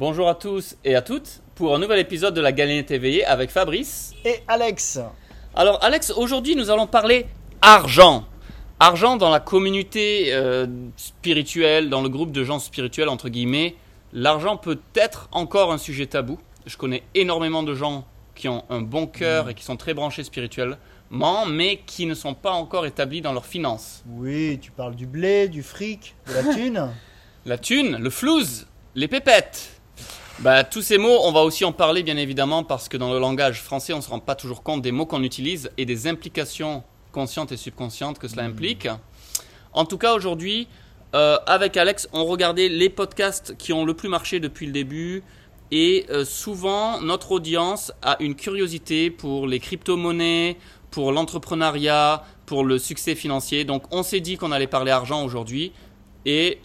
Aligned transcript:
Bonjour 0.00 0.30
à 0.30 0.34
tous 0.34 0.78
et 0.82 0.94
à 0.94 1.02
toutes 1.02 1.42
pour 1.54 1.74
un 1.74 1.78
nouvel 1.78 1.98
épisode 1.98 2.32
de 2.32 2.40
la 2.40 2.52
Galinette 2.52 2.90
éveillée 2.90 3.22
avec 3.26 3.50
Fabrice. 3.50 4.14
Et 4.24 4.36
Alex. 4.48 4.98
Alors 5.54 5.84
Alex, 5.84 6.10
aujourd'hui 6.16 6.56
nous 6.56 6.70
allons 6.70 6.86
parler 6.86 7.26
argent. 7.60 8.24
Argent 8.78 9.18
dans 9.18 9.28
la 9.28 9.40
communauté 9.40 10.32
euh, 10.32 10.66
spirituelle, 10.96 11.90
dans 11.90 12.00
le 12.00 12.08
groupe 12.08 12.32
de 12.32 12.44
gens 12.44 12.58
spirituels 12.58 13.10
entre 13.10 13.28
guillemets, 13.28 13.74
l'argent 14.14 14.56
peut 14.56 14.80
être 14.94 15.28
encore 15.32 15.70
un 15.70 15.76
sujet 15.76 16.06
tabou. 16.06 16.38
Je 16.64 16.78
connais 16.78 17.02
énormément 17.14 17.62
de 17.62 17.74
gens 17.74 18.06
qui 18.34 18.48
ont 18.48 18.64
un 18.70 18.80
bon 18.80 19.06
cœur 19.06 19.50
et 19.50 19.54
qui 19.54 19.64
sont 19.64 19.76
très 19.76 19.92
branchés 19.92 20.24
spirituellement, 20.24 21.44
mais 21.44 21.82
qui 21.84 22.06
ne 22.06 22.14
sont 22.14 22.32
pas 22.32 22.52
encore 22.52 22.86
établis 22.86 23.20
dans 23.20 23.34
leurs 23.34 23.44
finances. 23.44 24.02
Oui, 24.08 24.58
tu 24.62 24.70
parles 24.70 24.96
du 24.96 25.04
blé, 25.04 25.48
du 25.48 25.62
fric, 25.62 26.16
de 26.26 26.32
la 26.32 26.54
thune. 26.54 26.88
La 27.46 27.56
thune, 27.56 27.96
le 27.96 28.10
flouze, 28.10 28.66
les 28.94 29.08
pépettes. 29.08 29.79
Bah, 30.42 30.64
tous 30.64 30.80
ces 30.80 30.96
mots, 30.96 31.18
on 31.24 31.32
va 31.32 31.42
aussi 31.42 31.66
en 31.66 31.72
parler 31.72 32.02
bien 32.02 32.16
évidemment 32.16 32.64
parce 32.64 32.88
que 32.88 32.96
dans 32.96 33.12
le 33.12 33.18
langage 33.18 33.60
français, 33.60 33.92
on 33.92 33.98
ne 33.98 34.02
se 34.02 34.08
rend 34.08 34.20
pas 34.20 34.34
toujours 34.34 34.62
compte 34.62 34.80
des 34.80 34.90
mots 34.90 35.04
qu'on 35.04 35.22
utilise 35.22 35.70
et 35.76 35.84
des 35.84 36.06
implications 36.06 36.82
conscientes 37.12 37.52
et 37.52 37.58
subconscientes 37.58 38.18
que 38.18 38.26
cela 38.26 38.44
implique. 38.44 38.88
En 39.74 39.84
tout 39.84 39.98
cas, 39.98 40.14
aujourd'hui, 40.14 40.66
euh, 41.14 41.36
avec 41.46 41.76
Alex, 41.76 42.08
on 42.14 42.24
regardait 42.24 42.70
les 42.70 42.88
podcasts 42.88 43.54
qui 43.58 43.74
ont 43.74 43.84
le 43.84 43.92
plus 43.92 44.08
marché 44.08 44.40
depuis 44.40 44.64
le 44.64 44.72
début. 44.72 45.22
Et 45.72 46.06
euh, 46.08 46.24
souvent, 46.24 47.02
notre 47.02 47.32
audience 47.32 47.92
a 48.00 48.16
une 48.20 48.34
curiosité 48.34 49.10
pour 49.10 49.46
les 49.46 49.60
crypto-monnaies, 49.60 50.56
pour 50.90 51.12
l'entrepreneuriat, 51.12 52.24
pour 52.46 52.64
le 52.64 52.78
succès 52.78 53.14
financier. 53.14 53.64
Donc, 53.64 53.82
on 53.90 54.02
s'est 54.02 54.20
dit 54.20 54.38
qu'on 54.38 54.52
allait 54.52 54.66
parler 54.66 54.90
argent 54.90 55.22
aujourd'hui. 55.22 55.72
Et 56.24 56.60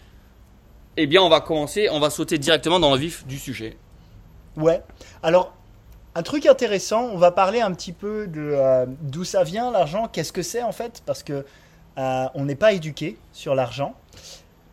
eh 0.96 1.06
bien, 1.06 1.22
on 1.22 1.28
va 1.28 1.40
commencer, 1.40 1.88
on 1.90 2.00
va 2.00 2.10
sauter 2.10 2.38
directement 2.38 2.80
dans 2.80 2.92
le 2.92 2.98
vif 2.98 3.26
du 3.26 3.38
sujet. 3.38 3.76
Ouais. 4.56 4.82
Alors, 5.22 5.52
un 6.14 6.22
truc 6.22 6.46
intéressant, 6.46 7.10
on 7.12 7.18
va 7.18 7.30
parler 7.30 7.60
un 7.60 7.72
petit 7.72 7.92
peu 7.92 8.26
de 8.26 8.52
euh, 8.54 8.86
d'où 9.02 9.24
ça 9.24 9.44
vient 9.44 9.70
l'argent, 9.70 10.08
qu'est-ce 10.08 10.32
que 10.32 10.42
c'est 10.42 10.62
en 10.62 10.72
fait, 10.72 11.02
parce 11.04 11.22
que 11.22 11.44
euh, 11.98 12.24
on 12.34 12.44
n'est 12.44 12.54
pas 12.54 12.72
éduqué 12.72 13.18
sur 13.32 13.54
l'argent. 13.54 13.94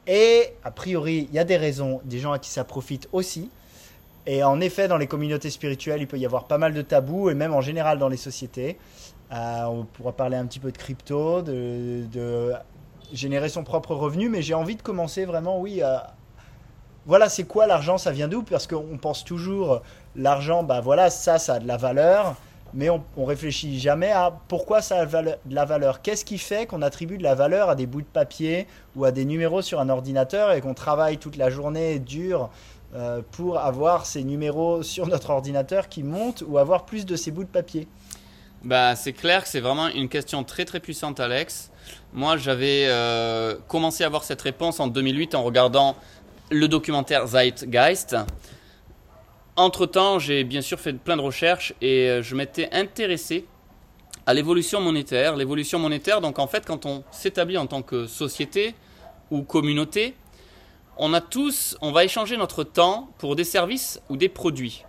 Et 0.07 0.53
a 0.63 0.71
priori, 0.71 1.27
il 1.29 1.35
y 1.35 1.39
a 1.39 1.43
des 1.43 1.57
raisons, 1.57 2.01
des 2.05 2.19
gens 2.19 2.31
à 2.31 2.39
qui 2.39 2.49
ça 2.49 2.63
profite 2.63 3.09
aussi. 3.11 3.49
Et 4.25 4.43
en 4.43 4.61
effet, 4.61 4.87
dans 4.87 4.97
les 4.97 5.07
communautés 5.07 5.49
spirituelles, 5.49 6.01
il 6.01 6.07
peut 6.07 6.17
y 6.17 6.25
avoir 6.25 6.45
pas 6.45 6.57
mal 6.57 6.73
de 6.73 6.81
tabous, 6.81 7.29
et 7.29 7.33
même 7.33 7.53
en 7.53 7.61
général 7.61 7.99
dans 7.99 8.09
les 8.09 8.17
sociétés. 8.17 8.77
Euh, 9.33 9.63
on 9.65 9.83
pourra 9.83 10.13
parler 10.13 10.37
un 10.37 10.45
petit 10.45 10.59
peu 10.59 10.71
de 10.71 10.77
crypto, 10.77 11.41
de, 11.41 12.05
de 12.11 12.53
générer 13.13 13.47
son 13.47 13.63
propre 13.63 13.95
revenu, 13.95 14.27
mais 14.27 14.41
j'ai 14.41 14.53
envie 14.53 14.75
de 14.75 14.81
commencer 14.81 15.25
vraiment, 15.25 15.59
oui. 15.59 15.81
Voilà, 17.05 17.29
c'est 17.29 17.43
quoi 17.43 17.67
l'argent, 17.67 17.97
ça 17.97 18.11
vient 18.11 18.27
d'où? 18.27 18.43
Parce 18.43 18.65
qu'on 18.65 18.97
pense 18.97 19.23
toujours, 19.23 19.81
l'argent, 20.15 20.63
bah 20.63 20.81
voilà, 20.81 21.09
ça, 21.09 21.37
ça 21.37 21.55
a 21.55 21.59
de 21.59 21.67
la 21.67 21.75
valeur, 21.75 22.35
mais 22.73 22.89
on, 22.89 23.03
on 23.17 23.25
réfléchit 23.25 23.77
jamais 23.77 24.11
à 24.11 24.33
pourquoi 24.47 24.81
ça 24.81 25.01
a 25.01 25.05
de 25.05 25.37
la 25.49 25.65
valeur. 25.65 26.01
Qu'est-ce 26.01 26.23
qui 26.23 26.37
fait 26.37 26.65
qu'on 26.65 26.81
attribue 26.81 27.17
de 27.17 27.23
la 27.23 27.35
valeur 27.35 27.69
à 27.69 27.75
des 27.75 27.85
bouts 27.85 28.01
de 28.01 28.07
papier 28.07 28.67
ou 28.95 29.03
à 29.03 29.11
des 29.11 29.25
numéros 29.25 29.61
sur 29.61 29.81
un 29.81 29.89
ordinateur 29.89 30.53
et 30.53 30.61
qu'on 30.61 30.73
travaille 30.73 31.17
toute 31.17 31.35
la 31.35 31.49
journée 31.49 31.99
dur 31.99 32.49
euh, 32.95 33.21
pour 33.31 33.59
avoir 33.59 34.05
ces 34.05 34.23
numéros 34.23 34.81
sur 34.83 35.07
notre 35.07 35.31
ordinateur 35.31 35.89
qui 35.89 36.03
montent 36.03 36.43
ou 36.47 36.57
avoir 36.57 36.85
plus 36.85 37.05
de 37.05 37.15
ces 37.15 37.31
bouts 37.31 37.43
de 37.43 37.49
papier? 37.49 37.87
Bah, 38.63 38.95
c'est 38.95 39.13
clair 39.13 39.43
que 39.43 39.49
c'est 39.49 39.59
vraiment 39.59 39.89
une 39.89 40.07
question 40.07 40.45
très 40.45 40.63
très 40.63 40.79
puissante, 40.79 41.19
Alex. 41.19 41.69
Moi, 42.15 42.37
j'avais 42.37 42.85
euh, 42.89 43.55
commencé 43.67 44.03
à 44.03 44.07
avoir 44.07 44.23
cette 44.23 44.41
réponse 44.43 44.79
en 44.79 44.85
2008 44.85 45.33
en 45.33 45.41
regardant 45.41 45.95
le 46.51 46.67
documentaire 46.67 47.25
Zeitgeist. 47.25 48.15
Entre-temps, 49.55 50.19
j'ai 50.19 50.43
bien 50.43 50.61
sûr 50.61 50.79
fait 50.79 50.93
plein 50.93 51.17
de 51.17 51.23
recherches 51.23 51.73
et 51.81 52.09
euh, 52.09 52.21
je 52.21 52.35
m'étais 52.35 52.69
intéressé 52.71 53.47
à 54.27 54.35
l'évolution 54.35 54.79
monétaire. 54.79 55.35
L'évolution 55.35 55.79
monétaire, 55.79 56.21
donc 56.21 56.37
en 56.37 56.45
fait, 56.45 56.67
quand 56.67 56.85
on 56.85 57.03
s'établit 57.09 57.57
en 57.57 57.65
tant 57.65 57.81
que 57.81 58.05
société 58.05 58.75
ou 59.31 59.41
communauté, 59.41 60.13
on 60.97 61.15
a 61.15 61.21
tous, 61.21 61.75
on 61.81 61.91
va 61.91 62.03
échanger 62.03 62.37
notre 62.37 62.63
temps 62.63 63.09
pour 63.17 63.35
des 63.35 63.43
services 63.43 63.99
ou 64.09 64.17
des 64.17 64.29
produits. 64.29 64.85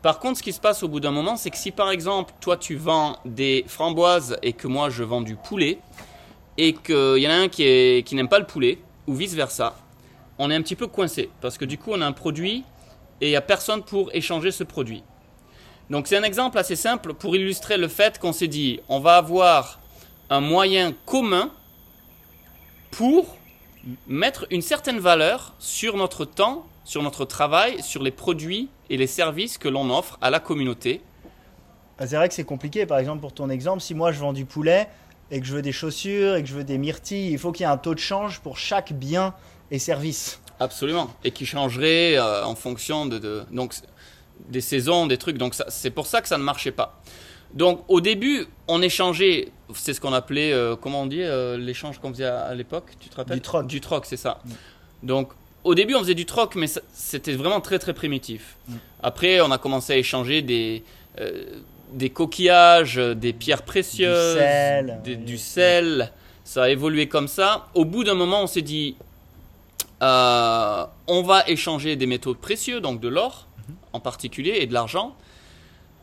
Par 0.00 0.18
contre, 0.18 0.38
ce 0.38 0.42
qui 0.42 0.54
se 0.54 0.60
passe 0.60 0.82
au 0.82 0.88
bout 0.88 1.00
d'un 1.00 1.10
moment, 1.10 1.36
c'est 1.36 1.50
que 1.50 1.58
si 1.58 1.72
par 1.72 1.90
exemple, 1.90 2.32
toi 2.40 2.56
tu 2.56 2.76
vends 2.76 3.18
des 3.26 3.66
framboises 3.68 4.38
et 4.42 4.54
que 4.54 4.66
moi 4.66 4.88
je 4.88 5.02
vends 5.02 5.20
du 5.20 5.36
poulet, 5.36 5.78
et 6.58 6.74
qu'il 6.74 7.18
y 7.18 7.26
en 7.26 7.30
a 7.30 7.34
un 7.34 7.48
qui, 7.48 8.04
n'aime 8.12 8.28
pas 8.28 8.40
le 8.40 8.46
poulet, 8.46 8.78
ou 9.06 9.14
vice-versa, 9.14 9.76
on 10.38 10.50
est 10.50 10.54
un 10.54 10.62
petit 10.62 10.76
peu 10.76 10.88
coincé. 10.88 11.30
Parce 11.40 11.56
que 11.56 11.64
du 11.64 11.78
coup, 11.78 11.92
on 11.92 12.00
a 12.02 12.06
un 12.06 12.12
produit 12.12 12.64
et 13.20 13.28
il 13.28 13.30
n'y 13.30 13.36
a 13.36 13.40
personne 13.40 13.82
pour 13.82 14.14
échanger 14.14 14.50
ce 14.50 14.64
produit. 14.64 15.02
Donc 15.88 16.06
c'est 16.06 16.16
un 16.16 16.22
exemple 16.22 16.58
assez 16.58 16.76
simple 16.76 17.14
pour 17.14 17.34
illustrer 17.34 17.78
le 17.78 17.88
fait 17.88 18.18
qu'on 18.18 18.32
s'est 18.32 18.48
dit, 18.48 18.80
on 18.88 19.00
va 19.00 19.16
avoir 19.16 19.80
un 20.28 20.40
moyen 20.40 20.92
commun 21.06 21.50
pour 22.90 23.36
mettre 24.06 24.46
une 24.50 24.60
certaine 24.60 24.98
valeur 24.98 25.54
sur 25.58 25.96
notre 25.96 26.24
temps, 26.26 26.66
sur 26.84 27.02
notre 27.02 27.24
travail, 27.24 27.82
sur 27.82 28.02
les 28.02 28.10
produits 28.10 28.68
et 28.90 28.96
les 28.96 29.06
services 29.06 29.56
que 29.56 29.68
l'on 29.68 29.90
offre 29.90 30.18
à 30.20 30.28
la 30.30 30.40
communauté. 30.40 31.00
Bah, 31.98 32.06
c'est 32.06 32.16
vrai 32.16 32.28
que 32.28 32.34
c'est 32.34 32.44
compliqué. 32.44 32.84
Par 32.84 32.98
exemple, 32.98 33.20
pour 33.20 33.32
ton 33.32 33.48
exemple, 33.48 33.80
si 33.80 33.94
moi 33.94 34.12
je 34.12 34.20
vends 34.20 34.32
du 34.32 34.44
poulet 34.44 34.88
et 35.30 35.40
que 35.40 35.46
je 35.46 35.54
veux 35.54 35.62
des 35.62 35.72
chaussures 35.72 36.36
et 36.36 36.42
que 36.42 36.48
je 36.48 36.54
veux 36.54 36.64
des 36.64 36.78
myrtilles, 36.78 37.30
il 37.30 37.38
faut 37.38 37.52
qu'il 37.52 37.64
y 37.64 37.68
ait 37.68 37.72
un 37.72 37.76
taux 37.76 37.94
de 37.94 38.00
change 38.00 38.40
pour 38.40 38.58
chaque 38.58 38.92
bien 38.92 39.34
et 39.70 39.78
service. 39.78 40.40
Absolument. 40.60 41.10
Et 41.24 41.30
qui 41.30 41.46
changerait 41.46 42.16
euh, 42.16 42.44
en 42.44 42.54
fonction 42.54 43.06
de, 43.06 43.42
donc, 43.50 43.74
des 44.48 44.60
saisons, 44.60 45.06
des 45.06 45.18
trucs. 45.18 45.38
Donc 45.38 45.54
c'est 45.68 45.90
pour 45.90 46.06
ça 46.06 46.20
que 46.20 46.28
ça 46.28 46.38
ne 46.38 46.42
marchait 46.42 46.72
pas. 46.72 47.00
Donc 47.54 47.84
au 47.88 48.00
début, 48.00 48.46
on 48.66 48.82
échangeait, 48.82 49.48
c'est 49.74 49.94
ce 49.94 50.00
qu'on 50.00 50.12
appelait, 50.12 50.52
euh, 50.52 50.76
comment 50.76 51.02
on 51.02 51.06
dit, 51.06 51.22
euh, 51.22 51.56
l'échange 51.56 51.98
qu'on 51.98 52.10
faisait 52.10 52.24
à, 52.24 52.54
l'époque, 52.54 52.92
tu 53.00 53.08
te 53.08 53.16
rappelles 53.16 53.36
Du 53.36 53.42
troc. 53.42 53.66
Du 53.66 53.80
troc, 53.80 54.06
c'est 54.06 54.16
ça. 54.16 54.40
Donc 55.02 55.30
au 55.64 55.74
début, 55.74 55.94
on 55.94 56.00
faisait 56.00 56.14
du 56.14 56.26
troc, 56.26 56.54
mais 56.56 56.66
c'était 56.92 57.34
vraiment 57.34 57.60
très 57.60 57.78
très 57.78 57.94
primitif. 57.94 58.56
Mm. 58.68 58.74
Après, 59.02 59.40
on 59.40 59.50
a 59.50 59.58
commencé 59.58 59.92
à 59.92 59.96
échanger 59.96 60.42
des, 60.42 60.82
des 61.92 62.10
coquillages, 62.10 62.96
des 62.96 63.32
pierres 63.32 63.62
précieuses, 63.62 64.34
Du 64.34 64.40
sel. 64.40 65.00
des- 65.04 65.16
du 65.16 65.38
sel. 65.38 66.12
Ça 66.44 66.64
a 66.64 66.68
évolué 66.70 67.08
comme 67.08 67.28
ça. 67.28 67.66
Au 67.74 67.84
bout 67.84 68.04
d'un 68.04 68.14
moment, 68.14 68.42
on 68.42 68.46
s'est 68.46 68.62
dit, 68.62 68.96
euh, 70.02 70.84
on 71.06 71.22
va 71.22 71.44
échanger 71.48 71.96
des 71.96 72.06
métaux 72.06 72.34
précieux, 72.34 72.80
donc 72.80 73.00
de 73.00 73.08
l'or 73.08 73.46
en 73.92 74.00
particulier, 74.00 74.58
et 74.60 74.66
de 74.66 74.72
l'argent. 74.74 75.14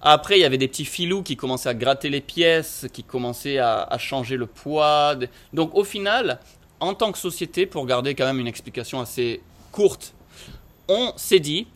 Après, 0.02 0.38
il 0.38 0.42
y 0.42 0.46
avait 0.46 0.58
des 0.58 0.68
petits 0.68 0.86
filous 0.86 1.24
qui 1.24 1.36
commençaient 1.36 1.70
à 1.70 1.74
gratter 1.74 2.10
les 2.10 2.22
pièces, 2.22 2.86
qui 2.94 3.04
commençaient 3.04 3.58
à, 3.58 3.82
à 3.84 3.98
changer 3.98 4.38
le 4.38 4.46
poids. 4.46 5.16
Donc 5.54 5.74
au 5.76 5.84
final, 5.84 6.40
en 6.80 6.94
tant 6.94 7.12
que 7.12 7.18
société, 7.18 7.66
pour 7.66 7.86
garder 7.88 8.14
quand 8.14 8.26
même 8.26 8.40
une 8.40 8.48
explication 8.48 9.00
assez 9.00 9.42
courte, 9.72 10.14
on 10.88 11.14
s'est 11.16 11.40
dit 11.40 11.68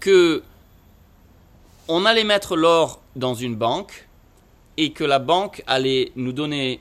que 0.00 0.42
on 1.90 2.06
allait 2.06 2.24
mettre 2.24 2.56
l'or 2.56 3.02
dans 3.16 3.34
une 3.34 3.56
banque 3.56 4.08
et 4.76 4.92
que 4.92 5.02
la 5.02 5.18
banque 5.18 5.62
allait 5.66 6.12
nous 6.14 6.32
donner 6.32 6.80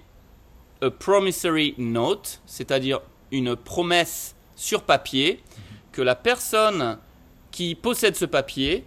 a 0.81 0.89
promissory 0.91 1.73
note, 1.79 2.41
c'est-à-dire 2.45 3.01
une 3.31 3.55
promesse 3.55 4.35
sur 4.55 4.83
papier 4.83 5.43
que 5.91 6.03
la 6.03 6.15
personne 6.15 6.99
qui 7.49 7.73
possède 7.73 8.15
ce 8.15 8.25
papier 8.25 8.85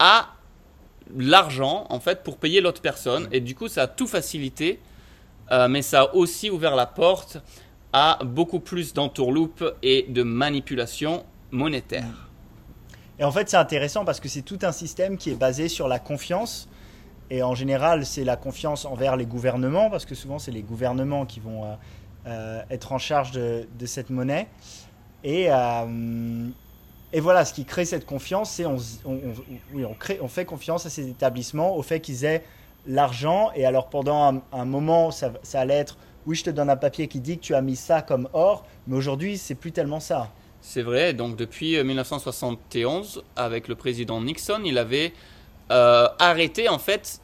a 0.00 0.34
l'argent 1.16 1.86
en 1.88 2.00
fait 2.00 2.24
pour 2.24 2.36
payer 2.38 2.60
l'autre 2.60 2.82
personne 2.82 3.28
et 3.30 3.40
du 3.40 3.54
coup 3.54 3.68
ça 3.68 3.82
a 3.82 3.86
tout 3.86 4.08
facilité 4.08 4.80
euh, 5.52 5.68
mais 5.68 5.82
ça 5.82 6.02
a 6.02 6.14
aussi 6.14 6.50
ouvert 6.50 6.74
la 6.74 6.86
porte 6.86 7.38
à 7.92 8.18
beaucoup 8.24 8.60
plus 8.60 8.92
d'entourloupe 8.92 9.64
et 9.82 10.06
de 10.08 10.22
manipulation 10.22 11.24
monétaire. 11.50 12.31
Et 13.18 13.24
en 13.24 13.30
fait, 13.30 13.48
c'est 13.48 13.56
intéressant 13.56 14.04
parce 14.04 14.20
que 14.20 14.28
c'est 14.28 14.42
tout 14.42 14.58
un 14.62 14.72
système 14.72 15.16
qui 15.16 15.30
est 15.30 15.34
basé 15.34 15.68
sur 15.68 15.88
la 15.88 15.98
confiance. 15.98 16.68
Et 17.30 17.42
en 17.42 17.54
général, 17.54 18.04
c'est 18.04 18.24
la 18.24 18.36
confiance 18.36 18.84
envers 18.84 19.16
les 19.16 19.26
gouvernements, 19.26 19.90
parce 19.90 20.04
que 20.04 20.14
souvent, 20.14 20.38
c'est 20.38 20.50
les 20.50 20.62
gouvernements 20.62 21.24
qui 21.24 21.40
vont 21.40 21.64
euh, 21.64 21.74
euh, 22.26 22.62
être 22.70 22.92
en 22.92 22.98
charge 22.98 23.32
de, 23.32 23.66
cette 23.86 24.10
monnaie. 24.10 24.48
Et, 25.24 25.46
euh, 25.48 26.48
et 27.12 27.20
voilà, 27.20 27.44
ce 27.44 27.54
qui 27.54 27.64
crée 27.64 27.84
cette 27.84 28.06
confiance, 28.06 28.50
c'est 28.50 28.66
on, 28.66 28.78
fait 30.28 30.44
confiance 30.44 30.86
à 30.86 30.90
ces 30.90 31.08
établissements, 31.08 31.76
au 31.76 31.82
fait 31.82 32.00
qu'ils 32.00 32.24
aient 32.24 32.44
l'argent. 32.86 33.50
Et 33.54 33.64
alors, 33.64 33.88
pendant 33.88 34.34
un, 34.34 34.42
un 34.52 34.64
moment, 34.64 35.10
ça, 35.10 35.32
ça 35.42 35.60
allait 35.60 35.74
être 35.74 35.96
oui, 36.26 36.36
je 36.36 36.44
te 36.44 36.50
donne 36.50 36.70
un 36.70 36.76
papier 36.76 37.08
qui 37.08 37.20
dit 37.20 37.38
que 37.38 37.42
tu 37.42 37.54
as 37.54 37.62
mis 37.62 37.76
ça 37.76 38.02
comme 38.02 38.28
or, 38.32 38.64
mais 38.86 38.96
aujourd'hui, 38.96 39.38
c'est 39.38 39.54
plus 39.54 39.72
tellement 39.72 40.00
ça. 40.00 40.30
C'est 40.62 40.82
vrai, 40.82 41.12
donc 41.12 41.36
depuis 41.36 41.76
euh, 41.76 41.84
1971, 41.84 43.22
avec 43.36 43.68
le 43.68 43.74
président 43.74 44.20
Nixon, 44.20 44.60
il 44.64 44.78
avait 44.78 45.12
euh, 45.70 46.08
arrêté 46.18 46.68
en 46.68 46.78
fait 46.78 47.20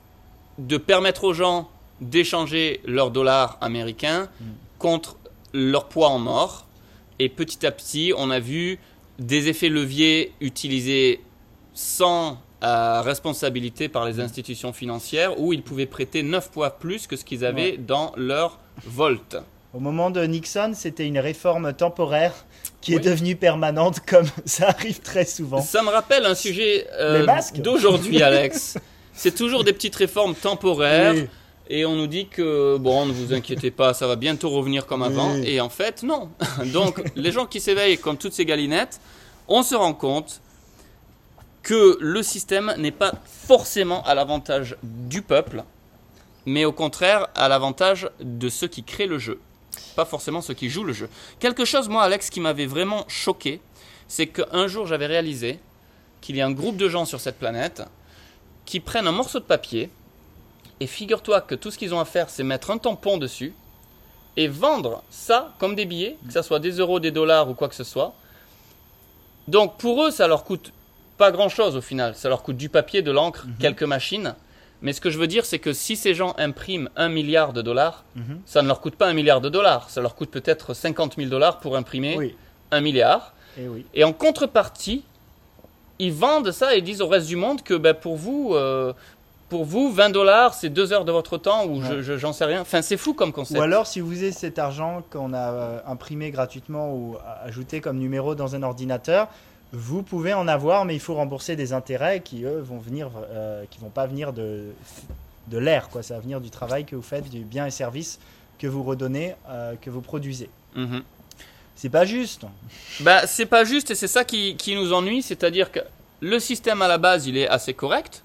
de 0.59 0.77
permettre 0.77 1.25
aux 1.25 1.33
gens 1.33 1.71
d'échanger 2.01 2.81
leurs 2.85 3.11
dollars 3.11 3.57
américains 3.61 4.29
Mm. 4.41 4.45
contre 4.79 5.17
leur 5.53 5.87
poids 5.89 6.09
en 6.09 6.27
or. 6.27 6.67
Et 7.19 7.29
petit 7.29 7.67
à 7.67 7.71
petit, 7.73 8.13
on 8.17 8.31
a 8.31 8.39
vu 8.41 8.79
des 9.19 9.49
effets 9.49 9.69
leviers 9.69 10.33
utilisés 10.41 11.21
sans 11.75 12.39
euh, 12.63 13.01
responsabilité 13.03 13.89
par 13.89 14.05
les 14.05 14.21
institutions 14.21 14.73
financières 14.73 15.39
où 15.41 15.53
ils 15.53 15.63
pouvaient 15.63 15.87
prêter 15.87 16.23
9 16.23 16.51
fois 16.53 16.71
plus 16.71 17.07
que 17.07 17.17
ce 17.17 17.25
qu'ils 17.25 17.45
avaient 17.45 17.77
dans 17.77 18.13
leur 18.17 18.59
Volt. 18.87 19.37
Au 19.75 19.81
moment 19.81 20.11
de 20.11 20.23
Nixon, 20.23 20.73
c'était 20.75 21.07
une 21.07 21.19
réforme 21.19 21.73
temporaire 21.73 22.47
qui 22.81 22.95
est 22.95 23.01
devenue 23.01 23.37
permanente, 23.37 24.01
comme 24.07 24.27
ça 24.45 24.69
arrive 24.69 25.01
très 25.01 25.25
souvent. 25.25 25.61
Ça 25.61 25.83
me 25.83 25.89
rappelle 25.89 26.27
un 26.27 26.35
sujet 26.35 26.87
euh, 26.93 27.27
d'aujourd'hui, 27.57 28.23
Alex. 28.23 28.79
C'est 29.13 29.35
toujours 29.35 29.65
des 29.65 29.73
petites 29.73 29.97
réformes 29.97 30.35
temporaires. 30.35 31.15
Oui. 31.15 31.27
Et 31.71 31.85
on 31.85 31.97
nous 31.97 32.07
dit 32.07 32.29
que, 32.29 32.79
bon, 32.79 33.05
ne 33.05 33.13
vous 33.13 33.35
inquiétez 33.35 33.71
pas, 33.71 33.93
ça 33.93 34.07
va 34.07 34.17
bientôt 34.17 34.49
revenir 34.49 34.87
comme 34.87 35.03
avant. 35.03 35.35
Oui. 35.35 35.45
Et 35.47 35.61
en 35.61 35.69
fait, 35.69 36.03
non. 36.03 36.31
Donc, 36.73 37.03
les 37.15 37.31
gens 37.31 37.47
qui 37.47 37.61
s'éveillent 37.61 37.99
comme 37.99 38.17
toutes 38.17 38.33
ces 38.33 38.47
galinettes, 38.47 39.01
on 39.49 39.63
se 39.63 39.75
rend 39.75 39.93
compte 39.93 40.41
que 41.63 41.99
le 42.01 42.23
système 42.23 42.73
n'est 42.79 42.93
pas 42.93 43.13
forcément 43.27 44.03
à 44.05 44.15
l'avantage 44.15 44.77
du 44.83 45.21
peuple, 45.21 45.65
mais 46.47 46.65
au 46.65 46.73
contraire 46.73 47.29
à 47.35 47.49
l'avantage 47.49 48.09
de 48.21 48.49
ceux 48.49 48.69
qui 48.69 48.83
créent 48.83 49.07
le 49.07 49.19
jeu, 49.19 49.39
pas 49.97 50.05
forcément 50.05 50.41
ceux 50.41 50.55
qui 50.55 50.69
jouent 50.69 50.85
le 50.85 50.93
jeu. 50.93 51.09
Quelque 51.41 51.65
chose, 51.65 51.89
moi, 51.89 52.03
Alex, 52.03 52.31
qui 52.31 52.41
m'avait 52.41 52.67
vraiment 52.67 53.05
choqué, 53.09 53.61
c'est 54.07 54.27
qu'un 54.27 54.67
jour 54.67 54.87
j'avais 54.87 55.07
réalisé 55.07 55.59
qu'il 56.21 56.37
y 56.37 56.41
a 56.41 56.47
un 56.47 56.53
groupe 56.53 56.77
de 56.77 56.89
gens 56.89 57.05
sur 57.05 57.21
cette 57.21 57.39
planète 57.39 57.83
qui 58.65 58.81
prennent 58.81 59.07
un 59.07 59.13
morceau 59.13 59.39
de 59.39 59.45
papier, 59.45 59.91
et 60.81 60.87
figure-toi 60.87 61.41
que 61.41 61.55
tout 61.55 61.71
ce 61.71 61.79
qu'ils 61.79 61.95
ont 61.95 62.01
à 62.01 62.05
faire, 62.05 62.31
c'est 62.31 62.45
mettre 62.45 62.71
un 62.71 62.79
tampon 62.79 63.19
dessus 63.19 63.53
et 64.37 64.47
vendre 64.47 65.03
ça 65.11 65.53
comme 65.59 65.75
des 65.75 65.87
billets, 65.87 66.17
que 66.27 66.33
ce 66.33 66.43
soit 66.43 66.61
des 66.61 66.73
euros, 66.73 67.01
des 67.01 67.11
dollars 67.11 67.51
ou 67.51 67.55
quoi 67.55 67.69
que 67.69 67.75
ce 67.75 67.85
soit. 67.85 68.15
Donc 69.49 69.79
pour 69.79 70.05
eux, 70.05 70.11
ça 70.11 70.29
leur 70.29 70.45
coûte 70.45 70.73
pas 71.17 71.33
grand-chose 71.33 71.75
au 71.77 71.81
final. 71.81 72.15
Ça 72.15 72.29
leur 72.29 72.43
coûte 72.43 72.57
du 72.57 72.69
papier, 72.69 73.03
de 73.03 73.11
l'encre, 73.11 73.47
quelques 73.59 73.83
machines. 73.83 74.35
Mais 74.83 74.93
ce 74.93 75.01
que 75.01 75.11
je 75.11 75.19
veux 75.19 75.27
dire, 75.27 75.45
c'est 75.45 75.59
que 75.59 75.73
si 75.73 75.97
ces 75.97 76.15
gens 76.15 76.35
impriment 76.39 76.89
un 76.97 77.09
milliard 77.09 77.53
de 77.53 77.63
dollars, 77.63 78.05
Mhm. 78.15 78.41
ça 78.47 78.63
ne 78.63 78.69
leur 78.69 78.81
coûte 78.81 78.95
pas 78.97 79.07
un 79.09 79.13
milliard 79.13 79.41
de 79.41 79.49
dollars. 79.49 79.91
Ça 79.91 80.01
leur 80.01 80.15
coûte 80.15 80.31
peut-être 80.31 80.73
50 80.75 81.17
000 81.17 81.29
dollars 81.29 81.59
pour 81.59 81.77
imprimer 81.77 82.17
Oui, 82.17 82.37
un 82.71 82.81
milliard. 82.81 83.33
et 83.59 83.67
oui. 83.69 83.85
Et 83.95 84.05
en 84.05 84.13
contrepartie, 84.13 85.03
ils 85.99 86.13
vendent 86.13 86.53
ça 86.53 86.77
et 86.77 86.81
disent 86.83 87.01
au 87.03 87.09
reste 87.09 87.27
du 87.27 87.37
monde 87.37 87.63
que 87.63 87.75
ben, 87.75 87.93
pour 87.95 88.17
vous, 88.17 88.53
euh, 88.55 88.93
pour 89.49 89.65
vous, 89.65 89.91
20 89.91 90.11
dollars, 90.11 90.55
c'est 90.55 90.69
deux 90.69 90.93
heures 90.93 91.05
de 91.07 91.11
votre 91.11 91.39
temps 91.39 91.65
ou 91.67 91.83
je- 91.83 91.95
Ouais. 91.95 92.03
je- 92.03 92.17
j'en 92.19 92.33
sais 92.33 92.45
rien. 92.45 92.61
Enfin, 92.61 92.83
c'est 92.83 92.97
fou 92.99 93.15
comme 93.15 93.33
concept. 93.33 93.59
Ou 93.59 93.63
alors, 93.63 93.87
si 93.87 93.99
vous 93.99 94.19
avez 94.19 94.31
cet 94.31 94.59
argent 94.61 95.03
qu'on 95.11 95.33
a 95.33 95.51
euh, 95.53 95.79
imprimé 95.87 96.31
gratuitement 96.31 96.93
ou 96.95 97.17
ajouté 97.43 97.81
comme 97.81 97.99
numéro 97.99 98.35
dans 98.37 98.55
un 98.55 98.63
ordinateur, 98.63 99.27
vous 99.73 100.03
pouvez 100.03 100.33
en 100.33 100.49
avoir, 100.49 100.85
mais 100.85 100.95
il 100.95 101.01
faut 101.01 101.15
rembourser 101.15 101.55
des 101.55 101.73
intérêts 101.73 102.21
qui, 102.21 102.45
eux, 102.45 102.61
vont 102.61 102.79
venir, 102.79 103.11
euh, 103.31 103.65
qui 103.71 103.79
vont 103.81 103.91
pas 103.91 104.07
venir 104.07 104.33
de, 104.33 104.65
de 105.49 105.59
l'air, 105.59 105.89
quoi. 105.91 106.03
Ça 106.03 106.15
va 106.15 106.21
venir 106.21 106.41
du 106.41 106.51
travail 106.51 106.85
que 106.85 106.97
vous 106.97 107.03
faites, 107.03 107.29
du 107.29 107.41
bien 107.41 107.67
et 107.67 107.71
service 107.71 108.19
que 108.59 108.67
vous 108.67 108.83
redonnez, 108.83 109.35
euh, 109.49 109.75
que 109.81 109.91
vous 109.91 110.01
produisez. 110.01 110.49
Mhm. 110.75 111.03
C'est 111.77 111.91
pas 111.91 112.05
juste. 112.05 112.45
Bah, 113.01 113.27
c'est 113.27 113.47
pas 113.47 113.65
juste 113.65 113.91
et 113.93 113.95
c'est 113.95 114.09
ça 114.09 114.25
qui, 114.25 114.57
qui 114.57 114.75
nous 114.75 114.93
ennuie, 114.93 115.23
c'est-à-dire 115.23 115.71
que 115.71 115.81
le 116.21 116.41
système 116.41 116.83
à 116.83 116.89
la 116.89 116.99
base, 116.99 117.27
il 117.27 117.37
est 117.37 117.47
assez 117.47 117.75
correct. 117.75 118.23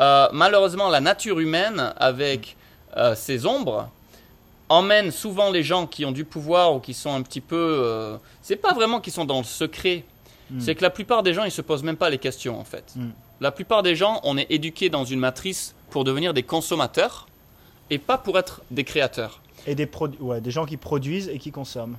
Euh, 0.00 0.28
malheureusement, 0.32 0.90
la 0.90 1.00
nature 1.00 1.40
humaine, 1.40 1.94
avec 1.96 2.56
ses 3.16 3.44
ombres, 3.44 3.88
emmène 4.68 5.10
souvent 5.10 5.50
les 5.50 5.64
gens 5.64 5.88
qui 5.88 6.04
ont 6.04 6.12
du 6.12 6.24
pouvoir 6.24 6.74
ou 6.74 6.78
qui 6.78 6.94
sont 6.94 7.12
un 7.12 7.22
petit 7.22 7.40
peu. 7.40 8.16
c'est 8.40 8.54
pas 8.54 8.72
vraiment 8.72 9.00
qu'ils 9.00 9.12
sont 9.12 9.24
dans 9.24 9.38
le 9.38 9.44
secret, 9.44 10.04
Mm. 10.50 10.60
c'est 10.60 10.74
que 10.74 10.82
la 10.82 10.90
plupart 10.90 11.22
des 11.22 11.32
gens, 11.34 11.44
ils 11.44 11.50
se 11.50 11.62
posent 11.62 11.82
même 11.82 11.96
pas 11.96 12.10
les 12.10 12.18
questions 12.18 12.58
en 12.60 12.64
fait. 12.64 12.92
Mm. 12.96 13.08
La 13.40 13.50
plupart 13.50 13.82
des 13.82 13.96
gens, 13.96 14.20
on 14.24 14.36
est 14.36 14.46
éduqués 14.50 14.90
dans 14.90 15.04
une 15.04 15.20
matrice 15.20 15.74
pour 15.90 16.04
devenir 16.04 16.34
des 16.34 16.42
consommateurs 16.42 17.26
et 17.90 17.98
pas 17.98 18.18
pour 18.18 18.38
être 18.38 18.62
des 18.70 18.84
créateurs. 18.84 19.40
Et 19.66 19.74
des, 19.74 19.86
produ- 19.86 20.18
ouais, 20.20 20.40
des 20.40 20.50
gens 20.50 20.66
qui 20.66 20.76
produisent 20.76 21.28
et 21.28 21.38
qui 21.38 21.50
consomment. 21.50 21.96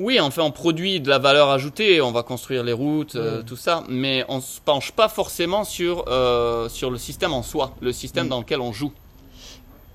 Oui, 0.00 0.18
enfin, 0.18 0.42
on 0.42 0.50
produit 0.50 1.00
de 1.00 1.08
la 1.08 1.18
valeur 1.20 1.50
ajoutée, 1.50 2.00
on 2.00 2.10
va 2.10 2.24
construire 2.24 2.64
les 2.64 2.72
routes, 2.72 3.14
euh, 3.14 3.42
Mm. 3.42 3.44
tout 3.44 3.56
ça, 3.56 3.84
mais 3.88 4.24
on 4.28 4.40
se 4.40 4.60
penche 4.60 4.90
pas 4.90 5.08
forcément 5.08 5.62
sur, 5.62 6.04
euh, 6.08 6.68
sur 6.68 6.90
le 6.90 6.98
système 6.98 7.32
en 7.32 7.44
soi, 7.44 7.74
le 7.80 7.92
système 7.92 8.28
dans 8.28 8.40
lequel 8.40 8.60
on 8.60 8.72
joue. 8.72 8.92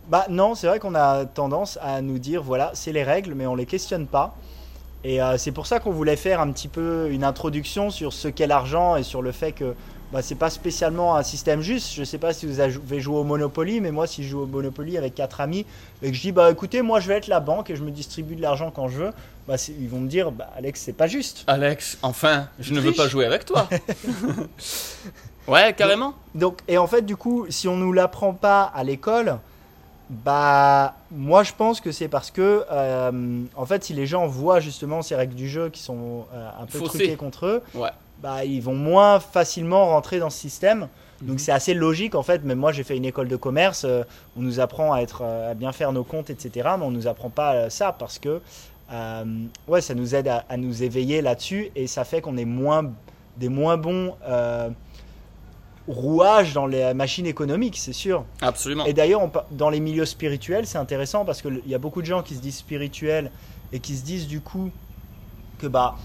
Bah 0.08 0.26
non, 0.30 0.56
c'est 0.56 0.68
vrai 0.68 0.80
qu'on 0.80 0.96
a 0.96 1.26
tendance 1.26 1.78
à 1.82 2.02
nous 2.02 2.18
dire 2.18 2.42
voilà, 2.42 2.72
c'est 2.74 2.94
les 2.94 3.04
règles, 3.04 3.34
mais 3.36 3.46
on 3.46 3.56
les 3.56 3.66
questionne 3.68 4.08
pas. 4.08 4.34
Et 5.04 5.22
euh, 5.22 5.38
c'est 5.38 5.52
pour 5.52 5.66
ça 5.66 5.80
qu'on 5.80 5.92
voulait 5.92 6.18
faire 6.18 6.42
un 6.42 6.52
petit 6.52 6.68
peu 6.68 7.10
une 7.10 7.24
introduction 7.24 7.90
sur 7.90 8.12
ce 8.12 8.28
qu'est 8.28 8.48
l'argent 8.48 8.96
et 8.96 9.04
sur 9.04 9.22
le 9.22 9.32
fait 9.32 9.54
que 9.54 9.74
bah, 10.12 10.22
c'est 10.22 10.36
pas 10.36 10.50
spécialement 10.50 11.16
un 11.16 11.24
système 11.24 11.62
juste. 11.62 11.94
Je 11.94 12.04
sais 12.04 12.18
pas 12.18 12.34
si 12.34 12.46
vous 12.46 12.60
avez 12.60 13.00
joué 13.00 13.16
au 13.16 13.24
Monopoly, 13.24 13.80
mais 13.80 13.92
moi, 13.92 14.08
si 14.08 14.24
je 14.24 14.30
joue 14.30 14.42
au 14.42 14.46
Monopoly 14.46 14.98
avec 14.98 15.16
quatre 15.16 15.40
amis 15.40 15.66
et 16.02 16.10
que 16.10 16.16
je 16.16 16.22
dis 16.22 16.32
bah 16.32 16.52
écoutez, 16.52 16.82
moi 16.82 17.00
je 17.00 17.08
vais 17.08 17.16
être 17.16 17.28
la 17.28 17.40
banque 17.40 17.70
et 17.70 17.76
je 17.76 17.84
me 17.84 17.92
distribue 17.92 18.36
de 18.36 18.42
l'argent 18.42 18.72
quand 18.72 18.88
je 18.90 19.04
veux, 19.04 19.12
bah, 19.48 19.56
ils 19.80 19.88
vont 19.88 20.00
me 20.00 20.10
dire 20.10 20.32
bah 20.32 20.50
Alex, 20.58 20.82
c'est 20.82 20.94
pas 20.94 21.08
juste. 21.08 21.44
Alex, 21.48 21.98
enfin, 22.02 22.48
je 22.60 22.74
ne 22.74 22.80
veux 22.80 22.92
pas 22.92 23.08
jouer 23.08 23.26
avec 23.26 23.46
toi. 23.46 23.70
ouais, 25.48 25.74
carrément. 25.74 26.14
Donc, 26.36 26.60
et 26.68 26.78
en 26.78 26.88
fait, 26.88 27.04
du 27.04 27.16
coup, 27.16 27.46
si 27.50 27.68
on 27.68 27.78
nous 27.78 27.94
l'apprend 27.94 28.34
pas 28.34 28.64
à 28.64 28.84
l'école, 28.84 29.38
bah, 30.10 30.96
moi 31.12 31.44
je 31.44 31.52
pense 31.56 31.82
que 31.82 31.92
c'est 31.92 32.08
parce 32.08 32.32
que, 32.32 32.66
euh, 32.72 33.42
en 33.56 33.66
fait, 33.66 33.84
si 33.84 33.94
les 33.94 34.08
gens 34.08 34.26
voient 34.28 34.60
justement 34.60 35.02
ces 35.02 35.16
règles 35.16 35.36
du 35.36 35.48
jeu 35.48 35.70
qui 35.70 35.82
sont 35.82 36.26
euh, 36.34 36.50
un 36.60 36.66
peu 36.66 36.80
truquées 36.90 37.16
contre 37.16 37.46
eux, 37.46 37.64
Ouais. 37.76 37.90
bah, 38.24 38.44
ils 38.46 38.62
vont 38.62 38.74
moins 38.76 39.20
facilement 39.20 39.86
rentrer 39.88 40.20
dans 40.20 40.30
ce 40.30 40.40
système. 40.40 40.88
Donc, 41.22 41.34
Mhm. 41.34 41.38
c'est 41.40 41.52
assez 41.52 41.74
logique 41.74 42.16
en 42.16 42.24
fait. 42.24 42.44
Même 42.44 42.58
moi, 42.60 42.72
j'ai 42.72 42.84
fait 42.84 42.96
une 42.98 43.06
école 43.06 43.28
de 43.28 43.36
commerce. 43.36 43.84
euh, 43.86 44.04
on 44.38 44.42
nous 44.42 44.60
apprend 44.60 44.94
à 44.94 45.02
être, 45.02 45.22
à 45.24 45.54
bien 45.54 45.72
faire 45.74 45.92
nos 45.92 46.04
comptes, 46.06 46.30
etc. 46.30 46.70
Mais 46.80 46.86
on 46.86 46.92
nous 46.92 47.08
apprend 47.08 47.30
pas 47.30 47.70
ça 47.70 47.92
parce 47.92 48.18
que, 48.20 48.42
ouais, 49.68 49.82
ça 49.82 49.94
nous 49.94 50.16
aide 50.16 50.28
à, 50.28 50.46
à 50.50 50.58
nous 50.58 50.82
éveiller 50.82 51.22
là-dessus 51.22 51.72
et 51.76 51.88
ça 51.88 52.04
fait 52.06 52.22
qu'on 52.22 52.38
est 52.38 52.46
moins, 52.46 52.92
des 53.38 53.50
moins 53.50 53.78
bons. 53.78 54.16
Euh, 55.90 55.94
rouages 55.94 56.54
dans 56.54 56.66
les 56.68 56.94
machines 56.94 57.26
économiques, 57.26 57.78
c'est 57.78 57.94
sûr. 57.94 58.24
Absolument. 58.42 58.86
Et 58.86 58.94
d'ailleurs, 58.94 59.22
on 59.22 59.32
dans 59.52 59.70
les 59.70 59.80
milieux 59.80 60.06
spirituels, 60.06 60.66
c'est 60.68 60.78
intéressant 60.78 61.26
parce 61.26 61.42
qu'il 61.42 61.62
y 61.68 61.76
a 61.76 61.80
beaucoup 61.80 62.02
de 62.02 62.06
gens 62.08 62.22
qui 62.24 62.36
se 62.36 62.42
disent 62.42 62.58
spirituels 62.58 63.32
et 63.74 63.80
qui 63.80 63.96
se 63.96 64.04
disent 64.04 64.28
du 64.28 64.42
coup 64.42 64.72
que 65.60 65.68
bah 65.68 65.96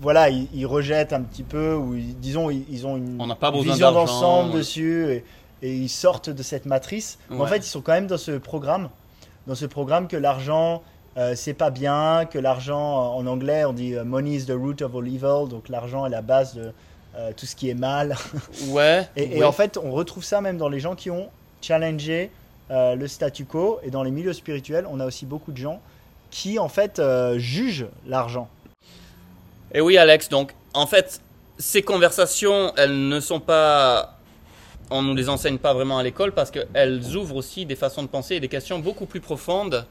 voilà, 0.00 0.28
ils, 0.28 0.48
ils 0.52 0.66
rejettent 0.66 1.12
un 1.12 1.22
petit 1.22 1.44
peu 1.44 1.74
ou 1.74 1.94
ils- 1.94 2.18
disons 2.18 2.50
ils, 2.50 2.64
ils 2.68 2.86
ont 2.86 2.96
une 2.96 3.16
On 3.20 3.28
pas 3.34 3.50
vision 3.50 3.92
d'ensemble 3.92 4.50
ouais. 4.50 4.58
dessus 4.58 5.06
et, 5.10 5.24
et 5.62 5.74
ils 5.74 5.88
sortent 5.88 6.30
de 6.30 6.42
cette 6.42 6.66
matrice. 6.66 7.18
Mais 7.30 7.40
En 7.40 7.46
fait, 7.46 7.58
ils 7.58 7.62
sont 7.70 7.80
quand 7.80 7.92
même 7.92 8.06
dans 8.08 8.18
ce 8.18 8.32
programme, 8.32 8.90
dans 9.46 9.54
ce 9.54 9.66
programme 9.66 10.08
que 10.08 10.16
l'argent 10.16 10.82
euh, 11.16 11.34
c'est 11.36 11.54
pas 11.54 11.70
bien, 11.70 12.24
que 12.28 12.40
l'argent 12.40 13.14
en 13.14 13.24
anglais 13.28 13.64
on 13.64 13.72
dit 13.72 13.94
euh, 13.94 14.02
money 14.04 14.34
is 14.34 14.46
the 14.46 14.50
root 14.50 14.82
of 14.82 14.96
all 14.96 15.06
evil, 15.06 15.48
donc 15.48 15.68
l'argent 15.68 16.04
est 16.06 16.10
la 16.10 16.22
base 16.22 16.54
de 16.54 16.72
euh, 17.16 17.32
tout 17.36 17.46
ce 17.46 17.54
qui 17.54 17.70
est 17.70 17.74
mal. 17.74 18.16
Ouais. 18.68 19.08
Et, 19.16 19.36
et 19.36 19.38
ouais. 19.38 19.44
en 19.44 19.52
fait, 19.52 19.76
on 19.76 19.92
retrouve 19.92 20.24
ça 20.24 20.40
même 20.40 20.58
dans 20.58 20.68
les 20.68 20.80
gens 20.80 20.94
qui 20.94 21.10
ont 21.10 21.28
challengé 21.60 22.30
euh, 22.70 22.94
le 22.94 23.06
statu 23.08 23.44
quo. 23.44 23.78
Et 23.82 23.90
dans 23.90 24.02
les 24.02 24.10
milieux 24.10 24.32
spirituels, 24.32 24.86
on 24.90 25.00
a 25.00 25.06
aussi 25.06 25.26
beaucoup 25.26 25.52
de 25.52 25.56
gens 25.56 25.80
qui, 26.30 26.58
en 26.58 26.68
fait, 26.68 26.98
euh, 26.98 27.38
jugent 27.38 27.86
l'argent. 28.06 28.48
Et 29.72 29.80
oui, 29.80 29.96
Alex, 29.96 30.28
donc, 30.28 30.54
en 30.72 30.86
fait, 30.86 31.20
ces 31.58 31.82
conversations, 31.82 32.72
elles 32.76 33.08
ne 33.08 33.20
sont 33.20 33.40
pas. 33.40 34.18
On 34.90 35.02
ne 35.02 35.08
nous 35.08 35.14
les 35.14 35.28
enseigne 35.28 35.58
pas 35.58 35.72
vraiment 35.72 35.98
à 35.98 36.02
l'école 36.02 36.32
parce 36.32 36.50
qu'elles 36.50 37.16
ouvrent 37.16 37.36
aussi 37.36 37.64
des 37.64 37.76
façons 37.76 38.02
de 38.02 38.08
penser 38.08 38.34
et 38.36 38.40
des 38.40 38.48
questions 38.48 38.78
beaucoup 38.80 39.06
plus 39.06 39.20
profondes. 39.20 39.86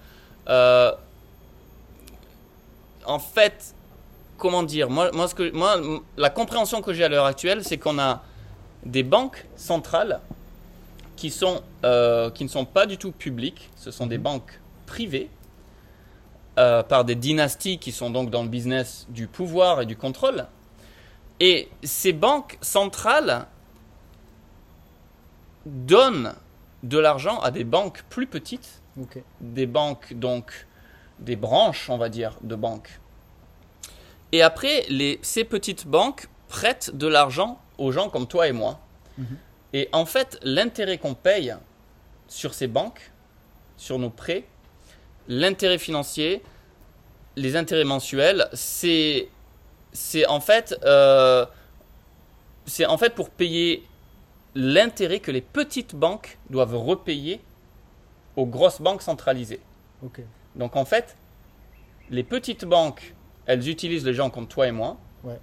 En 3.05 3.19
fait, 3.19 3.73
comment 4.37 4.63
dire 4.63 4.89
moi, 4.89 5.11
moi, 5.13 5.27
ce 5.27 5.35
que, 5.35 5.51
moi, 5.51 5.75
m- 5.77 5.99
la 6.17 6.29
compréhension 6.29 6.81
que 6.81 6.93
j'ai 6.93 7.03
à 7.03 7.09
l'heure 7.09 7.25
actuelle, 7.25 7.63
c'est 7.63 7.77
qu'on 7.77 7.99
a 7.99 8.23
des 8.85 9.03
banques 9.03 9.45
centrales 9.55 10.19
qui, 11.15 11.29
sont, 11.29 11.61
euh, 11.85 12.29
qui 12.31 12.43
ne 12.43 12.49
sont 12.49 12.65
pas 12.65 12.85
du 12.85 12.97
tout 12.97 13.11
publiques, 13.11 13.69
ce 13.75 13.91
sont 13.91 14.07
des 14.07 14.17
banques 14.17 14.59
privées 14.85 15.29
euh, 16.59 16.83
par 16.83 17.05
des 17.05 17.15
dynasties 17.15 17.79
qui 17.79 17.91
sont 17.91 18.09
donc 18.09 18.29
dans 18.29 18.43
le 18.43 18.49
business 18.49 19.07
du 19.09 19.27
pouvoir 19.27 19.81
et 19.81 19.85
du 19.85 19.95
contrôle. 19.95 20.45
Et 21.39 21.69
ces 21.83 22.13
banques 22.13 22.57
centrales 22.61 23.47
donnent 25.65 26.33
de 26.83 26.97
l'argent 26.97 27.39
à 27.39 27.51
des 27.51 27.63
banques 27.63 28.03
plus 28.09 28.27
petites, 28.27 28.81
des 29.41 29.65
banques 29.65 30.13
donc 30.13 30.67
des 31.19 31.35
branches, 31.35 31.89
on 31.89 31.97
va 31.97 32.09
dire, 32.09 32.37
de 32.41 32.55
banques. 32.55 32.99
Et 34.33 34.41
après, 34.41 34.85
les, 34.89 35.19
ces 35.21 35.45
petites 35.45 35.87
banques 35.87 36.27
prêtent 36.49 36.91
de 36.93 37.07
l'argent 37.07 37.61
aux 37.77 37.91
gens 37.91 38.09
comme 38.09 38.27
toi 38.27 38.47
et 38.47 38.51
moi. 38.51 38.79
Mhm. 39.17 39.37
Et 39.73 39.89
en 39.93 40.05
fait, 40.05 40.39
l'intérêt 40.41 40.97
qu'on 40.97 41.13
paye 41.13 41.55
sur 42.27 42.53
ces 42.55 42.67
banques, 42.67 43.11
sur 43.77 43.99
nos 43.99 44.09
prêts, 44.09 44.43
l'intérêt 45.27 45.77
financier, 45.77 46.41
les 47.35 47.55
intérêts 47.55 47.85
mensuels, 47.85 48.49
c'est 48.53 49.29
c'est 49.91 50.25
en 50.25 50.39
fait, 50.39 50.75
euh, 50.83 51.45
c'est 52.65 52.87
en 52.87 52.97
fait 52.97 53.13
pour 53.13 53.29
payer 53.29 53.87
l'intérêt 54.55 55.19
que 55.19 55.29
les 55.29 55.41
petites 55.41 55.95
banques 55.95 56.39
doivent 56.49 56.75
repayer 56.75 57.39
aux 58.35 58.47
grosses 58.47 58.81
banques 58.81 59.03
centralisées. 59.03 59.61
Donc 60.55 60.75
en 60.75 60.85
fait, 60.85 61.15
les 62.09 62.23
petites 62.23 62.65
banques, 62.65 63.13
elles 63.45 63.67
utilisent 63.69 64.05
les 64.05 64.13
gens 64.13 64.29
comme 64.29 64.47
toi 64.47 64.67
et 64.67 64.71
moi 64.71 64.97
Ouais. 65.23 65.39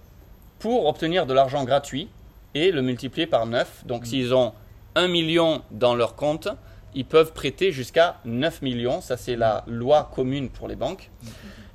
pour 0.58 0.86
obtenir 0.86 1.24
de 1.26 1.32
l'argent 1.32 1.64
gratuit 1.64 2.08
et 2.54 2.70
le 2.70 2.82
multiplier 2.82 3.26
par 3.26 3.46
9. 3.46 3.86
Donc 3.86 4.06
s'ils 4.06 4.34
ont 4.34 4.52
1 4.94 5.08
million 5.08 5.62
dans 5.70 5.94
leur 5.94 6.16
compte, 6.16 6.48
ils 6.94 7.04
peuvent 7.04 7.32
prêter 7.32 7.72
jusqu'à 7.72 8.16
9 8.24 8.60
millions. 8.62 9.00
Ça, 9.00 9.16
c'est 9.16 9.36
la 9.36 9.64
loi 9.68 10.10
commune 10.14 10.50
pour 10.50 10.66
les 10.68 10.76
banques. 10.76 11.08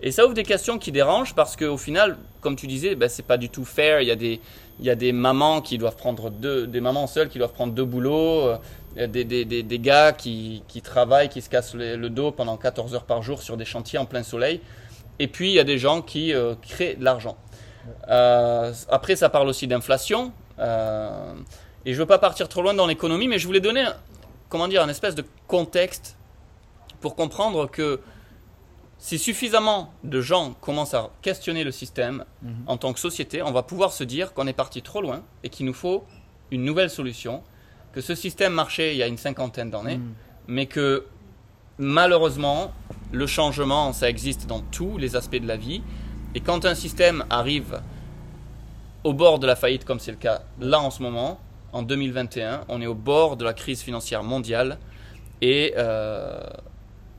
Et 0.01 0.11
ça 0.11 0.25
ouvre 0.25 0.33
des 0.33 0.43
questions 0.43 0.77
qui 0.77 0.91
dérangent 0.91 1.33
parce 1.33 1.55
qu'au 1.55 1.77
final, 1.77 2.17
comme 2.41 2.55
tu 2.57 2.67
disais, 2.67 2.95
ben, 2.95 3.07
c'est 3.09 3.23
pas 3.25 3.37
du 3.37 3.49
tout 3.49 3.63
fair. 3.65 4.01
Il 4.01 4.07
y 4.07 4.11
a 4.11 4.15
des, 4.17 4.41
il 4.79 4.85
y 4.85 4.89
a 4.89 4.95
des 4.95 5.13
mamans 5.13 5.61
qui 5.61 5.77
doivent 5.77 5.95
prendre 5.95 6.29
deux, 6.29 6.67
des 6.67 6.81
mamans 6.81 7.07
seules 7.07 7.29
qui 7.29 7.37
doivent 7.37 7.53
prendre 7.53 7.73
deux 7.73 7.85
boulots, 7.85 8.49
euh, 8.97 9.07
des, 9.07 9.23
des, 9.23 9.45
des, 9.45 9.63
des 9.63 9.79
gars 9.79 10.11
qui, 10.11 10.61
qui 10.67 10.81
travaillent, 10.81 11.29
qui 11.29 11.41
se 11.41 11.49
cassent 11.49 11.73
le, 11.73 11.95
le 11.95 12.09
dos 12.09 12.31
pendant 12.31 12.57
14 12.57 12.93
heures 12.93 13.05
par 13.05 13.23
jour 13.23 13.41
sur 13.41 13.55
des 13.57 13.65
chantiers 13.65 13.97
en 13.97 14.05
plein 14.05 14.21
soleil. 14.23 14.59
Et 15.19 15.27
puis, 15.27 15.49
il 15.49 15.53
y 15.53 15.59
a 15.59 15.63
des 15.63 15.77
gens 15.77 16.01
qui 16.01 16.33
euh, 16.33 16.55
créent 16.61 16.95
de 16.95 17.03
l'argent. 17.03 17.37
Euh, 18.09 18.73
après, 18.89 19.15
ça 19.15 19.29
parle 19.29 19.47
aussi 19.47 19.67
d'inflation. 19.67 20.31
Euh, 20.59 21.33
et 21.85 21.93
je 21.93 21.99
veux 21.99 22.05
pas 22.05 22.17
partir 22.19 22.49
trop 22.49 22.61
loin 22.61 22.73
dans 22.73 22.87
l'économie, 22.87 23.27
mais 23.27 23.37
je 23.39 23.45
voulais 23.45 23.59
donner, 23.59 23.85
comment 24.49 24.67
dire, 24.67 24.81
un 24.83 24.89
espèce 24.89 25.15
de 25.15 25.23
contexte 25.47 26.17
pour 27.01 27.15
comprendre 27.15 27.67
que 27.69 28.01
si 28.97 29.19
suffisamment 29.19 29.93
de 30.03 30.19
gens 30.21 30.53
commencent 30.61 30.93
à 30.95 31.09
questionner 31.21 31.63
le 31.63 31.71
système 31.71 32.25
Mhm. 32.41 32.55
en 32.67 32.77
tant 32.77 32.91
que 32.93 32.99
société, 32.99 33.41
on 33.43 33.51
va 33.51 33.61
pouvoir 33.61 33.91
se 33.93 34.03
dire 34.03 34.33
qu'on 34.33 34.47
est 34.47 34.53
parti 34.53 34.81
trop 34.81 35.01
loin 35.01 35.21
et 35.43 35.49
qu'il 35.49 35.65
nous 35.65 35.73
faut 35.73 36.05
une 36.49 36.63
nouvelle 36.63 36.89
solution, 36.89 37.43
que 37.93 38.01
ce 38.01 38.15
système 38.15 38.53
marchait 38.53 38.93
il 38.95 38.97
y 38.97 39.03
a 39.03 39.07
une 39.07 39.17
cinquantaine 39.17 39.69
d'années, 39.69 39.97
Mm. 39.97 40.13
mais 40.47 40.65
que 40.65 41.05
malheureusement, 41.77 42.71
le 43.11 43.27
changement, 43.27 43.93
ça 43.93 44.09
existe 44.09 44.47
dans 44.47 44.61
tous 44.61 44.97
les 44.97 45.15
aspects 45.15 45.35
de 45.39 45.47
la 45.47 45.57
vie. 45.57 45.81
Et 46.33 46.41
quand 46.41 46.65
un 46.65 46.75
système 46.75 47.23
arrive 47.29 47.81
au 49.03 49.13
bord 49.13 49.39
de 49.39 49.47
la 49.47 49.55
faillite, 49.55 49.85
comme 49.85 49.99
c'est 49.99 50.11
le 50.11 50.17
cas 50.17 50.41
là 50.59 50.79
en 50.79 50.89
ce 50.91 51.01
moment, 51.01 51.39
en 51.71 51.81
2021, 51.83 52.61
on 52.69 52.81
est 52.81 52.87
au 52.87 52.95
bord 52.95 53.37
de 53.37 53.45
la 53.45 53.53
crise 53.53 53.81
financière 53.81 54.23
mondiale. 54.23 54.77
Et 55.41 55.73
euh, 55.77 56.39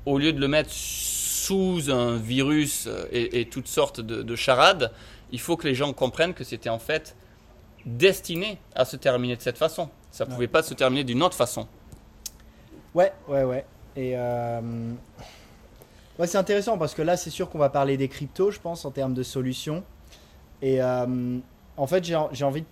au 0.07 0.19
lieu 0.19 0.33
de 0.33 0.41
le 0.41 0.49
mettre 0.49 0.71
sous 0.73 1.91
un 1.91 2.17
virus 2.17 2.89
et, 3.13 3.41
et 3.41 3.49
toutes 3.49 3.69
sortes 3.69 4.01
de, 4.01 4.23
de 4.23 4.37
charades, 4.37 4.91
il 5.33 5.41
faut 5.41 5.57
que 5.57 5.67
les 5.69 5.75
gens 5.75 5.93
comprennent 5.93 6.35
que 6.35 6.45
c'était 6.45 6.69
en 6.71 6.79
fait 6.79 7.17
destiné 7.85 8.59
à 8.75 8.85
se 8.85 8.97
terminer 8.97 9.37
de 9.37 9.43
cette 9.43 9.59
façon. 9.59 9.89
Ça 10.11 10.25
ne 10.25 10.31
Ouais. 10.31 10.35
pouvait 10.35 10.49
pas 10.49 10.63
se 10.63 10.75
terminer 10.75 11.05
d'une 11.05 11.23
autre 11.23 11.37
façon. 11.37 11.69
Ouais, 12.95 13.13
ouais, 13.29 13.45
ouais. 13.45 13.65
Et 13.97 14.13
euh, 14.17 14.61
ouais, 16.19 16.27
c'est 16.27 16.39
intéressant 16.39 16.79
parce 16.79 16.95
que 16.95 17.03
là, 17.03 17.17
c'est 17.17 17.31
sûr 17.31 17.49
qu'on 17.51 17.59
va 17.59 17.69
parler 17.69 17.97
des 17.97 18.09
cryptos, 18.09 18.51
je 18.51 18.61
pense, 18.61 18.85
en 18.85 18.91
termes 18.91 19.15
de 19.15 19.23
solutions. 19.23 19.83
Et 20.63 20.81
euh, 20.83 21.39
en 21.77 21.87
fait, 21.87 22.05
j'ai 22.05 22.45
envie 22.45 22.63
de 22.63 22.67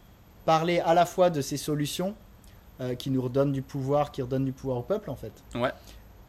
parler 0.44 0.80
à 0.80 0.94
la 0.94 1.06
fois 1.06 1.30
de 1.30 1.40
ces 1.40 1.56
solutions 1.56 2.14
euh, 2.80 2.94
qui 2.94 3.10
nous 3.10 3.22
redonnent 3.22 3.52
du 3.52 3.62
pouvoir, 3.62 4.10
qui 4.12 4.22
redonnent 4.22 4.44
du 4.44 4.52
pouvoir 4.52 4.78
au 4.78 4.82
peuple, 4.82 5.10
en 5.10 5.16
fait, 5.16 5.32
Ouais, 5.54 5.72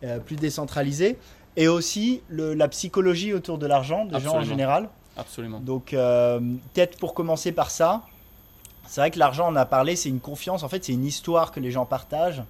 euh, 0.03 0.19
plus 0.19 0.35
décentralisé, 0.35 1.17
et 1.57 1.67
aussi 1.67 2.21
le- 2.27 2.53
la 2.53 2.67
psychologie 2.67 3.33
autour 3.33 3.57
de 3.57 3.65
l'argent 3.65 4.05
des 4.05 4.19
gens 4.19 4.35
en 4.35 4.41
général. 4.43 4.89
absolument. 5.17 5.59
Donc, 5.59 5.91
peut-être 5.91 6.97
pour 6.99 7.13
commencer 7.13 7.51
par 7.51 7.71
ça, 7.71 8.01
c'est 8.87 9.01
vrai 9.01 9.09
que 9.09 9.17
l'argent, 9.17 9.47
on 9.51 9.55
a 9.55 9.65
parlé, 9.65 9.95
c'est 9.95 10.09
une 10.09 10.19
confiance. 10.19 10.61
En 10.61 10.69
fait, 10.69 10.83
c'est 10.85 10.93
une 10.93 11.05
histoire 11.05 11.51
que 11.51 11.59
les 11.59 11.71
gens 11.71 11.85
partagent. 11.85 12.43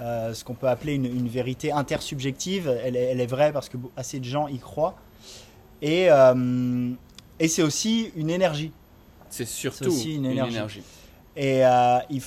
Euh, 0.00 0.32
ce 0.32 0.42
qu'on 0.42 0.54
peut 0.54 0.68
appeler 0.68 0.94
une, 0.94 1.04
une 1.04 1.28
vérité 1.28 1.70
intersubjective. 1.70 2.66
Elle 2.82 2.96
est, 2.96 3.04
elle 3.04 3.20
est 3.20 3.26
vraie 3.26 3.52
parce 3.52 3.68
que 3.68 3.76
assez 3.96 4.18
de 4.20 4.24
gens 4.24 4.48
y 4.48 4.58
croient. 4.58 4.94
Et, 5.82 6.06
euh, 6.10 6.90
et 7.38 7.46
c'est 7.48 7.62
aussi 7.62 8.10
une 8.16 8.30
énergie. 8.30 8.72
C'est 9.28 9.44
surtout 9.46 9.84
aussi 9.88 10.14
une 10.14 10.24
une 10.24 10.30
énergie. 10.30 10.82
Et 11.36 11.64
euh, 11.66 11.98
il 12.08 12.20
f- 12.20 12.26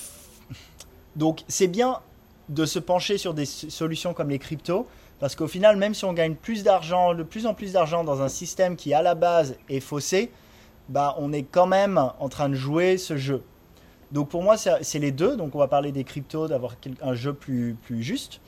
donc 1.16 1.42
c'est 1.48 1.68
bien 1.68 2.00
de 2.50 2.66
se 2.66 2.78
pencher 2.78 3.18
sur 3.18 3.34
des 3.34 3.46
solutions 3.46 4.14
comme 4.14 4.30
les 4.30 4.40
cryptos 4.40 4.88
parce 5.20 5.36
qu'au 5.36 5.48
final, 5.48 5.78
même 5.78 5.94
si 5.96 6.06
on 6.06 6.14
gagne 6.14 6.36
plus 6.36 6.64
d'argent, 6.64 7.16
de 7.16 7.24
plus 7.24 7.46
en 7.48 7.54
plus 7.56 7.74
d'argent 7.74 8.04
dans 8.04 8.22
un 8.22 8.30
système 8.30 8.76
qui 8.76 8.94
à 8.94 9.02
la 9.02 9.16
base 9.16 9.56
est 9.70 9.80
faussé, 9.80 10.32
bah 10.90 11.16
on 11.18 11.34
est 11.34 11.44
quand 11.44 11.68
même 11.68 11.98
en 12.20 12.30
train 12.30 12.50
de 12.50 12.56
jouer 12.56 12.98
ce 13.00 13.18
jeu. 13.18 13.42
Donc 14.12 14.30
pour 14.30 14.44
moi, 14.44 14.56
c'est 14.58 15.00
les 15.00 15.12
deux. 15.12 15.36
Donc 15.36 15.56
on 15.56 15.60
va 15.60 15.68
parler 15.68 15.92
des 15.92 16.04
cryptos, 16.04 16.48
d'avoir 16.48 16.76
un 17.02 17.14
jeu 17.14 17.34
plus, 17.34 17.76
plus 17.84 18.04
juste, 18.04 18.42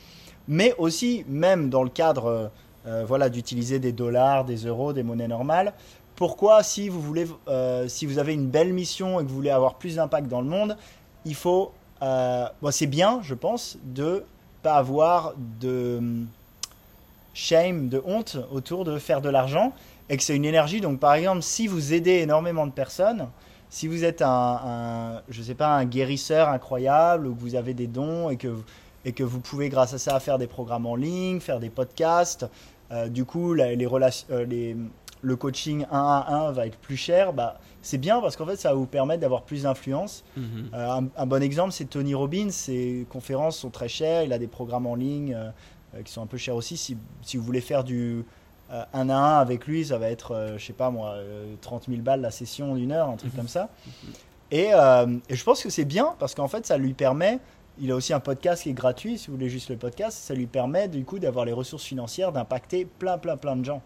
mais 0.48 0.74
aussi 0.78 1.26
même 1.28 1.70
dans 1.70 1.84
le 1.84 1.90
cadre 1.90 2.26
euh, 2.26 2.48
euh, 2.88 3.04
voilà 3.06 3.30
d'utiliser 3.30 3.80
des 3.80 3.92
dollars, 3.92 4.46
des 4.46 4.66
euros, 4.66 4.94
des 4.94 5.04
monnaies 5.04 5.28
normales. 5.28 5.74
Pourquoi, 6.16 6.64
si 6.64 6.88
vous 6.90 7.02
voulez, 7.02 7.28
euh, 7.48 7.88
si 7.88 8.06
vous 8.06 8.18
avez 8.18 8.34
une 8.34 8.48
belle 8.48 8.74
mission 8.74 9.20
et 9.20 9.24
que 9.24 9.30
vous 9.30 9.36
voulez 9.36 9.50
avoir 9.50 9.76
plus 9.76 9.96
d'impact 9.96 10.28
dans 10.28 10.42
le 10.42 10.48
monde, 10.48 10.78
il 11.26 11.36
faut, 11.36 11.74
euh, 12.02 12.48
c'est 12.72 12.88
bien, 12.88 13.20
je 13.22 13.34
pense, 13.34 13.78
de 13.84 14.24
pas 14.64 14.76
avoir 14.76 15.34
de 15.60 15.98
hum, 15.98 16.28
shame, 17.34 17.90
de 17.90 18.02
honte 18.06 18.38
autour 18.52 18.86
de 18.86 18.98
faire 18.98 19.22
de 19.22 19.30
l'argent 19.30 19.74
et 20.10 20.16
que 20.16 20.24
c'est 20.24 20.36
une 20.36 20.46
énergie. 20.46 20.80
Donc, 20.80 21.00
par 21.00 21.14
exemple, 21.14 21.42
si 21.42 21.68
vous 21.68 21.94
aidez 21.94 22.20
énormément 22.20 22.66
de 22.66 22.72
personnes, 22.72 23.28
si 23.70 23.88
vous 23.88 24.04
êtes 24.04 24.22
un, 24.22 24.60
un 24.64 25.22
je 25.30 25.42
sais 25.42 25.56
pas, 25.56 25.76
un 25.76 25.86
guérisseur 25.86 26.50
incroyable 26.50 27.28
ou 27.28 27.36
que 27.36 27.40
vous 27.42 27.56
avez 27.56 27.74
des 27.74 27.88
dons 27.88 28.30
et 28.30 28.38
que 28.38 28.56
et 29.06 29.14
que 29.14 29.24
vous 29.24 29.40
pouvez 29.40 29.70
grâce 29.70 29.94
à 29.94 29.98
ça 29.98 30.20
faire 30.20 30.38
des 30.38 30.48
programmes 30.48 30.86
en 30.86 30.96
ligne, 30.96 31.40
faire 31.40 31.60
des 31.60 31.70
podcasts, 31.70 32.46
euh, 32.92 33.08
du 33.08 33.24
coup, 33.26 33.54
la- 33.54 33.74
les 33.76 33.86
euh, 33.88 34.46
les, 34.46 34.76
le 35.22 35.36
coaching 35.36 35.86
1 35.90 35.98
à 35.98 36.26
1 36.48 36.52
va 36.52 36.68
être 36.68 36.78
plus 36.78 36.98
cher, 36.98 37.32
bah, 37.32 37.58
c'est 37.82 37.98
bien 37.98 38.20
parce 38.20 38.36
qu'en 38.36 38.46
fait, 38.46 38.58
ça 38.58 38.70
va 38.70 38.76
vous 38.76 38.86
permettre 38.86 39.22
d'avoir 39.22 39.44
plus 39.44 39.64
d'influence. 39.64 40.24
Mhm. 40.36 40.70
Euh, 40.74 40.90
un, 40.90 41.08
un 41.16 41.26
bon 41.26 41.42
exemple, 41.42 41.72
c'est 41.72 41.86
Tony 41.90 42.14
Robbins. 42.16 42.50
Ses 42.50 43.06
conférences 43.10 43.58
sont 43.58 43.70
très 43.70 43.88
chères. 43.88 44.24
Il 44.24 44.34
a 44.34 44.40
des 44.40 44.48
programmes 44.48 44.88
en 44.88 44.96
ligne 44.96 45.34
euh, 45.36 46.02
qui 46.04 46.12
sont 46.12 46.22
un 46.22 46.28
peu 46.28 46.38
chers 46.38 46.56
aussi. 46.56 46.76
Si, 46.76 46.98
si 47.22 47.38
vous 47.38 47.44
voulez 47.44 47.62
faire 47.62 47.84
du 47.86 48.26
euh, 48.72 48.84
1 48.94 49.10
à 49.10 49.16
1 49.16 49.40
avec 49.40 49.66
lui, 49.66 49.86
ça 49.86 49.98
va 49.98 50.10
être, 50.10 50.34
euh, 50.34 50.58
je 50.58 50.66
sais 50.66 50.74
pas 50.74 50.90
moi, 50.90 51.12
euh, 51.16 51.56
30 51.62 51.86
000 51.88 52.02
balles 52.02 52.22
la 52.22 52.32
session 52.32 52.76
d'une 52.76 52.92
heure, 52.92 53.10
un 53.10 53.16
truc 53.16 53.36
comme 53.36 53.48
ça. 53.48 53.70
Et, 54.52 54.70
euh, 54.74 55.18
et 55.30 55.36
je 55.36 55.44
pense 55.44 55.62
que 55.62 55.70
c'est 55.70 55.86
bien 55.86 56.16
parce 56.20 56.36
qu'en 56.36 56.48
fait, 56.48 56.66
ça 56.66 56.78
lui 56.78 56.94
permet. 56.94 57.40
Il 57.80 57.92
a 57.92 57.96
aussi 57.96 58.14
un 58.14 58.20
podcast 58.20 58.64
qui 58.64 58.70
est 58.70 58.74
gratuit. 58.74 59.18
Si 59.18 59.28
vous 59.28 59.34
voulez 59.34 59.50
juste 59.50 59.70
le 59.70 59.78
podcast, 59.78 60.18
ça 60.18 60.34
lui 60.34 60.48
permet 60.48 60.88
du 60.88 61.04
coup 61.04 61.20
d'avoir 61.20 61.46
les 61.46 61.54
ressources 61.54 61.84
financières, 61.84 62.32
d'impacter 62.32 62.86
plein, 62.86 63.18
plein, 63.18 63.38
plein 63.38 63.56
de 63.56 63.66
gens. 63.66 63.82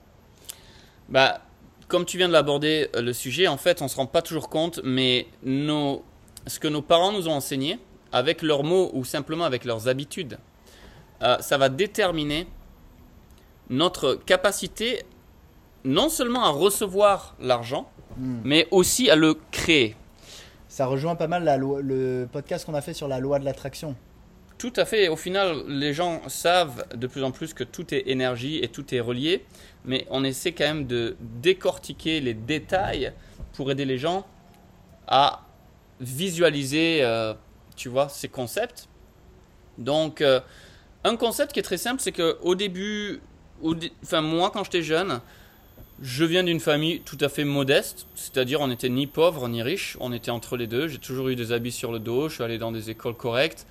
Bah, 1.09 1.41
comme 1.88 2.05
tu 2.05 2.17
viens 2.17 2.27
de 2.27 2.33
l'aborder 2.33 2.89
euh, 2.95 3.01
le 3.01 3.13
sujet, 3.13 3.47
en 3.47 3.57
fait, 3.57 3.81
on 3.81 3.88
se 3.88 3.97
rend 3.97 4.05
pas 4.05 4.21
toujours 4.21 4.50
compte, 4.50 4.79
mais 4.83 5.27
nos, 5.43 6.03
ce 6.47 6.59
que 6.59 6.67
nos 6.67 6.81
parents 6.81 7.11
nous 7.11 7.27
ont 7.27 7.33
enseigné, 7.33 7.79
avec 8.13 8.41
leurs 8.41 8.63
mots 8.63 8.91
ou 8.93 9.03
simplement 9.03 9.45
avec 9.45 9.63
leurs 9.63 9.88
habitudes, 9.88 10.38
ça 11.39 11.57
va 11.57 11.69
déterminer 11.69 12.45
notre 13.71 14.13
capacité 14.13 15.01
non 15.83 16.09
seulement 16.09 16.43
à 16.43 16.49
recevoir 16.49 17.35
l'argent, 17.39 17.89
Hmm. 18.17 18.41
mais 18.43 18.67
aussi 18.71 19.09
à 19.09 19.15
le 19.15 19.35
créer. 19.51 19.95
Ça 20.67 20.85
rejoint 20.85 21.15
pas 21.15 21.27
mal 21.27 21.45
la 21.45 21.55
loi- 21.57 21.81
le 21.81 22.27
podcast 22.31 22.65
qu'on 22.65 22.73
a 22.73 22.81
fait 22.81 22.93
sur 22.93 23.07
la 23.07 23.19
loi 23.19 23.39
de 23.39 23.45
l'attraction. 23.45 23.95
Tout 24.57 24.73
à 24.75 24.83
fait. 24.83 25.07
Au 25.07 25.15
final, 25.15 25.63
les 25.67 25.93
gens 25.93 26.21
savent 26.27 26.85
de 26.93 27.07
plus 27.07 27.23
en 27.23 27.31
plus 27.31 27.53
que 27.53 27.63
tout 27.63 27.93
est 27.95 28.03
énergie 28.07 28.59
et 28.61 28.67
tout 28.67 28.93
est 28.93 28.99
relié, 28.99 29.45
mais 29.85 30.05
on 30.09 30.23
essaie 30.25 30.51
quand 30.51 30.65
même 30.65 30.85
de 30.87 31.15
décortiquer 31.41 32.19
les 32.19 32.33
détails 32.33 33.13
pour 33.53 33.71
aider 33.71 33.85
les 33.85 33.97
gens 33.97 34.25
à 35.07 35.41
visualiser, 36.01 36.99
euh, 37.01 37.33
tu 37.75 37.87
vois, 37.89 38.09
ces 38.09 38.27
concepts. 38.27 38.87
Donc, 39.77 40.21
euh, 40.21 40.39
un 41.05 41.15
concept 41.15 41.53
qui 41.53 41.59
est 41.59 41.63
très 41.63 41.77
simple, 41.77 42.01
c'est 42.01 42.11
que 42.11 42.37
au 42.41 42.55
début, 42.55 43.21
enfin 44.03 44.21
moi, 44.21 44.51
quand 44.51 44.63
j'étais 44.63 44.83
jeune, 44.83 45.21
je 46.01 46.25
viens 46.25 46.43
d'une 46.43 46.59
famille 46.59 47.01
tout 47.01 47.17
à 47.21 47.29
fait 47.29 47.43
modeste, 47.43 48.07
c'est-à-dire 48.15 48.59
on 48.61 48.67
n'était 48.67 48.89
ni 48.89 49.05
pauvre 49.05 49.47
ni 49.47 49.61
riche, 49.61 49.97
on 49.99 50.11
était 50.11 50.31
entre 50.31 50.57
les 50.57 50.67
deux. 50.67 50.87
J'ai 50.87 50.97
toujours 50.97 51.29
eu 51.29 51.35
des 51.35 51.51
habits 51.51 51.71
sur 51.71 51.91
le 51.91 51.99
dos, 51.99 52.27
je 52.27 52.35
suis 52.35 52.43
allé 52.43 52.57
dans 52.57 52.71
des 52.71 52.89
écoles 52.89 53.15
correctes. 53.15 53.67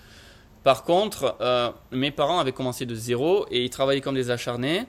Par 0.63 0.85
contre, 0.85 1.37
euh, 1.41 1.71
mes 1.91 2.11
parents 2.11 2.39
avaient 2.39 2.53
commencé 2.53 2.87
de 2.87 2.95
zéro 2.95 3.47
et 3.51 3.65
ils 3.65 3.71
travaillaient 3.71 4.01
comme 4.01 4.15
des 4.15 4.31
acharnés 4.31 4.85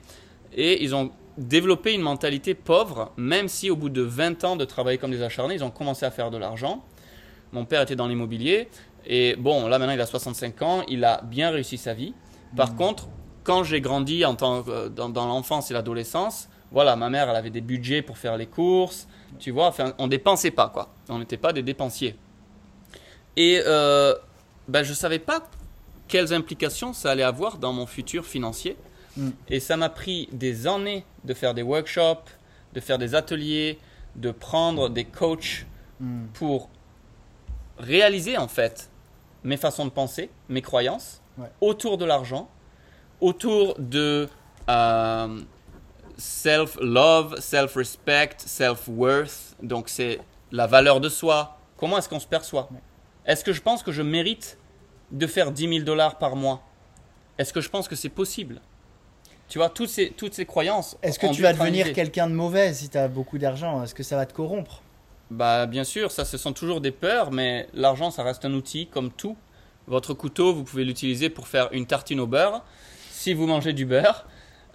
et 0.54 0.84
ils 0.84 0.94
ont 0.94 1.12
développé 1.38 1.94
une 1.94 2.02
mentalité 2.02 2.54
pauvre, 2.54 3.12
même 3.18 3.48
si 3.48 3.70
au 3.70 3.76
bout 3.76 3.90
de 3.90 4.02
20 4.02 4.44
ans 4.44 4.56
de 4.56 4.66
travailler 4.66 4.98
comme 4.98 5.12
des 5.12 5.24
acharnés, 5.24 5.56
ils 5.56 5.64
ont 5.64 5.72
commencé 5.72 6.06
à 6.06 6.12
faire 6.12 6.30
de 6.30 6.38
l'argent. 6.38 6.84
Mon 7.54 7.66
père 7.66 7.82
était 7.82 7.96
dans 7.96 8.08
l'immobilier 8.08 8.68
et 9.08 9.36
bon, 9.38 9.68
là 9.68 9.80
maintenant 9.80 9.94
il 9.94 10.02
a 10.02 10.06
65 10.06 10.62
ans, 10.62 10.84
il 10.88 11.04
a 11.06 11.22
bien 11.22 11.50
réussi 11.50 11.78
sa 11.78 11.94
vie. 11.94 12.14
Par 12.56 12.76
contre, 12.76 13.08
quand 13.44 13.64
j'ai 13.64 13.82
grandi 13.82 14.24
en 14.26 14.36
tant 14.36 14.64
que- 14.64 14.88
dans, 14.90 15.10
dans 15.10 15.26
l'enfance 15.28 15.72
et 15.72 15.74
l'adolescence, 15.74 16.48
voilà, 16.72 16.96
ma 16.96 17.10
mère, 17.10 17.30
elle 17.30 17.36
avait 17.36 17.50
des 17.50 17.62
budgets 17.62 18.02
pour 18.02 18.18
faire 18.18 18.38
les 18.38 18.48
courses, 18.48 19.08
tu 19.40 19.52
vois, 19.52 19.68
enfin, 19.68 19.94
on 19.98 20.08
dépensait 20.08 20.52
pas, 20.52 20.70
quoi. 20.70 20.90
On 21.10 21.20
n'était 21.20 21.38
pas 21.38 21.52
des 21.54 21.64
dépensiers. 21.64 22.16
Et 23.36 23.62
euh, 23.66 24.14
ben, 24.68 24.84
je 24.84 24.94
savais 24.94 25.20
pas 25.20 25.44
quelles 26.08 26.34
implications 26.34 26.94
ça 26.94 27.12
allait 27.12 27.24
avoir 27.24 27.58
dans 27.58 27.74
mon 27.74 27.86
futur 27.86 28.26
financier. 28.26 28.78
Mm. 29.18 29.30
Et 29.50 29.60
ça 29.60 29.76
m'a 29.78 29.90
pris 29.90 30.30
des 30.32 30.68
années 30.68 31.06
de 31.26 31.34
faire 31.34 31.54
des 31.54 31.62
workshops, 31.64 32.30
de 32.74 32.80
faire 32.80 32.98
des 32.98 33.16
ateliers, 33.16 33.80
de 34.16 34.32
prendre 34.32 34.90
des 34.90 35.06
coachs 35.06 35.66
Hmm. 36.00 36.26
pour 36.34 36.68
réaliser 37.78 38.38
en 38.40 38.48
fait 38.48 38.90
mes 39.44 39.56
façons 39.56 39.86
de 39.86 39.92
penser, 39.92 40.32
mes 40.50 40.64
croyances 40.64 41.22
Ouais. 41.38 41.46
autour 41.62 41.98
de 42.00 42.06
l'argent, 42.06 42.50
autour 43.22 43.76
de 43.80 44.28
euh, 44.70 45.42
self-love, 46.18 47.40
self-respect, 47.40 48.38
self-worth. 48.46 49.56
Donc 49.62 49.90
c'est 49.90 50.20
la 50.52 50.68
valeur 50.68 51.00
de 51.00 51.10
soi. 51.10 51.58
Comment 51.78 51.98
est-ce 51.98 52.10
qu'on 52.10 52.20
se 52.20 52.28
perçoit? 52.28 52.70
Est-ce 53.26 53.44
que 53.44 53.54
je 53.54 53.62
pense 53.62 53.84
que 53.84 53.92
je 53.92 54.02
mérite 54.02 54.58
de 55.12 55.28
faire 55.28 55.52
10 55.52 55.70
000 55.70 55.80
dollars 55.86 56.18
par 56.18 56.36
mois? 56.36 56.62
Est-ce 57.38 57.54
que 57.54 57.62
je 57.62 57.70
pense 57.70 57.88
que 57.88 57.96
c'est 57.96 58.10
possible? 58.10 58.62
Tu 59.48 59.58
vois, 59.58 59.70
toutes 59.70 59.90
ces, 59.90 60.12
toutes 60.12 60.34
ces 60.34 60.46
croyances. 60.46 60.98
Est-ce 61.02 61.20
que 61.20 61.28
tu 61.34 61.42
vas 61.42 61.54
devenir 61.54 61.92
quelqu'un 61.94 62.28
de 62.28 62.34
mauvais 62.34 62.74
si 62.74 62.90
tu 62.90 62.98
as 62.98 63.08
beaucoup 63.08 63.38
d'argent? 63.38 63.84
Est-ce 63.84 63.94
que 63.94 64.04
ça 64.04 64.16
va 64.16 64.26
te 64.26 64.34
corrompre? 64.34 64.82
Bah 65.30 65.66
bien 65.66 65.86
sûr, 65.86 66.12
ça 66.12 66.26
ce 66.26 66.38
sont 66.38 66.52
toujours 66.52 66.82
des 66.82 66.92
peurs, 66.92 67.32
mais 67.32 67.68
l'argent 67.74 68.12
ça 68.12 68.22
reste 68.22 68.44
un 68.44 68.54
outil 68.54 68.88
comme 68.88 69.12
tout. 69.12 69.38
Votre 69.88 70.14
couteau, 70.14 70.54
vous 70.54 70.64
pouvez 70.64 70.84
l'utiliser 70.84 71.30
pour 71.30 71.48
faire 71.48 71.70
une 71.72 71.86
tartine 71.86 72.20
au 72.20 72.28
beurre, 72.28 72.64
si 73.22 73.34
vous 73.34 73.46
mangez 73.46 73.74
du 73.74 73.86
beurre, 73.86 74.26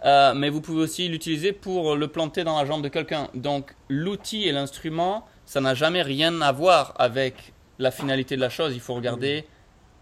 Euh, 0.04 0.34
mais 0.34 0.50
vous 0.50 0.60
pouvez 0.60 0.82
aussi 0.82 1.08
l'utiliser 1.08 1.52
pour 1.52 1.96
le 1.96 2.06
planter 2.06 2.44
dans 2.44 2.58
la 2.58 2.66
jambe 2.66 2.82
de 2.82 2.88
quelqu'un. 2.88 3.28
Donc 3.34 3.74
l'outil 3.88 4.44
et 4.44 4.52
l'instrument, 4.52 5.26
ça 5.46 5.60
n'a 5.60 5.74
jamais 5.74 6.02
rien 6.02 6.42
à 6.42 6.52
voir 6.52 6.92
avec 6.98 7.54
la 7.78 7.90
finalité 7.90 8.36
de 8.36 8.42
la 8.42 8.50
chose. 8.50 8.74
Il 8.74 8.80
faut 8.80 8.94
regarder 8.94 9.46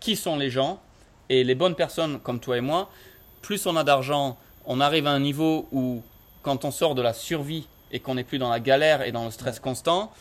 qui 0.01 0.17
sont 0.17 0.37
les 0.37 0.51
gens 0.51 0.83
et 1.31 1.45
les 1.45 1.55
bonnes 1.55 1.77
personnes 1.77 2.19
comme 2.21 2.41
toi 2.41 2.59
et 2.59 2.61
moi. 2.61 2.91
Plus 3.41 3.67
on 3.67 3.77
a 3.77 3.85
d'argent, 3.85 4.37
on 4.67 4.81
arrive 4.81 5.07
à 5.07 5.13
un 5.13 5.21
niveau 5.21 5.69
où 5.71 6.03
quand 6.43 6.65
on 6.65 6.71
sort 6.71 6.95
de 6.95 7.01
la 7.01 7.13
survie 7.13 7.67
et 7.93 8.01
qu'on 8.01 8.17
n'est 8.17 8.25
plus 8.25 8.39
dans 8.39 8.51
la 8.51 8.61
galère 8.61 9.03
et 9.03 9.13
dans 9.13 9.25
le 9.25 9.31
stress 9.31 9.61
constant, 9.61 10.13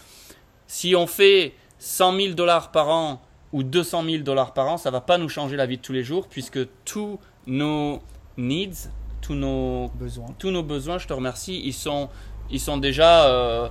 si 0.67 0.95
on 0.95 1.07
fait 1.07 1.55
100 1.79 2.15
000 2.15 2.33
dollars 2.35 2.71
par 2.71 2.89
an 2.89 3.21
ou 3.51 3.63
200 3.63 4.03
000 4.03 4.17
dollars 4.23 4.53
par 4.53 4.67
an, 4.69 4.77
ça 4.77 4.91
va 4.91 5.01
pas 5.01 5.17
nous 5.17 5.29
changer 5.29 5.57
la 5.57 5.65
vie 5.65 5.77
de 5.77 5.81
tous 5.81 5.93
les 5.93 6.03
jours 6.03 6.27
puisque 6.29 6.59
tous 6.85 7.19
nos 7.47 7.99
needs, 8.37 8.89
tous 9.21 9.35
nos, 9.35 9.89
Besoin. 9.95 10.27
tous 10.39 10.51
nos 10.51 10.63
besoins, 10.63 10.97
je 10.97 11.07
te 11.07 11.13
remercie, 11.13 11.61
ils 11.63 11.73
sont, 11.73 12.09
ils 12.51 12.59
sont 12.59 12.77
déjà 12.77 13.25
euh, 13.27 13.69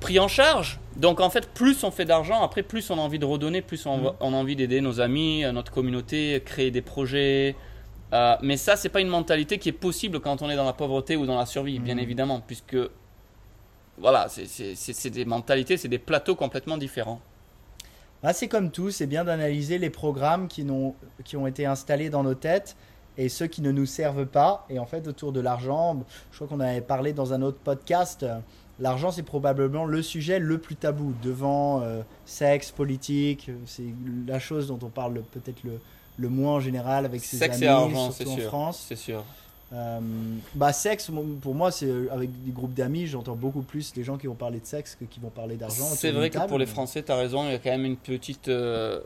pris 0.00 0.18
en 0.18 0.28
charge. 0.28 0.80
Donc 0.96 1.20
en 1.20 1.28
fait, 1.30 1.48
plus 1.52 1.82
on 1.84 1.90
fait 1.90 2.04
d'argent, 2.04 2.42
après 2.42 2.62
plus 2.62 2.88
on 2.90 2.98
a 2.98 3.00
envie 3.00 3.18
de 3.18 3.24
redonner, 3.26 3.62
plus 3.62 3.84
on, 3.86 4.14
on 4.20 4.32
a 4.32 4.36
envie 4.36 4.56
d'aider 4.56 4.80
nos 4.80 5.00
amis, 5.00 5.44
euh, 5.44 5.52
notre 5.52 5.72
communauté, 5.72 6.42
créer 6.44 6.70
des 6.70 6.82
projets. 6.82 7.56
Euh, 8.12 8.36
mais 8.42 8.56
ça, 8.56 8.76
c'est 8.76 8.90
pas 8.90 9.00
une 9.00 9.08
mentalité 9.08 9.58
qui 9.58 9.68
est 9.70 9.72
possible 9.72 10.20
quand 10.20 10.40
on 10.40 10.48
est 10.48 10.56
dans 10.56 10.64
la 10.64 10.72
pauvreté 10.72 11.16
ou 11.16 11.26
dans 11.26 11.36
la 11.38 11.46
survie, 11.46 11.78
bien 11.80 11.94
Mhm. 11.96 12.00
évidemment, 12.00 12.40
puisque 12.46 12.76
voilà, 13.98 14.26
c'est- 14.28 15.10
des 15.10 15.24
mentalités, 15.24 15.76
c'est 15.76 15.88
des 15.88 15.98
plateaux 15.98 16.34
complètement 16.36 16.76
différents. 16.78 17.20
Bah, 18.22 18.32
c'est 18.32 18.48
comme 18.48 18.70
tout, 18.70 18.90
c'est 18.90 19.06
bien 19.06 19.24
d'analyser 19.24 19.78
les 19.78 19.90
programmes 19.90 20.48
qui 20.48 20.64
ont 21.36 21.46
été 21.46 21.66
installés 21.66 22.08
dans 22.08 22.22
nos 22.22 22.34
têtes 22.34 22.76
et 23.18 23.28
ceux 23.28 23.46
qui 23.46 23.62
ne 23.62 23.70
nous 23.72 23.86
servent 23.86 24.26
pas. 24.26 24.66
Et 24.70 24.78
en 24.78 24.86
fait, 24.86 25.06
autour 25.08 25.32
de 25.32 25.40
l'argent, 25.40 26.02
je 26.32 26.36
crois 26.36 26.48
qu'on 26.48 26.60
avait 26.60 26.80
parlé 26.80 27.12
dans 27.12 27.32
un 27.32 27.42
autre 27.42 27.58
podcast, 27.62 28.22
euh, 28.22 28.38
l'argent 28.80 29.10
c'est 29.12 29.22
probablement 29.22 29.84
le 29.84 30.02
sujet 30.02 30.38
le 30.38 30.58
plus 30.58 30.76
tabou 30.76 31.14
devant 31.22 31.80
euh, 31.82 32.02
sexe, 32.26 32.70
politique. 32.70 33.48
euh, 33.48 33.54
C'est 33.66 33.84
la 34.26 34.38
chose 34.38 34.66
dont 34.68 34.78
on 34.82 34.88
parle 34.88 35.22
peut-être 35.32 35.62
le, 35.64 35.78
le 36.18 36.28
moins 36.28 36.54
en 36.54 36.60
général 36.60 37.04
avec 37.04 37.24
ses 37.24 37.36
Sexe 37.36 37.56
amis, 37.56 37.64
et 37.64 37.68
argent, 37.68 38.10
surtout 38.10 38.32
en 38.32 38.36
sûr. 38.36 38.46
France. 38.48 38.84
C'est 38.88 38.96
sûr. 38.96 39.24
Euh, 39.72 39.98
bah 40.54 40.72
sexe, 40.72 41.10
pour 41.40 41.54
moi, 41.54 41.72
c'est 41.72 41.90
avec 42.12 42.30
des 42.44 42.52
groupes 42.52 42.74
d'amis, 42.74 43.06
j'entends 43.08 43.34
beaucoup 43.34 43.62
plus 43.62 43.92
les 43.96 44.04
gens 44.04 44.16
qui 44.18 44.28
vont 44.28 44.34
parler 44.34 44.60
de 44.60 44.66
sexe 44.66 44.94
que 44.94 45.04
qui 45.04 45.18
vont 45.18 45.30
parler 45.30 45.56
d'argent. 45.56 45.86
C'est 45.94 46.12
vrai 46.12 46.30
que 46.30 46.38
pour 46.46 46.58
les 46.58 46.66
Français, 46.66 47.02
tu 47.02 47.10
as 47.10 47.16
raison, 47.16 47.44
il 47.46 47.52
y 47.52 47.54
a 47.54 47.58
quand 47.58 47.70
même 47.70 47.84
une 47.86 47.96
petite. 47.96 48.46
euh, 48.48 49.00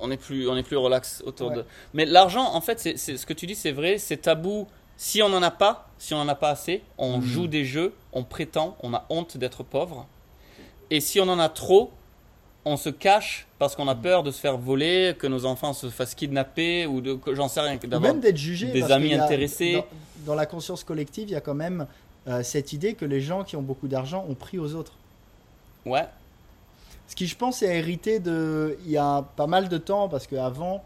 on 0.00 0.10
est 0.10 0.16
plus, 0.16 0.48
on 0.48 0.56
est 0.56 0.62
plus 0.62 0.76
relax 0.76 1.22
autour 1.26 1.50
Ouais. 1.50 1.56
de. 1.56 1.64
Mais 1.94 2.04
l'argent, 2.04 2.54
en 2.54 2.60
fait, 2.60 2.78
c'est 2.80 2.96
c'est- 2.98 3.16
ce 3.16 3.26
que 3.26 3.32
tu 3.32 3.46
dis, 3.46 3.54
c'est 3.54 3.72
vrai, 3.72 3.98
c'est 3.98 4.18
tabou. 4.18 4.66
Si 4.96 5.22
on 5.22 5.28
n'en 5.28 5.42
a 5.42 5.50
pas, 5.50 5.88
si 5.98 6.14
on 6.14 6.18
n'en 6.18 6.28
a 6.28 6.34
pas 6.34 6.50
assez, 6.50 6.82
on 6.98 7.18
Mhm. 7.18 7.22
joue 7.24 7.46
des 7.48 7.64
jeux, 7.64 7.92
on 8.12 8.22
prétend, 8.24 8.76
on 8.82 8.94
a 8.94 9.04
honte 9.10 9.36
d'être 9.36 9.62
pauvre. 9.62 10.06
Et 10.90 11.00
si 11.00 11.20
on 11.20 11.28
en 11.28 11.38
a 11.38 11.48
trop, 11.48 11.90
on 12.64 12.76
se 12.76 12.88
cache 12.88 13.46
parce 13.58 13.76
qu'on 13.76 13.88
a 13.88 13.94
peur 13.94 14.22
de 14.22 14.30
se 14.30 14.40
faire 14.40 14.56
voler, 14.56 15.14
que 15.18 15.26
nos 15.26 15.44
enfants 15.44 15.72
se 15.72 15.88
fassent 15.90 16.14
kidnapper 16.14 16.86
ou 16.86 17.00
de, 17.00 17.14
que 17.14 17.34
j'en 17.34 17.48
sais 17.48 17.60
rien. 17.60 17.76
que 17.76 17.86
Ou 17.86 17.90
d'avoir- 17.90 18.12
même 18.12 18.20
d'être 18.20 18.36
jugé. 18.38 18.68
des 18.72 18.90
amis 18.90 19.14
a- 19.14 19.24
intéressés. 19.24 19.74
Dans, 19.74 19.84
dans 20.32 20.34
la 20.34 20.46
conscience 20.46 20.82
collective, 20.82 21.28
il 21.28 21.32
y 21.32 21.36
a 21.36 21.40
quand 21.40 21.54
même 21.54 21.86
euh, 22.28 22.42
cette 22.42 22.72
idée 22.72 22.94
que 22.94 23.04
les 23.04 23.20
gens 23.20 23.44
qui 23.44 23.54
ont 23.54 23.62
beaucoup 23.62 23.86
d'argent 23.86 24.24
ont 24.28 24.34
pris 24.34 24.58
aux 24.58 24.74
autres. 24.74 24.94
Ouais, 25.84 26.06
Ce 27.08 27.14
qui, 27.14 27.26
je 27.26 27.36
pense, 27.36 27.62
est 27.62 27.76
hérité 27.78 28.18
de. 28.18 28.76
Il 28.84 28.90
y 28.90 28.96
a 28.98 29.22
pas 29.36 29.46
mal 29.46 29.68
de 29.68 29.78
temps, 29.78 30.08
parce 30.08 30.26
qu'avant, 30.26 30.82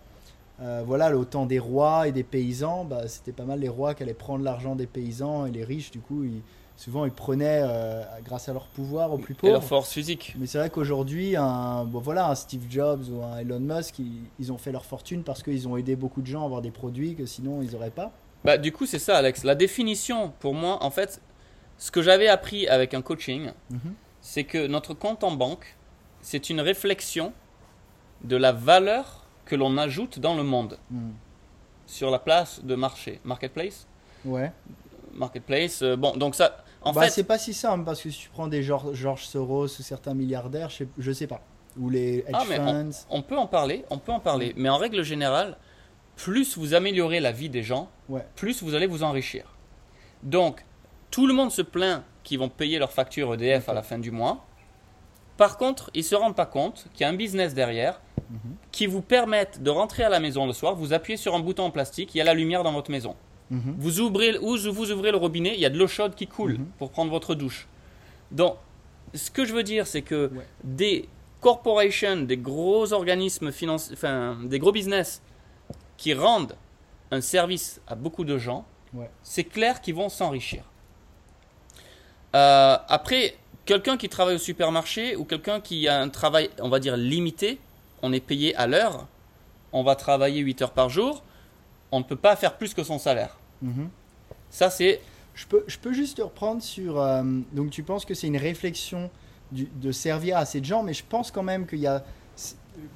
euh, 0.61 0.83
voilà, 0.87 1.17
au 1.17 1.25
temps 1.25 1.47
des 1.47 1.59
rois 1.59 2.09
et 2.09 2.13
des 2.13 2.23
paysans, 2.25 2.85
bah, 2.85 3.09
c'était 3.09 3.33
pas 3.33 3.45
mal 3.45 3.61
les 3.61 3.69
rois 3.69 3.95
qui 3.95 4.03
allaient 4.03 4.13
prendre 4.15 4.45
l'argent 4.45 4.75
des 4.77 4.87
paysans 4.87 5.47
et 5.47 5.51
les 5.51 5.65
riches, 5.65 5.91
du 5.91 6.01
coup, 6.01 6.25
ils- 6.25 6.43
souvent 6.77 7.05
ils 7.07 7.11
prenaient, 7.13 7.61
euh, 7.63 8.03
grâce 8.25 8.49
à 8.49 8.53
leur 8.53 8.67
pouvoir, 8.67 9.13
aux 9.13 9.19
plus 9.19 9.35
et 9.43 9.47
leur 9.49 9.61
pauvres. 9.61 9.67
force 9.69 9.93
physique. 9.93 10.35
Mais 10.39 10.47
c'est 10.47 10.59
vrai 10.59 10.69
qu'aujourd'hui, 10.71 11.37
un, 11.37 11.85
bon, 11.85 12.01
voilà, 12.01 12.29
un 12.29 12.35
Steve 12.35 12.65
Jobs 12.71 13.05
ou 13.11 13.23
un 13.23 13.39
Elon 13.39 13.61
Musk, 13.61 13.99
ils, 13.99 14.23
ils 14.39 14.53
ont 14.53 14.59
fait 14.59 14.73
leur 14.73 14.85
fortune 14.85 15.23
parce 15.23 15.43
qu'ils 15.43 15.67
ont 15.69 15.77
aidé 15.79 15.97
beaucoup 15.97 16.21
de 16.23 16.27
gens 16.27 16.43
à 16.43 16.45
avoir 16.47 16.61
des 16.63 16.71
produits 16.71 17.15
que 17.15 17.25
sinon 17.27 17.61
ils 17.63 17.73
n'auraient 17.73 17.91
pas. 17.91 18.13
Bah, 18.45 18.57
du 18.59 18.73
coup, 18.73 18.87
c'est 18.87 18.99
ça, 18.99 19.17
Alex. 19.19 19.45
La 19.45 19.55
définition, 19.55 20.33
pour 20.41 20.55
moi, 20.55 20.83
en 20.83 20.91
fait, 20.91 21.21
ce 21.79 21.91
que 21.91 22.01
j'avais 22.03 22.29
appris 22.29 22.67
avec 22.69 22.93
un 22.95 23.03
coaching, 23.03 23.51
Mhm. 23.71 23.79
c'est 24.23 24.45
que 24.45 24.67
notre 24.67 24.93
compte 24.95 25.23
en 25.25 25.33
banque, 25.33 25.77
c'est 26.23 26.51
une 26.51 26.61
réflexion 26.61 27.33
de 28.25 28.37
la 28.37 28.53
valeur 28.53 29.25
que 29.45 29.57
l'on 29.57 29.77
ajoute 29.79 30.19
dans 30.19 30.35
le 30.35 30.43
monde 30.43 30.79
Mhm. 30.91 31.13
sur 31.87 32.11
la 32.11 32.19
place 32.19 32.63
de 32.65 32.75
marché. 32.75 33.21
Marketplace 33.25 33.87
Ouais. 34.25 34.53
Marketplace, 35.15 35.83
euh, 35.83 35.97
bon, 35.97 36.17
donc 36.17 36.35
ça, 36.35 36.65
en 36.83 36.93
bah, 36.93 37.03
fait, 37.03 37.11
c'est 37.11 37.25
pas 37.25 37.39
si 37.39 37.53
simple 37.55 37.85
parce 37.85 38.01
que 38.03 38.11
si 38.11 38.19
tu 38.21 38.29
prends 38.29 38.47
des 38.49 38.63
George, 38.63 38.95
George 38.95 39.25
Soros 39.27 39.65
ou 39.65 39.69
certains 39.83 40.15
milliardaires, 40.15 40.69
je 40.71 40.77
sais, 40.77 40.89
je 40.99 41.13
sais 41.13 41.27
pas. 41.27 41.41
Ou 41.79 41.89
les 41.91 42.19
hedge 42.19 42.31
Ah, 42.33 42.45
mais 42.49 42.57
funds. 42.57 42.91
on 43.11 43.23
peut 43.23 43.37
en 43.39 43.47
parler, 43.47 43.85
on 43.91 43.99
peut 43.99 44.13
en 44.13 44.21
parler. 44.21 44.53
Mais 44.57 44.69
en 44.69 44.77
règle 44.77 45.03
générale, 45.03 45.57
plus 46.17 46.57
vous 46.59 46.75
améliorez 46.75 47.21
la 47.21 47.33
vie 47.33 47.49
des 47.49 47.63
gens, 47.63 47.89
Ouais. 48.09 48.25
plus 48.37 48.63
vous 48.63 48.75
allez 48.75 48.87
vous 48.87 49.03
enrichir. 49.03 49.45
Donc, 50.23 50.65
tout 51.11 51.27
le 51.27 51.35
monde 51.35 51.51
se 51.51 51.63
plaint 51.63 52.03
qu'ils 52.23 52.39
vont 52.39 52.49
payer 52.49 52.79
leur 52.79 52.93
facture 52.93 53.33
EDF 53.35 53.69
à 53.69 53.75
la 53.75 53.83
fin 53.83 53.99
du 53.99 54.11
mois. 54.11 54.45
Par 55.41 55.57
contre, 55.57 55.91
ils 55.95 56.05
se 56.05 56.15
rendent 56.15 56.37
pas 56.37 56.45
compte 56.45 56.85
qu'il 56.93 57.01
y 57.01 57.05
a 57.05 57.09
un 57.09 57.15
business 57.17 57.55
derrière 57.55 57.99
Mhm. 58.29 58.39
qui 58.73 58.87
vous 58.87 59.01
permette 59.01 59.63
de 59.63 59.71
rentrer 59.71 60.03
à 60.03 60.11
la 60.11 60.21
maison 60.21 60.45
le 60.47 60.53
soir, 60.53 60.75
vous 60.75 60.93
appuyez 60.93 61.17
sur 61.17 61.35
un 61.35 61.41
bouton 61.41 61.63
en 61.65 61.71
plastique, 61.71 62.15
il 62.15 62.19
y 62.19 62.21
a 62.21 62.25
la 62.25 62.35
lumière 62.35 62.63
dans 62.63 62.73
votre 62.75 62.91
maison. 62.91 63.17
Mhm. 63.49 63.75
Vous 63.79 64.01
ouvrez, 64.01 64.37
ou 64.37 64.59
vous 64.59 64.91
ouvrez 64.93 65.11
le 65.13 65.17
robinet, 65.17 65.55
il 65.55 65.61
y 65.61 65.65
a 65.65 65.71
de 65.71 65.79
l'eau 65.79 65.87
chaude 65.89 66.15
qui 66.15 66.27
coule 66.27 66.59
Mhm. 66.59 66.67
pour 66.79 66.91
prendre 66.91 67.11
votre 67.11 67.35
douche. 67.35 67.67
Donc, 68.31 68.57
ce 69.15 69.31
que 69.31 69.47
je 69.47 69.55
veux 69.55 69.63
dire, 69.63 69.87
c'est 69.87 70.03
que 70.03 70.31
Ouais. 70.31 70.45
des 70.63 71.09
corporations, 71.41 72.19
des 72.19 72.37
gros 72.37 72.93
organismes 72.93 73.51
financiers, 73.51 73.95
enfin, 73.95 74.37
des 74.45 74.59
gros 74.59 74.73
business 74.73 75.23
qui 75.97 76.13
rendent 76.13 76.55
un 77.11 77.23
service 77.23 77.81
à 77.87 77.95
beaucoup 77.95 78.25
de 78.25 78.37
gens, 78.37 78.67
Ouais. 78.93 79.09
c'est 79.23 79.45
clair 79.45 79.81
qu'ils 79.81 79.95
vont 79.95 80.11
s'enrichir. 80.11 80.65
Euh, 82.37 82.77
après, 82.89 83.37
quelqu'un 83.65 83.97
qui 83.97 84.09
travaille 84.09 84.37
au 84.37 84.39
supermarché 84.39 85.17
ou 85.17 85.25
quelqu'un 85.25 85.61
qui 85.61 85.89
a 85.89 86.01
un 86.01 86.09
travail, 86.09 86.51
on 86.61 86.69
va 86.69 86.79
dire, 86.81 86.97
limité, 86.97 87.59
on 88.03 88.13
est 88.13 88.21
payé 88.21 88.55
à 88.57 88.67
l'heure, 88.67 89.07
on 89.73 89.83
va 89.83 89.95
travailler 89.97 90.41
8 90.41 90.63
heures 90.63 90.73
par 90.73 90.89
jour, 90.89 91.23
on 91.93 91.99
ne 92.01 92.05
peut 92.05 92.17
pas 92.17 92.37
faire 92.37 92.57
plus 92.57 92.75
que 92.75 92.83
son 92.83 92.99
salaire. 92.99 93.37
Mhm. 93.63 93.89
Ça, 94.51 94.71
c'est 94.71 95.01
Je 95.33 95.47
peux, 95.47 95.65
je 95.69 95.79
peux 95.79 95.93
juste 95.93 96.17
te 96.19 96.23
reprendre 96.23 96.61
sur. 96.61 97.01
euh, 97.01 97.23
donc, 97.53 97.71
tu 97.71 97.83
penses 97.85 98.05
que 98.05 98.15
c'est 98.15 98.27
une 98.27 98.37
réflexion 98.37 99.09
du- 99.53 99.71
de 99.77 99.91
servir 99.93 100.37
à 100.37 100.45
ces 100.45 100.63
gens, 100.63 100.83
mais 100.83 100.93
je 100.93 101.05
pense 101.09 101.31
quand 101.31 101.45
même 101.45 101.67
qu'il 101.67 101.79
y 101.79 101.87
a, 101.87 102.03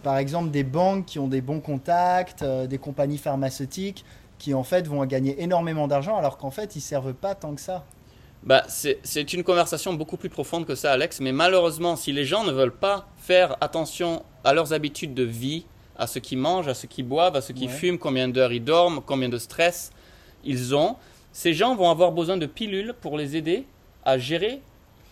par 0.03 0.19
exemple, 0.19 0.51
des 0.51 0.65
banques 0.65 1.07
qui 1.07 1.19
ont 1.19 1.29
des 1.29 1.41
bons 1.41 1.61
contacts, 1.61 2.43
euh, 2.43 2.67
des 2.67 2.77
compagnies 2.79 3.19
pharmaceutiques 3.19 4.05
qui 4.39 4.53
en 4.53 4.65
fait 4.65 4.87
vont 4.89 5.03
gagner 5.07 5.41
énormément 5.43 5.87
d'argent 5.89 6.19
alors 6.19 6.37
qu'en 6.37 6.51
fait 6.51 6.75
ils 6.77 6.81
servent 6.81 7.15
pas 7.15 7.35
tant 7.35 7.55
que 7.55 7.61
ça. 7.61 7.85
Bah, 8.45 8.63
c'est 8.69 9.33
une 9.33 9.43
conversation 9.43 9.95
beaucoup 9.95 10.19
plus 10.19 10.29
profonde 10.29 10.67
que 10.67 10.75
ça, 10.75 10.93
Alex. 10.93 11.21
Mais 11.21 11.33
malheureusement, 11.33 11.97
si 11.97 12.13
les 12.13 12.25
gens 12.27 12.45
ne 12.45 12.53
veulent 12.53 12.75
pas 12.77 13.07
faire 13.17 13.57
attention 13.63 14.23
à 14.45 14.53
leurs 14.53 14.75
habitudes 14.75 15.15
de 15.15 15.23
vie, 15.23 15.65
à 15.97 16.07
ce 16.07 16.19
qu'ils 16.19 16.39
mangent, 16.39 16.69
à 16.69 16.75
ce 16.75 16.87
qu'ils 16.87 17.07
boivent, 17.07 17.37
à 17.37 17.41
ce 17.41 17.53
qu'ils 17.53 17.69
Ouais. 17.69 17.75
fument, 17.75 17.99
combien 17.99 18.29
d'heures 18.29 18.53
ils 18.53 18.63
dorment, 18.63 19.01
combien 19.05 19.29
de 19.31 19.39
stress 19.39 19.93
ils 20.45 20.75
ont, 20.75 20.97
ces 21.33 21.55
gens 21.55 21.75
vont 21.75 21.89
avoir 21.89 22.13
besoin 22.13 22.37
de 22.37 22.45
pilules 22.47 22.95
pour 23.01 23.17
les 23.17 23.35
aider 23.37 23.65
à 24.05 24.19
gérer 24.19 24.61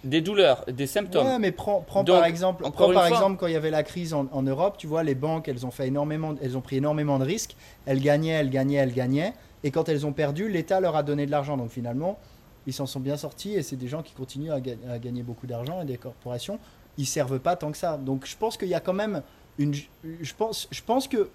des 0.05 0.21
douleurs, 0.21 0.65
des 0.67 0.87
symptômes. 0.87 1.27
Ouais, 1.27 1.39
mais 1.39 1.53
prends, 1.53 1.81
prends 1.87 2.03
Donc, 2.05 2.17
par 2.17 2.27
exemple, 2.27 2.63
prends 2.65 2.71
par 2.93 2.93
fois- 2.93 3.09
exemple 3.09 3.37
quand 3.39 3.47
il 3.47 3.53
y 3.55 3.57
avait 3.57 3.71
la 3.71 3.85
crise 3.85 4.13
en, 4.13 4.27
en 4.33 4.43
Europe, 4.43 4.75
tu 4.77 4.87
vois, 4.89 5.05
les 5.05 5.15
banques, 5.15 5.49
elles 5.49 5.65
ont 5.65 5.71
fait 5.71 5.87
énormément, 5.87 6.35
elles 6.43 6.57
ont 6.57 6.61
pris 6.61 6.77
énormément 6.77 7.19
de 7.19 7.25
risques. 7.25 7.57
Elles 7.87 8.01
gagnaient, 8.01 8.33
elles 8.33 8.51
gagnaient, 8.51 8.79
elles 8.79 8.93
gagnaient. 8.93 9.33
Et 9.65 9.71
quand 9.71 9.89
elles 9.89 10.05
ont 10.05 10.13
perdu, 10.13 10.49
l'État 10.51 10.81
leur 10.81 10.97
a 10.97 11.03
donné 11.05 11.25
de 11.25 11.31
l'argent. 11.31 11.57
Donc 11.57 11.71
finalement, 11.71 12.19
ils 12.67 12.73
s'en 12.73 12.87
sont 12.87 13.01
bien 13.01 13.17
sortis. 13.17 13.55
Et 13.55 13.63
c'est 13.63 13.77
des 13.77 13.89
gens 13.89 14.03
qui 14.03 14.13
continuent 14.13 14.53
à, 14.53 14.61
ga- 14.61 14.77
à 14.91 14.99
gagner 14.99 15.23
beaucoup 15.23 15.47
d'argent 15.47 15.83
et 15.83 15.85
des 15.85 15.97
corporations, 15.99 16.59
ils 16.99 17.07
servent 17.07 17.39
pas 17.41 17.57
tant 17.57 17.71
que 17.73 17.79
ça. 17.79 17.97
Donc 17.97 18.27
je 18.27 18.37
pense 18.37 18.57
qu'il 18.57 18.69
y 18.69 18.75
a 18.75 18.81
quand 18.81 18.93
même 18.93 19.23
une, 19.59 19.75
je 19.75 20.35
pense, 20.37 20.69
je 20.71 20.81
pense 20.85 21.09
que 21.09 21.29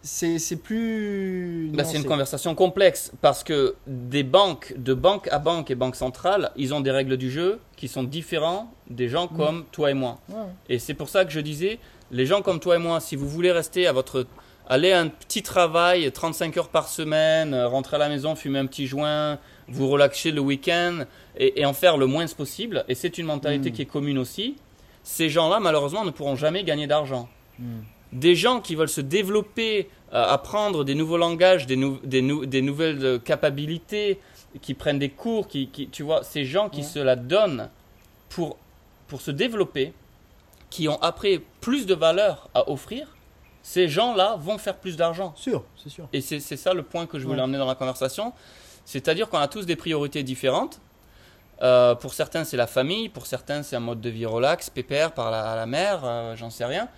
c'est 0.00 0.38
plus. 0.62 1.72
C'est 1.84 1.96
une 1.96 2.04
conversation 2.04 2.54
complexe 2.54 3.10
parce 3.20 3.42
que 3.42 3.74
des 3.86 4.22
banques, 4.22 4.72
de 4.76 4.94
banque 4.94 5.28
à 5.32 5.38
banque 5.38 5.70
et 5.70 5.74
banque 5.74 5.96
centrale, 5.96 6.52
ils 6.56 6.72
ont 6.72 6.80
des 6.80 6.92
règles 6.92 7.16
du 7.16 7.30
jeu 7.30 7.58
qui 7.76 7.88
sont 7.88 8.04
différentes 8.04 8.68
des 8.88 9.08
gens 9.08 9.26
comme 9.28 9.64
toi 9.72 9.90
et 9.90 9.94
moi. 9.94 10.18
Ouais. 10.28 10.36
Et 10.68 10.78
c'est 10.78 10.94
pour 10.94 11.08
ça 11.08 11.24
que 11.24 11.32
je 11.32 11.40
disais, 11.40 11.78
les 12.12 12.26
gens 12.26 12.42
comme 12.42 12.60
toi 12.60 12.76
et 12.76 12.78
moi, 12.78 13.00
si 13.00 13.16
vous 13.16 13.28
voulez 13.28 13.52
rester 13.52 13.86
à 13.86 13.92
votre... 13.92 14.26
Aller 14.70 14.92
à 14.92 15.00
un 15.00 15.08
petit 15.08 15.42
travail, 15.42 16.12
35 16.12 16.56
heures 16.58 16.68
par 16.68 16.88
semaine, 16.88 17.54
rentrer 17.54 17.96
à 17.96 17.98
la 17.98 18.10
maison, 18.10 18.34
fumer 18.36 18.58
un 18.58 18.66
petit 18.66 18.86
joint, 18.86 19.38
vous 19.68 19.88
relaxer 19.88 20.30
le 20.30 20.40
week-end 20.40 21.04
et, 21.36 21.60
et 21.60 21.64
en 21.66 21.72
faire 21.72 21.96
le 21.96 22.06
moins 22.06 22.26
possible, 22.28 22.84
et 22.88 22.94
c'est 22.94 23.18
une 23.18 23.26
mentalité 23.26 23.70
Mm. 23.70 23.72
qui 23.72 23.82
est 23.82 23.86
commune 23.86 24.18
aussi, 24.18 24.56
ces 25.02 25.28
gens-là, 25.28 25.60
malheureusement, 25.60 26.04
ne 26.04 26.10
pourront 26.10 26.36
jamais 26.36 26.64
gagner 26.64 26.86
d'argent. 26.86 27.28
Mm. 27.58 27.64
Des 28.12 28.34
gens 28.34 28.60
qui 28.60 28.74
veulent 28.74 28.88
se 28.88 29.00
développer, 29.02 29.88
euh, 30.14 30.24
apprendre 30.24 30.84
des 30.84 30.94
nouveaux 30.94 31.18
langages, 31.18 31.66
des, 31.66 31.76
nou- 31.76 32.00
des, 32.04 32.22
nou- 32.22 32.46
des 32.46 32.62
nouvelles 32.62 33.04
euh, 33.04 33.18
capacités, 33.18 34.18
qui 34.62 34.72
prennent 34.72 34.98
des 34.98 35.10
cours, 35.10 35.46
qui, 35.46 35.68
qui- 35.68 35.88
tu 35.88 36.02
vois, 36.02 36.22
ces 36.24 36.44
gens 36.46 36.70
qui 36.70 36.80
Ouais. 36.80 36.86
se 36.86 36.98
la 36.98 37.16
donnent 37.16 37.68
pour, 38.30 38.56
pour 39.08 39.20
se 39.20 39.30
développer, 39.30 39.92
qui 40.70 40.88
ont 40.88 40.98
après 41.02 41.40
plus 41.60 41.84
de 41.86 41.94
valeur 41.94 42.48
à 42.54 42.70
offrir, 42.70 43.06
ces 43.62 43.88
gens-là 43.88 44.36
vont 44.40 44.56
faire 44.56 44.76
plus 44.78 44.96
d'argent. 44.96 45.34
Sûr, 45.36 45.64
c'est 45.76 45.90
sûr. 45.90 46.08
Et 46.14 46.22
c'est 46.22 46.40
c'est 46.40 46.56
ça 46.56 46.72
le 46.72 46.82
point 46.82 47.04
que 47.06 47.18
je 47.18 47.24
voulais 47.24 47.38
Ouais. 47.38 47.44
emmener 47.44 47.58
dans 47.58 47.66
la 47.66 47.74
conversation. 47.74 48.32
C'est-à-dire 48.88 49.28
qu'on 49.28 49.36
a 49.36 49.48
tous 49.48 49.66
des 49.66 49.76
priorités 49.76 50.22
différentes. 50.22 50.80
Euh, 51.60 51.94
pour 51.94 52.14
certains, 52.14 52.44
c'est 52.44 52.56
la 52.56 52.66
famille. 52.66 53.10
Pour 53.10 53.26
certains, 53.26 53.62
c'est 53.62 53.76
un 53.76 53.80
mode 53.80 54.00
de 54.00 54.08
vie 54.08 54.24
relax, 54.24 54.70
pépère, 54.70 55.12
par 55.12 55.30
la, 55.30 55.50
à 55.50 55.56
la 55.56 55.66
mer, 55.66 56.00
euh, 56.04 56.34
j'en 56.36 56.48
sais 56.48 56.64
rien. 56.64 56.88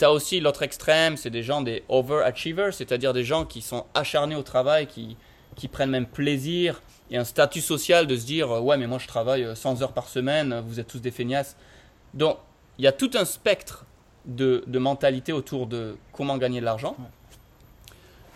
Tu 0.00 0.04
as 0.04 0.10
aussi 0.10 0.40
l'autre 0.40 0.64
extrême, 0.64 1.16
c'est 1.16 1.30
des 1.30 1.44
gens 1.44 1.60
des 1.60 1.84
overachievers, 1.88 2.74
c'est-à-dire 2.74 3.12
des 3.12 3.22
gens 3.22 3.44
qui 3.44 3.62
sont 3.62 3.86
acharnés 3.94 4.34
au 4.34 4.42
travail, 4.42 4.88
qui, 4.88 5.16
qui 5.54 5.68
prennent 5.68 5.90
même 5.90 6.08
plaisir 6.08 6.82
et 7.12 7.16
un 7.16 7.24
statut 7.24 7.60
social 7.60 8.08
de 8.08 8.16
se 8.16 8.26
dire 8.26 8.50
euh, 8.50 8.58
Ouais, 8.60 8.76
mais 8.76 8.88
moi 8.88 8.98
je 8.98 9.06
travaille 9.06 9.44
euh, 9.44 9.54
100 9.54 9.82
heures 9.82 9.92
par 9.92 10.08
semaine, 10.08 10.60
vous 10.66 10.80
êtes 10.80 10.88
tous 10.88 11.00
des 11.00 11.12
feignasses. 11.12 11.56
Donc, 12.14 12.38
il 12.78 12.84
y 12.84 12.88
a 12.88 12.92
tout 12.92 13.12
un 13.14 13.24
spectre 13.24 13.86
de, 14.24 14.64
de 14.66 14.78
mentalité 14.80 15.32
autour 15.32 15.68
de 15.68 15.96
comment 16.12 16.36
gagner 16.36 16.58
de 16.58 16.64
l'argent. 16.64 16.96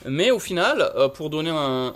Mais 0.06 0.30
au 0.30 0.38
final, 0.38 0.92
pour 1.14 1.30
donner 1.30 1.50
un, 1.50 1.94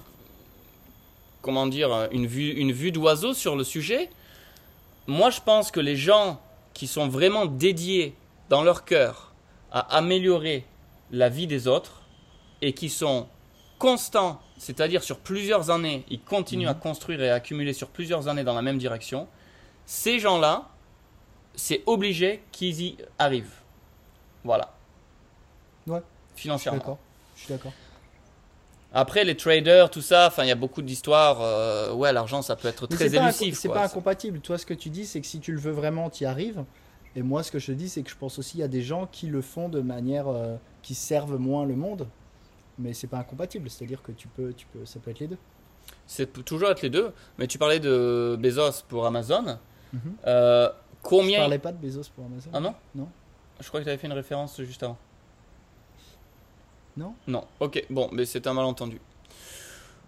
comment 1.48 1.66
dire, 1.66 2.10
une 2.12 2.26
vue, 2.26 2.50
une 2.50 2.72
vue 2.72 2.92
d'oiseau 2.92 3.32
sur 3.32 3.56
le 3.56 3.64
sujet, 3.64 4.10
moi 5.06 5.30
je 5.30 5.40
pense 5.40 5.70
que 5.70 5.80
les 5.80 5.96
gens 5.96 6.42
qui 6.74 6.86
sont 6.86 7.08
vraiment 7.08 7.46
dédiés 7.46 8.14
dans 8.50 8.62
leur 8.62 8.84
cœur 8.84 9.32
à 9.72 9.96
améliorer 9.96 10.66
la 11.10 11.30
vie 11.30 11.46
des 11.46 11.66
autres 11.66 12.02
et 12.60 12.74
qui 12.74 12.90
sont 12.90 13.28
constants, 13.78 14.42
c'est-à-dire 14.58 15.02
sur 15.02 15.20
plusieurs 15.20 15.70
années, 15.70 16.04
ils 16.10 16.20
continuent 16.20 16.68
à 16.68 16.74
construire 16.74 17.22
et 17.22 17.30
à 17.30 17.36
accumuler 17.36 17.72
sur 17.72 17.88
plusieurs 17.88 18.28
années 18.28 18.44
dans 18.44 18.54
la 18.54 18.60
même 18.60 18.76
direction, 18.76 19.26
ces 19.86 20.18
gens-là, 20.18 20.68
c'est 21.54 21.82
obligé 21.86 22.42
qu'ils 22.52 22.82
y 22.82 22.96
arrivent. 23.18 23.56
Voilà. 24.44 24.74
Ouais. 25.86 26.02
Financièrement. 26.36 26.80
d'accord. 26.80 26.98
Je 27.36 27.40
suis 27.44 27.54
d'accord. 27.54 27.72
Après, 28.92 29.24
les 29.24 29.36
traders, 29.36 29.90
tout 29.90 30.00
ça, 30.00 30.28
enfin, 30.28 30.44
il 30.44 30.48
y 30.48 30.52
a 30.52 30.54
beaucoup 30.56 30.80
d'histoires. 30.82 31.40
euh, 31.42 31.92
ouais, 31.92 32.12
l'argent, 32.12 32.40
ça 32.42 32.56
peut 32.56 32.68
être 32.68 32.86
Mais 32.90 32.96
très 32.96 33.14
élusif. 33.14 33.58
C'est 33.58 33.68
pas 33.68 33.84
incompatible. 33.84 34.40
Toi, 34.40 34.56
ce 34.58 34.64
que 34.66 34.74
tu 34.74 34.88
dis, 34.88 35.04
c'est 35.04 35.20
que 35.20 35.26
si 35.26 35.40
tu 35.40 35.52
le 35.52 35.58
veux 35.60 35.72
vraiment, 35.72 36.08
tu 36.10 36.24
y 36.24 36.26
arrives. 36.26 36.64
Et 37.16 37.22
moi, 37.22 37.42
ce 37.42 37.50
que 37.50 37.58
je 37.58 37.66
te 37.66 37.72
dis, 37.72 37.88
c'est 37.88 38.02
que 38.02 38.10
je 38.10 38.16
pense 38.16 38.38
aussi 38.38 38.62
a 38.62 38.68
des 38.68 38.82
gens 38.82 39.06
qui 39.06 39.26
le 39.26 39.42
font 39.42 39.68
de 39.68 39.80
manière 39.80 40.28
euh, 40.28 40.56
qui 40.82 40.94
servent 40.94 41.38
moins 41.38 41.66
le 41.66 41.74
monde. 41.76 42.06
Mais 42.78 42.92
c'est 42.94 43.08
pas 43.08 43.18
incompatible. 43.18 43.68
C'est-à-dire 43.68 44.02
que 44.02 44.12
tu 44.12 44.28
peux, 44.28 44.52
tu 44.54 44.66
peux, 44.72 44.84
ça 44.86 45.00
peut 45.00 45.10
être 45.10 45.18
les 45.20 45.26
deux. 45.28 45.38
C'est 46.06 46.44
toujours 46.44 46.70
être 46.70 46.82
les 46.82 46.90
deux. 46.90 47.12
Mais 47.38 47.46
tu 47.46 47.58
parlais 47.58 47.80
de 47.80 48.38
Bezos 48.40 48.84
pour 48.88 49.04
Amazon. 49.06 49.58
Euh, 50.26 50.68
Je 50.68 50.72
combien 51.02 51.40
parlais 51.40 51.58
pas 51.58 51.72
de 51.72 51.78
Bezos 51.78 52.10
pour 52.14 52.24
Amazon. 52.26 52.50
Ah 52.52 52.60
non? 52.60 52.74
Non. 52.94 53.08
Je 53.60 53.66
crois 53.68 53.80
que 53.80 53.84
tu 53.84 53.90
avais 53.90 53.98
fait 53.98 54.06
une 54.06 54.12
référence 54.12 54.60
juste 54.62 54.82
avant. 54.82 54.96
Non 56.98 57.14
Non. 57.28 57.44
Ok, 57.60 57.84
bon, 57.90 58.08
mais 58.12 58.24
c'est 58.26 58.46
un 58.46 58.52
malentendu. 58.54 59.00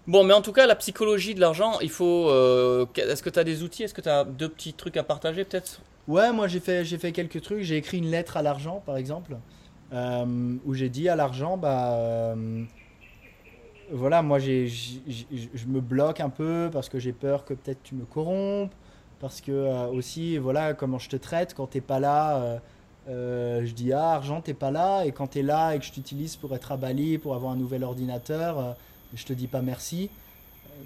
Bon, 0.06 0.24
mais 0.24 0.34
en 0.34 0.42
tout 0.42 0.52
cas, 0.52 0.66
la 0.66 0.74
psychologie 0.76 1.34
de 1.34 1.40
l'argent, 1.40 1.78
il 1.80 1.90
faut. 1.90 2.28
euh, 2.30 2.84
Est-ce 2.96 3.22
que 3.22 3.30
tu 3.30 3.38
as 3.38 3.44
des 3.44 3.62
outils? 3.62 3.84
Est-ce 3.84 3.94
que 3.94 4.00
tu 4.00 4.08
as 4.08 4.24
deux 4.24 4.48
petits 4.48 4.72
trucs 4.72 4.96
à 4.96 5.04
partager 5.04 5.44
peut-être? 5.44 5.80
Ouais, 6.08 6.32
moi 6.32 6.48
j'ai 6.48 6.58
fait, 6.58 6.84
j'ai 6.84 6.98
fait 6.98 7.12
quelques 7.12 7.40
trucs. 7.42 7.62
J'ai 7.62 7.76
écrit 7.76 7.98
une 7.98 8.10
lettre 8.10 8.36
à 8.36 8.42
l'argent, 8.42 8.82
par 8.84 8.96
exemple, 8.96 9.36
euh, 9.92 10.56
où 10.64 10.74
j'ai 10.74 10.88
dit 10.88 11.08
à 11.08 11.14
l'argent, 11.14 11.56
bah, 11.56 11.92
euh, 11.94 12.64
voilà, 13.92 14.22
moi 14.22 14.38
j'ai, 14.40 14.66
j'ai- 14.66 15.02
j'ai- 15.06 15.50
je 15.54 15.66
me 15.66 15.80
bloque 15.80 16.20
un 16.20 16.30
peu 16.30 16.70
parce 16.72 16.88
que 16.88 16.98
j'ai 16.98 17.12
peur 17.12 17.44
que 17.44 17.54
peut-être 17.54 17.82
tu 17.84 17.94
me 17.94 18.04
corrompes, 18.04 18.72
parce 19.20 19.40
que 19.40 19.52
euh, 19.52 19.86
aussi, 19.88 20.38
voilà, 20.38 20.74
comment 20.74 20.98
je 20.98 21.08
te 21.10 21.16
traite 21.16 21.54
quand 21.54 21.66
t'es 21.68 21.80
pas 21.82 22.00
là. 22.00 22.36
euh, 22.38 22.58
euh, 23.10 23.64
je 23.66 23.72
dis 23.72 23.92
ah 23.92 24.12
argent 24.12 24.40
t'es 24.40 24.54
pas 24.54 24.70
là 24.70 25.04
et 25.04 25.12
quand 25.12 25.26
t'es 25.26 25.42
là 25.42 25.74
et 25.74 25.78
que 25.78 25.84
je 25.84 25.92
t'utilise 25.92 26.36
pour 26.36 26.54
être 26.54 26.72
à 26.72 26.76
Bali 26.76 27.18
pour 27.18 27.34
avoir 27.34 27.52
un 27.52 27.56
nouvel 27.56 27.82
ordinateur 27.84 28.58
euh, 28.58 28.72
je 29.14 29.24
te 29.24 29.32
dis 29.32 29.46
pas 29.48 29.60
merci 29.62 30.08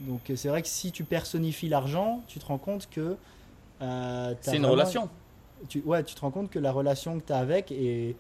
donc 0.01 0.21
c'est 0.35 0.49
vrai 0.49 0.63
que 0.63 0.69
si 0.69 0.91
tu 0.91 1.05
personnifies 1.05 1.69
l'argent 1.69 2.23
tu 2.27 2.39
te 2.39 2.47
rends 2.47 2.59
compte 2.59 2.89
que 2.91 3.17
euh, 3.83 4.35
t'as 4.35 4.51
C'est 4.51 4.57
une 4.57 4.63
vraiment- 4.63 4.73
relation. 4.73 5.09
tu, 5.69 5.83
ouais, 5.85 6.03
tu 6.05 6.15
te 6.15 6.21
rends 6.21 6.31
compte 6.31 6.51
que 6.51 6.59
la 6.59 6.73
relation 6.73 7.19
que 7.21 7.27
tu 7.27 7.33
as 7.33 7.39
avec 7.39 7.71
et 7.73 8.17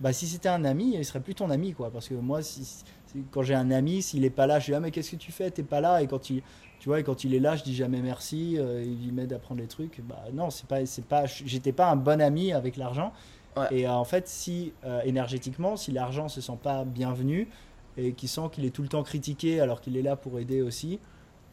bah 0.00 0.12
si 0.12 0.28
c'était 0.28 0.48
un 0.48 0.64
ami, 0.64 0.94
il 0.94 1.04
serait 1.04 1.20
plus 1.20 1.34
ton 1.34 1.50
ami 1.50 1.72
quoi 1.72 1.90
parce 1.90 2.08
que 2.08 2.14
moi 2.14 2.42
si, 2.42 2.64
si- 2.64 2.84
quand 3.32 3.42
j'ai 3.42 3.54
un 3.54 3.70
ami, 3.70 4.02
s'il 4.02 4.24
est 4.24 4.30
pas 4.30 4.46
là, 4.46 4.58
je 4.60 4.66
dis 4.66 4.74
ah 4.74 4.80
mais 4.80 4.90
qu'est-ce 4.90 5.12
que 5.12 5.16
tu 5.16 5.32
fais? 5.32 5.50
T'es 5.50 5.62
pas 5.62 5.80
là 5.80 6.02
et 6.02 6.06
quand 6.06 6.28
il 6.30 6.42
tu 6.78 6.88
vois, 6.90 7.00
et 7.00 7.02
quand 7.02 7.24
il 7.24 7.34
est 7.34 7.40
là, 7.40 7.56
je 7.56 7.64
dis 7.64 7.74
jamais 7.74 8.00
merci, 8.00 8.54
euh, 8.56 8.84
il 8.84 9.12
m'aide 9.12 9.32
à 9.32 9.40
prendre 9.40 9.60
les 9.60 9.66
trucs. 9.66 10.00
Bah 10.02 10.22
non, 10.32 10.48
c'est 10.50 10.66
pas 10.66 10.86
c'est 10.86 11.04
pas 11.04 11.24
j'étais 11.26 11.72
pas 11.72 11.90
un 11.90 11.96
bon 11.96 12.20
ami 12.20 12.52
avec 12.52 12.76
l'argent. 12.76 13.12
Ouais. 13.58 13.66
Et 13.70 13.86
euh, 13.86 13.92
en 13.92 14.04
fait, 14.04 14.28
si 14.28 14.72
euh, 14.84 15.00
énergétiquement, 15.04 15.76
si 15.76 15.92
l'argent 15.92 16.28
se 16.28 16.40
sent 16.40 16.58
pas 16.62 16.84
bienvenu 16.84 17.48
et 17.96 18.12
qu'il 18.12 18.28
sent 18.28 18.48
qu'il 18.52 18.64
est 18.64 18.70
tout 18.70 18.82
le 18.82 18.88
temps 18.88 19.02
critiqué 19.02 19.60
alors 19.60 19.80
qu'il 19.80 19.96
est 19.96 20.02
là 20.02 20.16
pour 20.16 20.38
aider 20.38 20.62
aussi, 20.62 21.00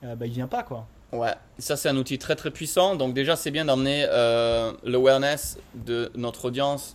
euh, 0.03 0.15
bah 0.15 0.25
il 0.25 0.31
vient 0.33 0.47
pas 0.47 0.63
quoi. 0.63 0.87
Ouais, 1.11 1.33
ça 1.59 1.77
c'est 1.77 1.87
un 1.89 1.97
outil 1.97 2.17
très 2.17 2.35
très 2.35 2.51
puissant. 2.51 2.95
Donc 2.95 3.13
déjà 3.13 3.35
c'est 3.35 3.51
bien 3.51 3.65
d'emmener 3.65 4.05
euh, 4.09 4.73
l'awareness 4.83 5.57
de 5.73 6.11
notre 6.15 6.45
audience 6.45 6.93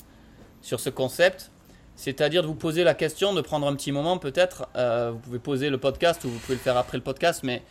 sur 0.63 0.79
ce 0.81 0.91
concept. 0.91 1.51
C'est-à-dire 1.97 2.43
de 2.43 2.47
vous 2.47 2.55
poser 2.55 2.83
la 2.83 2.95
question, 2.95 3.35
de 3.35 3.43
prendre 3.43 3.67
un 3.67 3.75
petit 3.75 3.93
moment 3.93 4.17
peut-être. 4.19 4.67
euh, 4.77 5.11
vous 5.13 5.19
pouvez 5.19 5.39
poser 5.39 5.69
le 5.69 5.79
podcast 5.79 6.25
ou 6.25 6.29
vous 6.31 6.39
pouvez 6.39 6.55
le 6.55 6.61
faire 6.61 6.77
après 6.79 6.97
le 6.97 7.03
podcast, 7.03 7.43
mais 7.43 7.63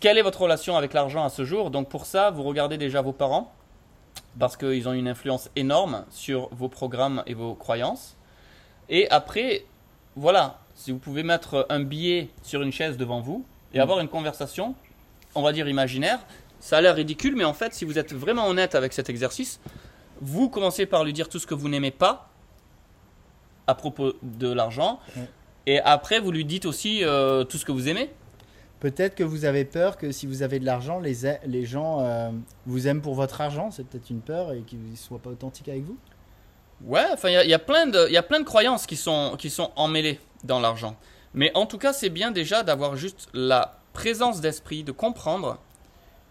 quelle 0.00 0.18
est 0.18 0.22
votre 0.22 0.42
relation 0.42 0.76
avec 0.76 0.92
l'argent 0.92 1.24
à 1.24 1.30
ce 1.30 1.44
jour? 1.44 1.70
Donc 1.70 1.88
pour 1.88 2.04
ça, 2.04 2.30
vous 2.30 2.42
regardez 2.42 2.76
déjà 2.76 3.00
vos 3.00 3.12
parents, 3.12 3.52
parce 4.38 4.56
qu'ils 4.56 4.88
ont 4.88 4.92
une 4.92 5.08
influence 5.08 5.50
énorme 5.56 6.04
sur 6.10 6.48
vos 6.52 6.68
programmes 6.68 7.22
et 7.26 7.34
vos 7.34 7.54
croyances. 7.54 8.16
Et 8.88 9.08
après, 9.10 9.64
voilà, 10.16 10.58
si 10.74 10.92
vous 10.92 10.98
pouvez 10.98 11.22
mettre 11.22 11.66
un 11.68 11.80
billet 11.80 12.28
sur 12.42 12.62
une 12.62 12.72
chaise 12.72 12.96
devant 12.96 13.20
vous 13.20 13.44
et 13.74 13.78
Mm. 13.78 13.82
avoir 13.82 14.00
une 14.00 14.08
conversation, 14.08 14.74
on 15.34 15.42
va 15.42 15.52
dire 15.52 15.68
imaginaire, 15.68 16.20
ça 16.60 16.78
a 16.78 16.80
l'air 16.80 16.94
ridicule, 16.94 17.36
mais 17.36 17.44
en 17.44 17.52
fait, 17.54 17.74
si 17.74 17.84
vous 17.84 17.98
êtes 17.98 18.12
vraiment 18.14 18.46
honnête 18.46 18.74
avec 18.74 18.92
cet 18.92 19.08
exercice, 19.10 19.60
vous 20.20 20.48
commencez 20.48 20.86
par 20.86 21.04
lui 21.04 21.12
dire 21.12 21.28
tout 21.28 21.38
ce 21.38 21.46
que 21.46 21.54
vous 21.54 21.68
n'aimez 21.68 21.90
pas 21.92 22.28
à 23.66 23.74
propos 23.74 24.14
de 24.22 24.50
l'argent. 24.50 24.98
Ouais. 25.16 25.28
Et 25.66 25.80
après, 25.80 26.18
vous 26.18 26.32
lui 26.32 26.44
dites 26.44 26.64
aussi 26.64 27.04
euh, 27.04 27.44
tout 27.44 27.58
ce 27.58 27.64
que 27.64 27.72
vous 27.72 27.88
aimez. 27.88 28.10
Peut-être 28.80 29.14
que 29.16 29.24
vous 29.24 29.44
avez 29.44 29.64
peur 29.64 29.96
que 29.96 30.12
si 30.12 30.26
vous 30.26 30.42
avez 30.42 30.60
de 30.60 30.64
l'argent, 30.64 31.00
les, 31.00 31.16
les 31.46 31.66
gens 31.66 32.00
euh, 32.00 32.30
vous 32.66 32.86
aiment 32.86 33.02
pour 33.02 33.14
votre 33.14 33.40
argent. 33.40 33.70
C'est 33.70 33.84
peut-être 33.84 34.10
une 34.10 34.20
peur 34.20 34.52
et 34.52 34.60
qu'ils 34.60 34.90
ne 34.90 34.96
soient 34.96 35.18
pas 35.18 35.30
authentiques 35.30 35.68
avec 35.68 35.82
vous. 35.82 35.98
Ouais, 36.84 37.04
enfin, 37.12 37.28
il 37.28 37.46
y 37.46 37.50
y, 37.50 37.54
a 37.54 37.58
plein 37.58 37.86
de- 37.86 38.44
croyances 38.44 38.86
qui 38.86 38.94
sont, 38.96 39.34
qui 39.36 39.50
sont 39.50 39.72
emmêlées 39.74 40.20
dans 40.44 40.60
l'argent. 40.60 40.96
Mais 41.34 41.50
en 41.56 41.66
tout 41.66 41.78
cas, 41.78 41.92
c'est 41.92 42.08
bien 42.08 42.30
déjà 42.30 42.62
d'avoir 42.62 42.96
juste 42.96 43.28
la 43.34 43.78
présence 43.92 44.40
d'esprit, 44.40 44.84
de 44.84 44.92
comprendre 44.92 45.58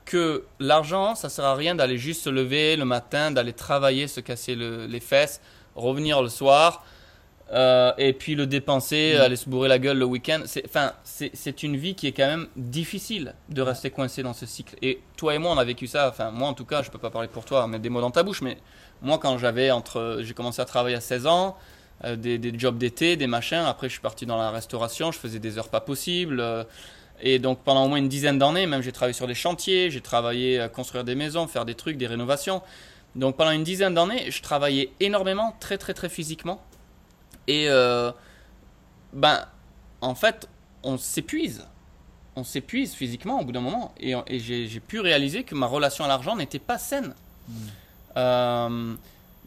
que 0.05 0.45
l'argent, 0.61 1.15
ça 1.15 1.27
sert 1.27 1.43
à 1.43 1.55
rien 1.55 1.75
d'aller 1.75 1.97
juste 1.97 2.23
se 2.23 2.29
lever 2.29 2.77
le 2.77 2.85
matin, 2.85 3.31
d'aller 3.31 3.51
travailler, 3.51 4.07
se 4.07 4.21
casser 4.21 4.55
le- 4.55 4.85
les 4.85 5.01
fesses, 5.01 5.41
revenir 5.75 6.21
le 6.21 6.29
soir, 6.29 6.85
euh, 7.53 7.93
et 7.97 8.13
puis 8.13 8.35
le 8.35 8.45
dépenser, 8.47 9.15
Mm. 9.17 9.21
aller 9.21 9.35
se 9.37 9.49
bourrer 9.49 9.69
la 9.69 9.79
gueule 9.79 9.97
le 9.97 10.05
week-end. 10.05 10.41
C'est, 10.45 10.65
enfin, 10.65 10.93
c'est, 11.03 11.31
c'est 11.33 11.63
une 11.63 11.77
vie 11.77 11.95
qui 11.95 12.07
est 12.07 12.11
quand 12.11 12.27
même 12.27 12.47
difficile 12.57 13.35
de 13.49 13.61
rester 13.61 13.89
coincé 13.89 14.23
dans 14.23 14.33
ce 14.33 14.45
cycle. 14.45 14.75
Et 14.81 14.99
toi 15.15 15.33
et 15.35 15.37
moi, 15.37 15.51
on 15.51 15.57
a 15.57 15.63
vécu 15.63 15.87
ça. 15.87 16.09
Enfin, 16.09 16.31
moi 16.31 16.47
en 16.49 16.53
tout 16.53 16.65
cas, 16.65 16.83
je 16.83 16.91
peux 16.91 16.97
pas 16.99 17.09
parler 17.09 17.27
pour 17.29 17.45
toi, 17.45 17.67
mettre 17.67 17.83
des 17.83 17.89
mots 17.89 18.01
dans 18.01 18.11
ta 18.11 18.23
bouche, 18.23 18.41
mais 18.41 18.57
moi 19.01 19.17
quand 19.17 19.37
j'avais 19.37 19.71
entre, 19.71 20.19
j'ai 20.23 20.33
commencé 20.33 20.61
à 20.61 20.65
travailler 20.65 20.95
à 20.97 21.01
16 21.01 21.25
ans, 21.27 21.57
euh, 22.03 22.15
des, 22.15 22.37
des 22.37 22.57
jobs 22.59 22.77
d'été, 22.77 23.15
des 23.15 23.27
machins. 23.27 23.63
Après, 23.65 23.87
je 23.87 23.93
suis 23.93 24.01
parti 24.01 24.25
dans 24.25 24.37
la 24.37 24.51
restauration, 24.51 25.11
je 25.11 25.17
faisais 25.19 25.39
des 25.39 25.57
heures 25.57 25.69
pas 25.69 25.81
possibles. 25.81 26.39
euh, 26.41 26.63
et 27.19 27.39
donc 27.39 27.63
pendant 27.63 27.85
au 27.85 27.87
moins 27.87 27.97
une 27.97 28.09
dizaine 28.09 28.37
d'années, 28.37 28.67
même 28.67 28.81
j'ai 28.83 28.91
travaillé 28.91 29.13
sur 29.13 29.25
des 29.25 29.33
chantiers, 29.33 29.89
j'ai 29.89 30.01
travaillé 30.01 30.59
à 30.59 30.69
construire 30.69 31.03
des 31.03 31.15
maisons, 31.15 31.47
faire 31.47 31.65
des 31.65 31.73
trucs, 31.73 31.97
des 31.97 32.05
rénovations. 32.05 32.61
Donc 33.15 33.37
pendant 33.37 33.49
une 33.51 33.63
dizaine 33.63 33.95
d'années, 33.95 34.29
je 34.29 34.41
travaillais 34.43 34.91
énormément, 34.99 35.55
très 35.59 35.79
très 35.79 35.95
très 35.95 36.09
physiquement. 36.09 36.61
Et 37.47 37.69
euh, 37.69 38.11
ben, 39.13 39.45
en 40.01 40.15
fait, 40.15 40.47
on 40.83 40.97
s'épuise. 40.97 41.65
On 42.35 42.43
s'épuise 42.43 42.93
physiquement 42.93 43.39
au 43.39 43.45
bout 43.45 43.51
d'un 43.51 43.61
moment. 43.61 43.93
Et, 43.99 44.13
et 44.27 44.39
j'ai 44.39 44.79
pu 44.79 44.99
réaliser 44.99 45.43
que 45.43 45.55
ma 45.55 45.65
relation 45.65 46.05
à 46.05 46.07
l'argent 46.07 46.35
n'était 46.35 46.59
pas 46.59 46.77
saine. 46.77 47.13
Euh, 48.15 48.95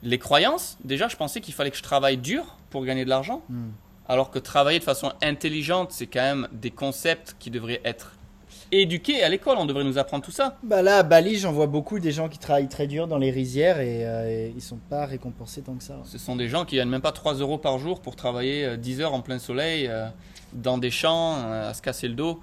les 0.02 0.18
croyances, 0.18 0.76
déjà, 0.84 1.08
je 1.08 1.16
pensais 1.16 1.40
qu'il 1.40 1.54
fallait 1.54 1.70
que 1.70 1.76
je 1.76 1.82
travaille 1.82 2.16
dur 2.16 2.56
pour 2.70 2.84
gagner 2.84 3.04
de 3.04 3.10
l'argent. 3.10 3.42
Mm. 3.48 3.68
Alors 4.08 4.30
que 4.30 4.38
travailler 4.38 4.78
de 4.78 4.84
façon 4.84 5.12
intelligente, 5.22 5.92
c'est 5.92 6.06
quand 6.06 6.22
même 6.22 6.48
des 6.52 6.70
concepts 6.70 7.36
qui 7.38 7.50
devraient 7.50 7.80
être 7.84 8.12
éduqués 8.72 9.22
à 9.22 9.28
l'école. 9.28 9.56
On 9.58 9.66
devrait 9.66 9.84
nous 9.84 9.98
apprendre 9.98 10.24
tout 10.24 10.30
ça. 10.30 10.56
Bah 10.62 10.82
là, 10.82 10.98
à 10.98 11.02
Bali, 11.02 11.36
j'en 11.36 11.52
vois 11.52 11.66
beaucoup 11.66 11.98
des 11.98 12.12
gens 12.12 12.28
qui 12.28 12.38
travaillent 12.38 12.68
très 12.68 12.86
dur 12.86 13.06
dans 13.08 13.18
les 13.18 13.30
rizières 13.30 13.80
et, 13.80 14.06
euh, 14.06 14.28
et 14.28 14.52
ils 14.54 14.62
sont 14.62 14.78
pas 14.88 15.06
récompensés 15.06 15.62
tant 15.62 15.74
que 15.74 15.82
ça. 15.84 15.98
Ce 16.04 16.18
sont 16.18 16.36
des 16.36 16.48
gens 16.48 16.64
qui 16.64 16.76
gagnent 16.76 16.88
même 16.88 17.00
pas 17.00 17.12
3 17.12 17.34
euros 17.34 17.58
par 17.58 17.78
jour 17.78 18.00
pour 18.00 18.16
travailler 18.16 18.64
euh, 18.64 18.76
10 18.76 19.00
heures 19.00 19.14
en 19.14 19.20
plein 19.20 19.38
soleil, 19.38 19.86
euh, 19.88 20.06
dans 20.52 20.78
des 20.78 20.90
champs, 20.90 21.36
euh, 21.38 21.70
à 21.70 21.74
se 21.74 21.82
casser 21.82 22.08
le 22.08 22.14
dos. 22.14 22.40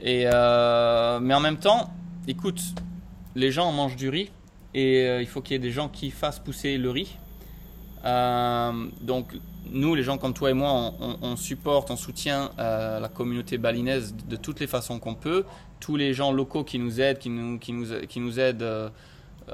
Et, 0.00 0.24
euh, 0.26 1.18
mais 1.20 1.34
en 1.34 1.40
même 1.40 1.58
temps, 1.58 1.90
écoute, 2.26 2.60
les 3.34 3.50
gens 3.50 3.72
mangent 3.72 3.96
du 3.96 4.08
riz 4.08 4.30
et 4.74 5.06
euh, 5.06 5.20
il 5.20 5.26
faut 5.26 5.40
qu'il 5.40 5.52
y 5.54 5.56
ait 5.56 5.58
des 5.60 5.70
gens 5.70 5.88
qui 5.88 6.10
fassent 6.10 6.38
pousser 6.38 6.78
le 6.78 6.90
riz. 6.90 7.16
Euh, 8.04 8.72
donc, 9.00 9.34
nous, 9.70 9.94
les 9.94 10.02
gens 10.02 10.18
comme 10.18 10.34
toi 10.34 10.50
et 10.50 10.54
moi, 10.54 10.92
on, 11.22 11.36
supporte, 11.36 11.90
on 11.90 11.96
soutient 11.96 12.50
euh, 12.58 13.00
la 13.00 13.08
communauté 13.08 13.58
balinaise 13.58 14.14
de 14.28 14.36
toutes 14.36 14.60
les 14.60 14.66
façons 14.66 14.98
qu'on 14.98 15.14
peut. 15.14 15.44
Tous 15.80 15.96
les 15.96 16.14
gens 16.14 16.32
locaux 16.32 16.64
qui 16.64 16.78
nous 16.78 17.00
aident, 17.00 17.18
qui 17.18 17.30
nous, 17.30 18.40
aident 18.40 18.62
euh, 18.62 18.88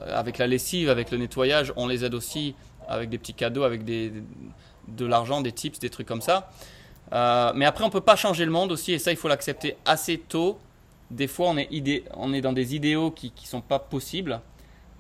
avec 0.08 0.38
la 0.38 0.46
lessive, 0.46 0.88
avec 0.88 1.10
le 1.10 1.18
nettoyage, 1.18 1.72
on 1.76 1.86
les 1.86 2.04
aide 2.04 2.14
aussi 2.14 2.54
avec 2.88 3.10
des 3.10 3.18
petits 3.18 3.34
cadeaux, 3.34 3.62
avec 3.62 3.84
de 3.84 5.06
l'argent, 5.06 5.40
des 5.40 5.52
tips, 5.52 5.78
des 5.78 5.90
trucs 5.90 6.06
comme 6.06 6.22
ça. 6.22 6.50
Euh, 7.12 7.52
mais 7.54 7.64
après, 7.64 7.84
on 7.84 7.90
peut 7.90 8.00
pas 8.00 8.16
changer 8.16 8.44
le 8.44 8.50
monde 8.50 8.72
aussi, 8.72 8.92
et 8.92 8.98
ça, 8.98 9.10
il 9.10 9.16
faut 9.16 9.28
l'accepter 9.28 9.76
assez 9.84 10.18
tôt. 10.18 10.58
Des 11.10 11.26
fois, 11.26 11.48
on 11.48 11.56
est, 11.56 12.04
on 12.14 12.32
est 12.32 12.40
dans 12.40 12.52
des 12.52 12.74
idéaux 12.74 13.10
qui 13.10 13.32
ne 13.42 13.46
sont 13.46 13.60
pas 13.60 13.78
possibles. 13.78 14.40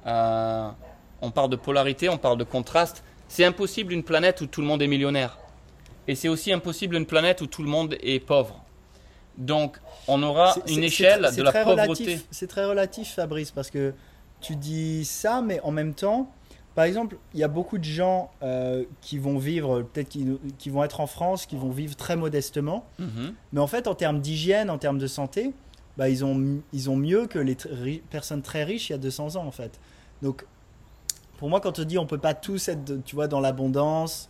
On 0.06 1.30
parle 1.30 1.48
de 1.48 1.56
polarité, 1.56 2.08
on 2.08 2.18
parle 2.18 2.36
de 2.36 2.44
contraste. 2.44 3.02
C'est 3.28 3.44
impossible 3.44 3.92
une 3.92 4.02
planète 4.02 4.40
où 4.40 4.46
tout 4.46 4.60
le 4.60 4.66
monde 4.66 4.82
est 4.82 4.86
millionnaire. 4.86 5.38
Et 6.06 6.14
c'est 6.14 6.28
aussi 6.28 6.52
impossible 6.52 6.96
une 6.96 7.06
planète 7.06 7.40
où 7.40 7.46
tout 7.46 7.62
le 7.62 7.68
monde 7.68 7.96
est 8.02 8.20
pauvre. 8.20 8.62
Donc, 9.38 9.78
on 10.06 10.22
aura 10.22 10.54
une 10.68 10.84
échelle 10.84 11.26
c'est 11.30 11.38
de 11.38 11.42
la 11.42 11.50
très 11.50 11.64
pauvreté. 11.64 12.04
relatif- 12.04 12.24
C'est 12.30 12.46
très 12.46 12.64
relatif, 12.64 13.14
Fabrice, 13.14 13.50
parce 13.50 13.70
que 13.70 13.94
tu 14.40 14.54
dis 14.54 15.04
ça, 15.04 15.40
mais 15.42 15.58
en 15.60 15.70
même 15.72 15.94
temps, 15.94 16.30
par 16.74 16.84
exemple, 16.84 17.16
il 17.32 17.40
y 17.40 17.42
a 17.44 17.48
beaucoup 17.48 17.78
de 17.78 17.84
gens 17.84 18.30
euh, 18.42 18.84
qui 19.00 19.18
vont 19.18 19.38
vivre, 19.38 19.82
peut-être 19.82 20.08
qui, 20.10 20.26
qui 20.58 20.70
vont 20.70 20.84
être 20.84 21.00
en 21.00 21.06
France, 21.06 21.46
qui 21.46 21.56
vont 21.56 21.70
vivre 21.70 21.96
très 21.96 22.16
modestement, 22.16 22.84
Mhm. 22.98 23.34
mais 23.52 23.60
en 23.60 23.66
fait, 23.66 23.88
en 23.88 23.94
termes 23.94 24.20
d'hygiène, 24.20 24.70
en 24.70 24.78
termes 24.78 24.98
de 24.98 25.06
santé, 25.06 25.52
bah, 25.96 26.08
ils, 26.08 26.24
ont, 26.24 26.60
ils 26.72 26.90
ont 26.90 26.96
mieux 26.96 27.26
que 27.26 27.38
les 27.38 27.56
personnes 28.10 28.42
très 28.42 28.62
riches 28.64 28.90
il 28.90 28.92
y 28.92 28.94
a 28.96 28.98
200 28.98 29.36
ans, 29.36 29.46
en 29.46 29.52
fait. 29.52 29.80
Donc, 30.22 30.44
pour 31.38 31.48
moi, 31.48 31.60
quand 31.60 31.78
on 31.78 31.84
dit 31.84 31.98
on 31.98 32.06
peut 32.06 32.18
pas 32.18 32.34
tous 32.34 32.68
être, 32.68 33.02
tu 33.04 33.14
vois, 33.14 33.28
dans 33.28 33.40
l'abondance, 33.40 34.28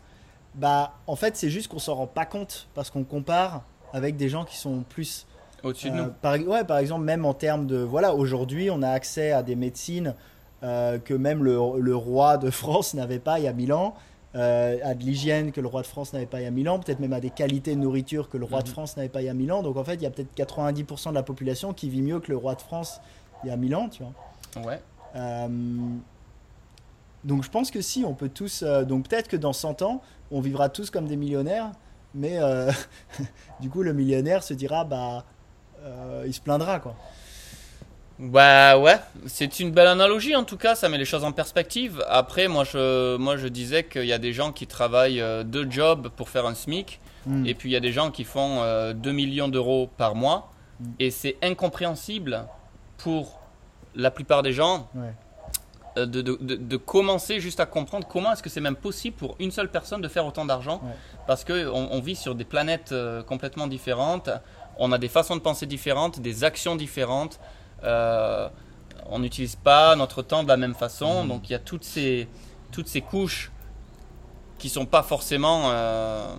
bah, 0.54 0.94
en 1.06 1.16
fait, 1.16 1.36
c'est 1.36 1.50
juste 1.50 1.68
qu'on 1.68 1.78
s'en 1.78 1.94
rend 1.94 2.06
pas 2.06 2.26
compte 2.26 2.68
parce 2.74 2.90
qu'on 2.90 3.04
compare 3.04 3.62
avec 3.92 4.16
des 4.16 4.28
gens 4.28 4.44
qui 4.44 4.56
sont 4.56 4.84
plus 4.88 5.26
Au-dessus 5.62 5.90
de 5.90 5.96
euh, 5.96 6.04
nous. 6.04 6.10
par, 6.22 6.34
ouais, 6.38 6.64
par 6.64 6.78
exemple, 6.78 7.04
même 7.04 7.24
en 7.24 7.34
termes 7.34 7.66
de. 7.66 7.76
Voilà, 7.78 8.14
aujourd'hui, 8.14 8.70
on 8.70 8.82
a 8.82 8.88
accès 8.90 9.32
à 9.32 9.42
des 9.42 9.56
médecines 9.56 10.14
euh, 10.62 10.98
que 10.98 11.14
même 11.14 11.42
le, 11.44 11.58
le 11.78 11.96
roi 11.96 12.38
de 12.38 12.50
France 12.62 12.94
n'avait 12.94 13.18
pas 13.18 13.38
il 13.38 13.44
y 13.44 13.48
a 13.48 13.52
1000 13.52 13.72
ans, 13.72 13.94
euh, 14.36 14.78
à 14.82 14.94
de 14.94 15.02
l'hygiène 15.04 15.52
que 15.52 15.60
le 15.60 15.68
roi 15.68 15.82
de 15.82 15.86
France 15.86 16.12
n'avait 16.12 16.26
pas 16.26 16.40
il 16.40 16.44
y 16.44 16.46
a 16.46 16.50
1000 16.50 16.68
ans, 16.68 16.78
peut-être 16.80 16.98
même 17.00 17.12
à 17.12 17.20
des 17.20 17.30
qualités 17.30 17.74
de 17.74 17.80
nourriture 17.80 18.28
que 18.28 18.36
le 18.38 18.44
roi 18.44 18.62
de 18.62 18.68
Mhm. 18.68 18.72
France 18.72 18.96
n'avait 18.96 19.08
pas 19.08 19.22
il 19.22 19.26
y 19.26 19.28
a 19.28 19.34
1000 19.34 19.52
ans. 19.52 19.62
Donc 19.62 19.76
en 19.76 19.84
fait, 19.84 19.94
il 19.94 20.02
y 20.02 20.06
a 20.06 20.10
peut-être 20.10 20.34
90% 20.36 21.10
de 21.10 21.14
la 21.14 21.22
population 21.22 21.72
qui 21.72 21.88
vit 21.90 22.02
mieux 22.02 22.18
que 22.20 22.30
le 22.32 22.36
roi 22.36 22.54
de 22.54 22.60
France 22.62 23.00
il 23.44 23.48
y 23.48 23.52
a 23.52 23.56
1000 23.56 23.74
ans, 23.76 23.88
tu 23.88 24.02
vois. 24.02 24.64
Ouais. 24.64 24.80
Donc 27.24 27.42
je 27.44 27.50
pense 27.50 27.70
que 27.70 27.80
si, 27.80 28.04
on 28.04 28.14
peut 28.14 28.28
tous. 28.28 28.62
euh, 28.62 28.84
donc 28.84 29.08
peut-être 29.08 29.28
que 29.28 29.37
dans 29.37 29.52
100 29.52 29.82
ans, 29.82 30.02
on 30.30 30.40
vivra 30.40 30.68
tous 30.68 30.90
comme 30.90 31.06
des 31.06 31.16
millionnaires, 31.16 31.70
mais 32.14 32.38
euh, 32.38 32.70
du 33.60 33.70
coup, 33.70 33.82
le 33.82 33.92
millionnaire 33.92 34.42
se 34.42 34.54
dira, 34.54 34.84
bah, 34.84 35.24
euh, 35.84 36.24
il 36.26 36.34
se 36.34 36.40
plaindra, 36.40 36.80
quoi. 36.80 36.94
Bah 38.20 38.78
ouais, 38.78 38.96
c'est 39.26 39.58
une 39.58 39.72
belle 39.72 39.88
analogie 39.88 40.37
en 40.37 40.44
tout 40.44 40.56
cas, 40.56 40.76
ça 40.76 40.88
met 40.88 40.98
les 40.98 41.04
choses 41.04 41.24
en 41.24 41.32
perspective. 41.32 42.04
Après, 42.08 42.46
moi 42.46 42.62
je, 42.62 43.16
moi, 43.16 43.37
je 43.37 43.48
disais 43.48 43.82
qu'il 43.84 44.04
y 44.06 44.12
a 44.12 44.18
des 44.18 44.32
gens 44.32 44.52
qui 44.52 44.68
travaillent 44.68 45.22
deux 45.44 45.68
jobs 45.68 46.08
pour 46.10 46.28
faire 46.28 46.46
un 46.46 46.54
SMIC, 46.54 47.00
Hmm. 47.26 47.46
et 47.46 47.54
puis 47.54 47.70
il 47.70 47.72
y 47.72 47.76
a 47.76 47.80
des 47.80 47.90
gens 47.90 48.10
qui 48.10 48.22
font 48.22 48.60
euh, 48.60 48.92
2 48.92 49.10
millions 49.12 49.48
d'euros 49.48 49.88
par 49.96 50.14
mois, 50.14 50.50
Mm. 50.78 50.84
et 50.98 51.10
c'est 51.10 51.37
incompréhensible 51.42 52.44
pour 52.98 53.40
la 53.94 54.10
plupart 54.10 54.42
des 54.42 54.52
gens 54.52 54.88
Ouais. 54.94 55.14
Euh, 55.96 56.07
de, 56.07 56.22
de- 56.22 56.37
de- 56.57 56.76
commencer 56.76 57.38
juste 57.40 57.61
à 57.61 57.66
comprendre 57.66 58.07
comment 58.09 58.33
est-ce 58.33 58.42
que 58.42 58.50
c'est 58.50 58.61
même 58.61 58.76
possible 58.76 59.16
pour 59.16 59.37
une 59.38 59.50
seule 59.52 59.70
personne 59.70 60.00
de 60.00 60.09
faire 60.09 60.26
autant 60.26 60.44
d'argent, 60.44 60.80
Ouais. 60.83 60.90
parce 61.26 61.44
qu'on 61.44 61.54
on 61.90 62.00
vit 62.00 62.16
sur 62.16 62.35
des 62.35 62.44
planètes 62.44 62.92
euh, 62.92 63.22
complètement 63.22 63.66
différentes, 63.68 64.28
on 64.78 64.90
a 64.92 64.98
des 64.98 65.09
façons 65.09 65.37
de 65.37 65.40
penser 65.40 65.66
différentes, 65.66 66.18
des 66.20 66.42
actions 66.44 66.74
différentes. 66.76 67.38
Euh, 67.85 68.48
on 69.07 69.18
n'utilise 69.20 69.54
pas 69.57 69.94
notre 69.96 70.22
temps 70.22 70.42
de 70.42 70.48
la 70.48 70.57
même 70.57 70.74
façon, 70.74 71.24
Mm. 71.24 71.28
donc 71.28 71.48
il 71.48 71.52
y 71.52 71.54
a 71.54 71.59
toutes 71.61 71.85
ces, 71.85 72.26
toutes 72.72 72.88
ces 72.88 73.00
couches 73.02 73.52
qui 74.59 74.68
sont 74.68 74.87
pas 74.87 75.02
forcément 75.02 75.70
euh, 75.70 76.35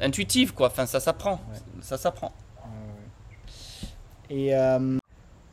intuitives, 0.00 0.54
quoi. 0.54 0.68
Enfin, 0.68 0.86
ça 0.86 1.00
s'apprend, 1.00 1.32
Ouais. 1.50 1.58
ça 1.82 1.98
s'apprend. 1.98 2.32
Et 4.30 4.54
euh, 4.54 4.98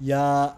il 0.02 0.08
y 0.08 0.14
a 0.14 0.56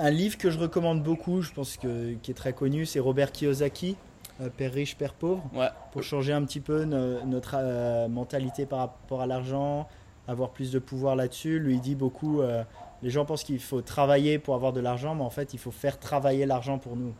un 0.00 0.10
livre 0.10 0.38
que 0.38 0.50
je 0.50 0.58
recommande 0.58 1.02
beaucoup, 1.02 1.42
je 1.42 1.52
pense 1.52 1.76
que 1.76 2.14
qui 2.14 2.30
est 2.30 2.34
très 2.34 2.52
connu, 2.52 2.86
c'est 2.86 3.00
Robert 3.00 3.32
Kiyosaki, 3.32 3.96
euh, 4.40 4.48
Père 4.54 4.72
riche, 4.72 4.96
Père 4.96 5.14
pauvre, 5.14 5.42
Ouais. 5.54 5.68
pour 5.92 6.02
changer 6.02 6.32
un 6.32 6.44
petit 6.44 6.60
peu 6.60 6.84
no- 6.84 7.22
notre 7.24 7.54
euh, 7.58 8.08
mentalité 8.08 8.66
par 8.66 8.78
rapport 8.80 9.20
à 9.20 9.26
l'argent, 9.26 9.86
avoir 10.26 10.50
plus 10.50 10.70
de 10.70 10.78
pouvoir 10.78 11.16
là-dessus. 11.16 11.58
Lui, 11.58 11.74
il 11.74 11.80
dit 11.80 11.94
beaucoup, 11.94 12.40
euh, 12.40 12.62
les 13.02 13.10
gens 13.10 13.24
pensent 13.24 13.44
qu'il 13.44 13.60
faut 13.60 13.82
travailler 13.82 14.38
pour 14.38 14.54
avoir 14.54 14.72
de 14.72 14.80
l'argent, 14.80 15.14
mais 15.14 15.22
en 15.24 15.30
fait, 15.30 15.52
il 15.54 15.58
faut 15.58 15.70
faire 15.70 15.98
travailler 15.98 16.46
l'argent 16.46 16.78
pour 16.78 16.96
nous. 16.96 17.12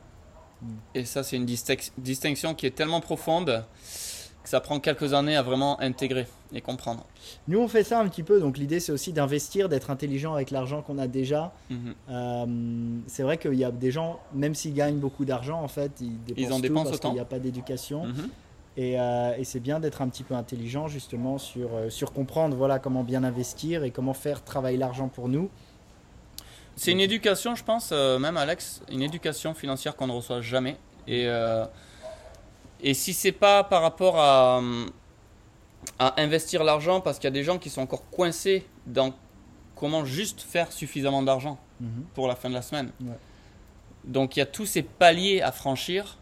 Et 0.95 1.05
ça, 1.07 1.23
c'est 1.23 1.37
une 1.37 1.47
distinc- 1.47 1.91
distinction 1.97 2.55
qui 2.55 2.67
est 2.67 2.71
tellement 2.71 3.01
profonde 3.01 3.65
que 4.43 4.49
ça 4.49 4.61
prend 4.61 4.81
quelques 4.81 5.13
années 5.13 5.37
à 5.37 5.43
vraiment 5.43 5.81
intégrer 5.81 6.27
et 6.53 6.61
comprendre. 6.61 7.05
Nous, 7.47 7.59
on 7.59 7.69
fait 7.69 7.85
ça 7.85 8.01
un 8.01 8.09
petit 8.09 8.23
peu, 8.23 8.41
donc 8.41 8.57
l'idée, 8.59 8.81
c'est 8.81 8.93
aussi 8.93 9.13
d'investir, 9.13 9.69
d'être 9.69 9.91
intelligent 9.91 10.35
avec 10.35 10.51
l'argent 10.51 10.83
qu'on 10.83 10.99
a 10.99 11.07
déjà. 11.07 11.53
Mhm. 11.69 11.95
Euh, 12.09 12.47
c'est 13.07 13.23
vrai 13.23 13.39
qu'il 13.39 13.55
y 13.55 13.65
a 13.65 13.71
des 13.71 13.91
gens, 13.91 14.21
même 14.35 14.55
s'ils 14.55 14.75
gagnent 14.75 14.99
beaucoup 14.99 15.25
d'argent, 15.25 15.61
en 15.63 15.69
fait, 15.69 15.93
ils 16.01 16.23
dépensent 16.25 16.53
en 16.53 16.57
tout 16.57 16.63
dépensent 16.63 16.85
parce 16.85 16.97
autant. 16.97 17.09
qu'il 17.09 17.15
n'y 17.17 17.21
a 17.21 17.27
pas 17.27 17.39
d'éducation. 17.39 18.07
Mhm. 18.07 18.29
Et, 18.77 19.01
euh, 19.01 19.35
et 19.37 19.45
c'est 19.45 19.61
bien 19.61 19.81
d'être 19.81 20.01
un 20.01 20.09
petit 20.09 20.23
peu 20.23 20.35
intelligent 20.35 20.89
justement 20.89 21.39
sur, 21.39 21.75
euh, 21.75 21.91
sur 21.91 22.13
comprendre 22.13 22.57
voilà, 22.57 22.79
comment 22.79 23.03
bien 23.03 23.25
investir 23.25 23.83
et 23.85 23.91
comment 23.91 24.15
faire 24.15 24.43
travailler 24.45 24.79
l'argent 24.79 25.09
pour 25.09 25.29
nous. 25.29 25.51
C'est 26.77 26.93
une 26.93 27.01
éducation, 27.01 27.57
je 27.57 27.65
pense, 27.65 27.93
même 27.93 28.39
Alex, 28.39 28.81
une 28.91 29.03
éducation 29.03 29.53
financière 29.53 29.97
qu'on 29.97 30.07
ne 30.07 30.13
reçoit 30.13 30.41
jamais. 30.41 30.79
Et, 31.07 31.29
et 32.83 32.95
si 32.95 33.13
c'est 33.15 33.33
pas 33.33 33.65
par 33.65 33.83
rapport 33.83 34.19
à, 34.19 34.61
à 35.99 36.21
investir 36.21 36.65
l'argent, 36.65 37.01
parce 37.01 37.19
qu'il 37.19 37.25
y 37.25 37.29
a 37.29 37.33
des 37.33 37.45
gens 37.45 37.59
qui 37.59 37.71
sont 37.71 37.83
encore 37.83 38.09
coincés 38.11 38.67
dans 38.87 39.13
comment 39.77 40.05
juste 40.05 40.43
faire 40.43 40.73
suffisamment 40.73 41.23
d'argent 41.23 41.59
Mhm. 41.81 42.05
pour 42.15 42.29
la 42.29 42.37
fin 42.37 42.51
de 42.51 42.55
la 42.55 42.61
semaine. 42.61 42.93
Ouais. 43.01 43.17
Donc 44.05 44.37
il 44.37 44.41
y 44.41 44.43
a 44.43 44.47
tous 44.47 44.67
ces 44.67 44.83
paliers 44.83 45.41
à 45.41 45.51
franchir. 45.51 46.19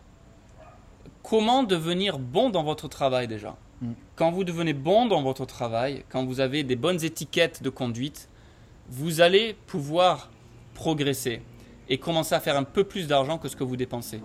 Comment 1.25 1.65
devenir 1.65 2.19
bon 2.21 2.49
dans 2.49 2.63
votre 2.63 2.87
travail 2.89 3.27
déjà? 3.27 3.57
Mm. 3.81 3.93
Quand 4.15 4.31
vous 4.31 4.45
devenez 4.45 4.73
bon 4.73 5.07
dans 5.07 5.21
votre 5.23 5.47
travail, 5.47 6.05
quand 6.11 6.25
vous 6.25 6.39
avez 6.41 6.63
des 6.63 6.77
bonnes 6.77 7.03
étiquettes 7.05 7.61
de 7.63 7.71
conduite, 7.71 8.29
vous 8.89 9.21
allez 9.21 9.55
pouvoir 9.67 10.31
progresser 10.75 11.43
et 11.89 11.99
commencer 11.99 12.35
à 12.37 12.41
faire 12.41 12.57
un 12.57 12.63
peu 12.65 12.85
plus 12.85 13.09
d'argent 13.09 13.37
que 13.39 13.49
ce 13.49 13.57
que 13.57 13.65
vous 13.65 13.77
dépensez. 13.77 14.21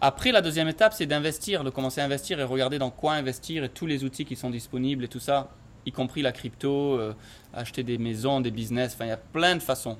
Après, 0.00 0.30
la 0.30 0.42
deuxième 0.42 0.68
étape, 0.68 0.92
c'est 0.92 1.06
d'investir, 1.06 1.64
de 1.64 1.70
commencer 1.70 2.00
à 2.00 2.04
investir 2.04 2.38
et 2.38 2.44
regarder 2.44 2.78
dans 2.78 2.90
quoi 2.90 3.14
investir 3.14 3.64
et 3.64 3.68
tous 3.68 3.86
les 3.86 4.04
outils 4.04 4.24
qui 4.24 4.36
sont 4.36 4.50
disponibles 4.50 5.04
et 5.04 5.08
tout 5.08 5.20
ça, 5.20 5.50
y 5.86 5.92
compris 5.92 6.20
la 6.20 6.32
crypto, 6.32 6.98
euh, 6.98 7.14
acheter 7.54 7.82
des 7.82 7.96
maisons, 7.96 8.40
des 8.40 8.50
business, 8.50 8.92
enfin, 8.94 9.06
il 9.06 9.08
y 9.08 9.12
a 9.12 9.16
plein 9.16 9.56
de 9.56 9.62
façons. 9.62 9.96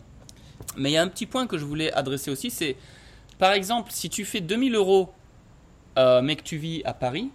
Mais 0.77 0.91
il 0.91 0.93
y 0.95 0.97
a 0.99 1.03
un 1.03 1.09
petit 1.09 1.27
point 1.27 1.47
que 1.47 1.57
je 1.57 1.65
voulais 1.65 1.93
adresser 1.93 2.31
aussi, 2.31 2.51
c'est, 2.51 2.77
par 3.39 3.53
exemple, 3.53 3.91
si 3.93 4.11
tu 4.11 4.25
fais 4.25 4.41
2000 4.41 4.75
euros, 4.75 5.13
euh, 5.99 6.21
mais 6.21 6.37
que 6.37 6.43
tu 6.43 6.59
vis 6.59 6.83
à 6.85 6.93
Paris, 6.93 7.31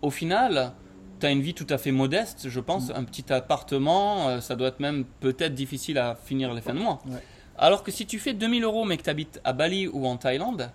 au 0.00 0.10
final, 0.10 0.72
tu 1.20 1.26
as 1.26 1.30
une 1.30 1.42
vie 1.42 1.54
tout 1.54 1.66
à 1.68 1.76
fait 1.76 1.92
modeste, 1.92 2.48
je 2.48 2.60
pense, 2.60 2.90
un 2.90 3.04
petit 3.04 3.30
appartement, 3.32 4.28
euh, 4.28 4.40
ça 4.40 4.56
doit 4.56 4.68
être 4.68 4.80
même 4.80 5.04
peut-être 5.20 5.54
difficile 5.54 5.98
à 5.98 6.14
finir 6.14 6.54
les 6.54 6.62
fins 6.62 6.74
de 6.74 6.80
mois. 6.80 7.00
Ouais. 7.06 7.22
Alors 7.58 7.82
que 7.82 7.90
si 7.90 8.06
tu 8.06 8.18
fais 8.18 8.32
2000 8.32 8.64
euros, 8.64 8.84
mais 8.84 8.96
que 8.96 9.02
tu 9.02 9.10
habites 9.10 9.40
à 9.44 9.52
Bali 9.52 9.86
ou 9.88 10.06
en 10.06 10.16
Thaïlande, 10.16 10.70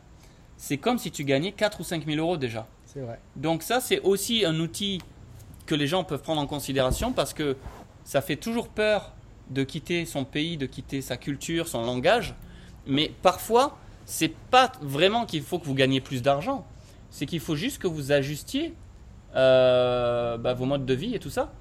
c'est 0.57 0.77
comme 0.77 0.97
si 0.97 1.11
tu 1.11 1.23
gagnais 1.23 1.51
4 1.51 1.79
ou 1.79 1.83
5 1.83 2.05
000 2.05 2.17
euros 2.17 2.37
déjà. 2.37 2.67
C'est 2.85 3.01
vrai. 3.01 3.19
Donc 3.35 3.63
ça, 3.63 3.79
c'est 3.79 4.01
aussi 4.01 4.45
un 4.45 4.59
outil 4.59 4.99
que 5.65 5.75
les 5.75 5.87
gens 5.87 6.03
peuvent 6.03 6.21
prendre 6.21 6.41
en 6.41 6.47
considération 6.47 7.13
parce 7.13 7.33
que 7.33 7.55
ça 8.03 8.21
fait 8.21 8.37
toujours 8.37 8.69
peur 8.69 9.13
de 9.49 9.63
quitter 9.63 10.05
son 10.05 10.25
pays, 10.25 10.57
de 10.57 10.65
quitter 10.65 11.01
sa 11.01 11.17
culture, 11.17 11.67
son 11.67 11.83
langage. 11.83 12.35
Mais 12.85 13.11
parfois, 13.21 13.77
c'est 14.05 14.33
pas 14.33 14.71
vraiment 14.81 15.25
qu'il 15.25 15.43
faut 15.43 15.59
que 15.59 15.65
vous 15.65 15.75
gagnez 15.75 16.01
plus 16.01 16.21
d'argent. 16.21 16.65
C'est 17.09 17.25
qu'il 17.25 17.39
faut 17.39 17.55
juste 17.55 17.79
que 17.79 17.87
vous 17.87 18.11
ajustiez 18.11 18.73
euh, 19.35 20.37
bah, 20.37 20.53
vos 20.53 20.65
modes 20.65 20.85
de 20.85 20.93
vie 20.93 21.13
et 21.13 21.19
tout 21.19 21.29
ça. 21.29 21.51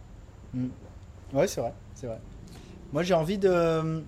Ouais, 1.33 1.47
c'est 1.47 1.61
vrai, 1.61 1.75
c'est 1.95 2.07
vrai. 2.07 2.19
Moi, 2.93 3.03
j'ai 3.03 3.15
envie 3.15 3.39
de 3.39 3.51
euh, 3.51 4.01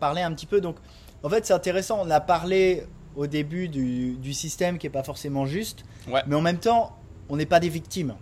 parler 0.00 0.22
un 0.22 0.32
petit 0.32 0.46
peu. 0.46 0.60
Donc, 0.60 0.76
en 1.22 1.28
fait, 1.28 1.44
c'est 1.46 1.52
intéressant. 1.52 2.00
On 2.02 2.10
a 2.10 2.20
parlé 2.20 2.84
au 3.18 3.26
début 3.26 3.68
du, 3.68 4.12
du 4.16 4.32
système 4.32 4.78
qui 4.78 4.86
est 4.86 4.90
pas 4.90 5.02
forcément 5.02 5.44
juste, 5.44 5.84
Ouais. 6.10 6.22
mais 6.26 6.36
en 6.36 6.40
même 6.40 6.58
temps, 6.58 6.96
on 7.28 7.36
n'est 7.36 7.46
pas 7.46 7.60
des 7.60 7.68
victimes. 7.68 8.14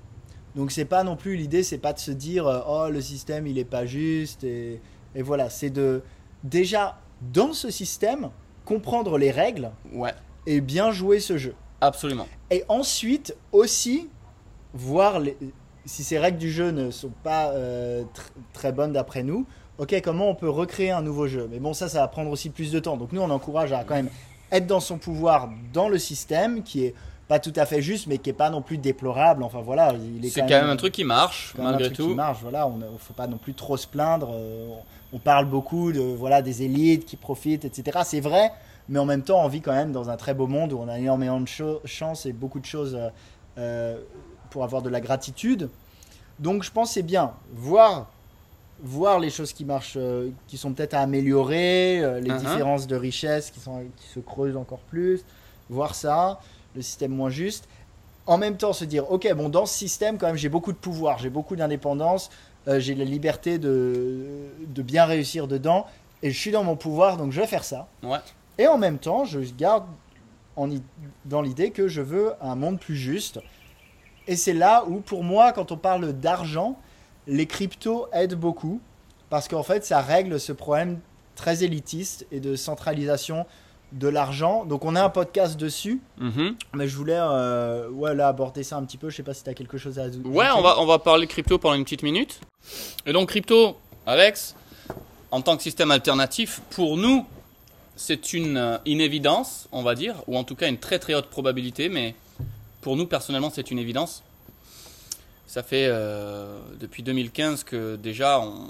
Donc, 0.57 0.73
c'est 0.73 0.87
pas 0.87 1.05
non 1.05 1.17
plus 1.17 1.37
l'idée, 1.37 1.63
c'est 1.63 1.79
pas 1.79 1.93
de 1.93 1.99
se 1.99 2.11
dire 2.11 2.47
euh, 2.47 2.61
oh 2.67 2.89
le 2.91 3.01
système 3.03 3.47
il 3.47 3.59
est 3.59 3.65
pas 3.67 3.85
juste 3.85 4.43
et, 4.43 4.81
et 5.15 5.21
voilà. 5.23 5.51
C'est 5.51 5.69
de 5.71 6.03
déjà 6.43 6.99
dans 7.33 7.53
ce 7.53 7.71
système 7.71 8.31
comprendre 8.65 9.19
les 9.19 9.31
règles 9.31 9.71
Ouais, 9.93 10.15
et 10.47 10.61
bien 10.63 10.91
jouer 10.93 11.21
ce 11.21 11.37
jeu. 11.37 11.55
absolument. 11.83 12.27
Et 12.51 12.65
ensuite 12.69 13.37
aussi 13.53 14.09
voir 14.73 15.21
les- 15.21 15.37
si 15.85 16.03
ces 16.05 16.19
règles 16.19 16.39
du 16.39 16.51
jeu 16.51 16.71
ne 16.71 16.91
sont 16.91 17.13
pas 17.23 17.51
euh, 17.51 18.03
tr- 18.05 18.31
très 18.55 18.73
bonnes 18.73 18.93
d'après 18.93 19.23
nous. 19.23 19.47
Ok, 19.79 19.95
comment 20.03 20.31
on 20.31 20.35
peut 20.35 20.49
recréer 20.49 20.91
un 20.91 21.03
nouveau 21.03 21.27
jeu? 21.29 21.49
Mais 21.51 21.59
bon, 21.59 21.75
ça, 21.75 21.89
ça 21.91 22.01
va 22.01 22.09
prendre 22.09 22.31
aussi 22.31 22.49
plus 22.49 22.73
de 22.73 22.79
temps. 22.79 22.97
Donc 22.97 23.13
nous, 23.13 23.21
on 23.21 23.29
encourage 23.31 23.73
à 23.75 23.85
quand 23.85 23.95
même 23.95 24.09
être 24.53 24.67
dans 24.67 24.81
son 24.81 24.99
pouvoir 24.99 25.51
dans 25.73 25.89
le 25.89 25.99
système 25.99 26.63
qui 26.63 26.85
est 26.85 26.95
pas 27.29 27.41
tout 27.41 27.53
à 27.57 27.67
fait 27.67 27.83
juste, 27.83 28.07
mais 28.07 28.19
qui 28.19 28.31
est 28.31 28.35
pas 28.35 28.51
non 28.51 28.63
plus 28.63 28.79
déplorable. 28.79 29.43
Enfin 29.43 29.61
voilà, 29.61 29.93
il 29.95 30.25
est 30.25 30.29
C'est 30.31 30.43
quand 30.43 30.49
même 30.49 30.71
un 30.71 30.77
truc 30.77 30.93
qui 30.93 31.05
marche, 31.05 31.53
quand 31.57 31.63
même 31.63 31.69
un 31.69 31.71
malgré 31.73 31.89
truc 31.93 32.07
qui 32.07 32.11
tout. 32.13 32.15
marche. 32.15 32.39
Voilà, 32.43 32.69
on 32.69 32.77
ne 32.77 32.87
faut 32.99 33.15
pas 33.15 33.27
non 33.27 33.39
plus 33.39 33.55
trop 33.55 33.77
se 33.77 33.87
plaindre. 33.87 34.31
euh, 34.33 34.69
on, 35.13 35.19
parle 35.19 35.47
beaucoup 35.47 35.93
de 35.93 36.01
voilà 36.01 36.43
des 36.43 36.63
élites 36.63 37.05
qui 37.05 37.17
profitent, 37.17 37.65
etc. 37.65 37.99
C'est 38.05 38.21
vrai, 38.21 38.53
mais 38.89 38.99
en 38.99 39.05
même 39.07 39.23
temps, 39.23 39.45
on 39.45 39.49
vit 39.49 39.61
quand 39.61 39.73
même 39.73 39.93
dans 39.93 40.09
un 40.09 40.17
très 40.17 40.35
beau 40.35 40.47
monde 40.47 40.73
où 40.73 40.79
on 40.79 40.89
a 40.89 40.99
énormément 40.99 41.41
de 41.41 41.49
chance 41.85 42.27
et 42.27 42.33
beaucoup 42.33 42.61
de 42.61 42.67
choses 42.67 42.95
euh, 42.95 43.09
euh, 43.59 43.99
pour 44.51 44.63
avoir 44.63 44.83
de 44.83 44.89
la 44.89 45.01
gratitude. 45.01 45.69
Donc, 46.39 46.63
je 46.63 46.71
pense 46.71 46.93
c'est 46.93 47.03
bien 47.03 47.33
voir 47.53 48.11
voir 48.83 49.19
les 49.21 49.31
choses 49.31 49.53
qui 49.53 49.65
marchent, 49.65 49.95
euh, 49.97 50.31
qui 50.47 50.59
sont 50.59 50.73
peut-être 50.73 50.95
à 50.95 51.01
améliorer, 51.01 52.01
euh, 52.03 52.21
les 52.21 52.31
Mhm. 52.31 52.39
différences 52.39 52.87
de 52.87 52.97
richesse 52.97 53.51
qui, 53.51 53.61
sont, 53.61 53.85
qui 53.97 54.07
se 54.09 54.21
creusent 54.21 54.57
encore 54.57 54.81
plus, 54.81 55.23
voir 55.71 55.95
ça, 55.95 56.41
le 56.75 56.83
système 56.83 57.13
moins 57.13 57.31
juste. 57.31 57.69
En 58.27 58.39
même 58.39 58.57
temps, 58.57 58.73
se 58.73 58.85
dire, 58.85 59.11
ok, 59.11 59.33
bon, 59.35 59.49
dans 59.49 59.67
ce 59.67 59.75
système, 59.79 60.19
quand 60.19 60.27
même, 60.27 60.37
j'ai 60.37 60.49
beaucoup 60.49 60.73
de 60.73 60.77
pouvoir, 60.77 61.19
j'ai 61.19 61.31
beaucoup 61.31 61.57
d'indépendance, 61.57 62.29
euh, 62.69 62.81
j'ai 62.81 62.95
la 62.95 63.05
liberté 63.05 63.59
de, 63.59 64.27
de 64.67 64.83
bien 64.83 65.05
réussir 65.05 65.47
dedans, 65.47 65.87
et 66.23 66.31
je 66.31 66.39
suis 66.39 66.51
dans 66.51 66.65
mon 66.65 66.77
pouvoir, 66.77 67.17
donc 67.17 67.33
je 67.33 67.41
vais 67.41 67.47
faire 67.47 67.65
ça. 67.65 67.87
Ouais. 68.03 68.19
Et 68.59 68.67
en 68.67 68.79
même 68.79 68.99
temps, 68.99 69.25
je 69.25 69.39
garde 69.57 69.85
en 70.57 70.69
dans 71.27 71.43
l'idée 71.43 71.71
que 71.71 71.87
je 71.89 72.01
veux 72.01 72.33
un 72.41 72.57
monde 72.57 72.81
plus 72.81 72.97
juste. 72.97 73.41
Et 74.27 74.35
c'est 74.37 74.55
là 74.55 74.85
où, 74.89 75.01
pour 75.01 75.23
moi, 75.23 75.53
quand 75.53 75.71
on 75.71 75.77
parle 75.77 76.13
d'argent, 76.15 76.77
les 77.27 77.47
cryptos 77.47 78.07
aident 78.13 78.35
beaucoup, 78.35 78.81
parce 79.31 79.49
qu'en 79.49 79.63
fait, 79.63 79.85
ça 79.85 80.01
règle 80.01 80.39
ce 80.41 80.53
problème 80.53 81.01
très 81.35 81.65
élitiste 81.65 82.27
et 82.33 82.41
de 82.41 82.57
centralisation 82.57 83.47
de 83.93 84.09
l'argent. 84.09 84.65
Donc, 84.65 84.85
on 84.85 84.97
a 84.97 85.03
un 85.05 85.09
podcast 85.11 85.57
dessus, 85.57 86.01
Mhm. 86.19 86.57
mais 86.75 86.89
je 86.89 86.97
voulais 86.97 87.19
euh, 87.19 87.89
ouais, 87.91 88.15
là, 88.15 88.29
aborder 88.29 88.63
ça 88.63 88.77
un 88.77 88.85
petit 88.85 88.97
peu. 88.99 89.11
Je 89.11 89.17
sais 89.17 89.23
pas 89.23 89.35
si 89.35 89.43
tu 89.45 89.51
as 89.51 89.55
quelque 89.55 89.79
chose 89.79 89.99
à 89.99 90.03
ajouter. 90.03 90.29
Ouais, 90.29 90.47
on 90.57 90.61
va, 90.63 90.81
on 90.81 90.87
va 90.87 90.99
parler 90.99 91.27
crypto 91.27 91.59
pendant 91.59 91.75
une 91.75 91.85
petite 91.85 92.03
minute. 92.03 92.41
Et 93.07 93.13
donc 93.13 93.29
crypto, 93.29 93.77
Alex, 94.07 94.55
en 95.31 95.41
tant 95.41 95.57
que 95.57 95.63
système 95.63 95.91
alternatif, 95.91 96.61
pour 96.71 96.97
nous, 96.97 97.25
c'est 97.95 98.33
une, 98.33 98.57
euh, 98.57 98.79
une 98.87 99.01
évidence, 99.01 99.69
on 99.73 99.83
va 99.83 99.95
dire, 99.95 100.17
ou 100.27 100.37
en 100.37 100.45
tout 100.45 100.55
cas 100.57 100.69
une 100.69 100.79
très 100.79 100.99
très 100.99 101.15
haute 101.15 101.27
probabilité, 101.31 101.89
mais 101.89 102.15
pour 102.81 102.97
nous 102.97 103.07
personnellement, 103.07 103.51
c'est 103.55 103.71
une 103.71 103.79
évidence. 103.79 104.23
Ça 105.47 105.63
fait 105.63 105.87
euh, 105.89 106.59
depuis 106.81 107.03
2015 107.03 107.65
que 107.65 107.97
déjà 107.97 108.41
on, 108.41 108.69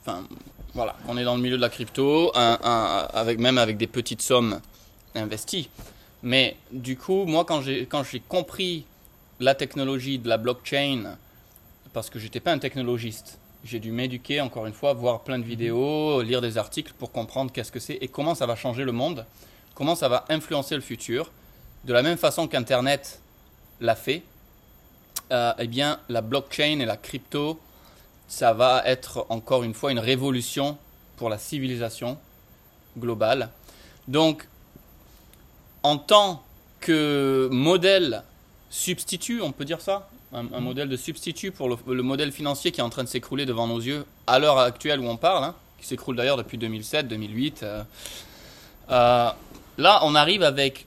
enfin 0.00 0.26
voilà, 0.74 0.96
on 1.06 1.16
est 1.16 1.24
dans 1.24 1.36
le 1.36 1.42
milieu 1.42 1.56
de 1.56 1.62
la 1.62 1.68
crypto, 1.68 2.32
avec 2.34 3.38
même 3.38 3.58
avec 3.58 3.76
des 3.76 3.86
petites 3.86 4.22
sommes 4.22 4.60
investies. 5.14 5.68
Mais 6.22 6.56
du 6.70 6.96
coup, 6.96 7.24
moi, 7.24 7.44
quand 7.44 7.60
j'ai 7.62 7.86
quand 7.86 8.02
j'ai 8.04 8.20
compris 8.20 8.84
la 9.40 9.54
technologie 9.54 10.18
de 10.18 10.28
la 10.28 10.38
blockchain, 10.38 11.16
parce 11.92 12.10
que 12.10 12.18
j'étais 12.18 12.40
pas 12.40 12.52
un 12.52 12.58
technologiste, 12.58 13.38
j'ai 13.64 13.80
dû 13.80 13.92
m'éduquer 13.92 14.40
encore 14.40 14.66
une 14.66 14.72
fois, 14.72 14.92
voir 14.92 15.20
plein 15.20 15.38
de 15.38 15.44
vidéos, 15.44 16.22
lire 16.22 16.40
des 16.40 16.58
articles 16.58 16.92
pour 16.98 17.12
comprendre 17.12 17.52
qu'est-ce 17.52 17.72
que 17.72 17.80
c'est 17.80 17.98
et 18.00 18.08
comment 18.08 18.34
ça 18.34 18.46
va 18.46 18.56
changer 18.56 18.84
le 18.84 18.92
monde, 18.92 19.26
comment 19.74 19.94
ça 19.94 20.08
va 20.08 20.24
influencer 20.28 20.74
le 20.74 20.80
futur. 20.80 21.30
De 21.84 21.92
la 21.92 22.02
même 22.02 22.16
façon 22.16 22.46
qu'Internet 22.46 23.20
l'a 23.80 23.96
fait, 23.96 24.22
euh, 25.32 25.52
eh 25.58 25.66
bien, 25.66 25.98
la 26.08 26.20
blockchain 26.20 26.78
et 26.78 26.84
la 26.84 26.96
crypto, 26.96 27.58
ça 28.28 28.52
va 28.52 28.82
être 28.84 29.26
encore 29.28 29.62
une 29.62 29.74
fois 29.74 29.90
une 29.90 29.98
révolution 29.98 30.76
pour 31.16 31.28
la 31.28 31.38
civilisation 31.38 32.18
globale. 32.98 33.48
Donc, 34.08 34.46
en 35.82 35.96
tant 35.98 36.42
que 36.80 37.48
modèle 37.50 38.22
substitut, 38.70 39.40
on 39.42 39.52
peut 39.52 39.64
dire 39.64 39.80
ça? 39.80 40.08
Un, 40.32 40.52
un 40.52 40.60
modèle 40.60 40.88
de 40.88 40.96
substitut 40.96 41.52
pour 41.52 41.68
le, 41.68 41.76
le 41.92 42.02
modèle 42.02 42.32
financier 42.32 42.72
qui 42.72 42.80
est 42.80 42.84
en 42.84 42.88
train 42.90 43.04
de 43.04 43.08
s'écrouler 43.08 43.44
devant 43.44 43.66
nos 43.66 43.80
yeux 43.80 44.06
à 44.26 44.38
l'heure 44.38 44.58
actuelle 44.58 45.00
où 45.00 45.06
on 45.06 45.18
parle, 45.18 45.44
hein, 45.44 45.54
qui 45.78 45.86
s'écroule 45.86 46.16
d'ailleurs 46.16 46.38
depuis 46.38 46.56
2007, 46.56 47.06
2008. 47.08 47.62
euh, 47.62 47.82
euh, 48.90 49.30
là, 49.78 50.00
on 50.04 50.14
arrive 50.14 50.42
avec 50.42 50.86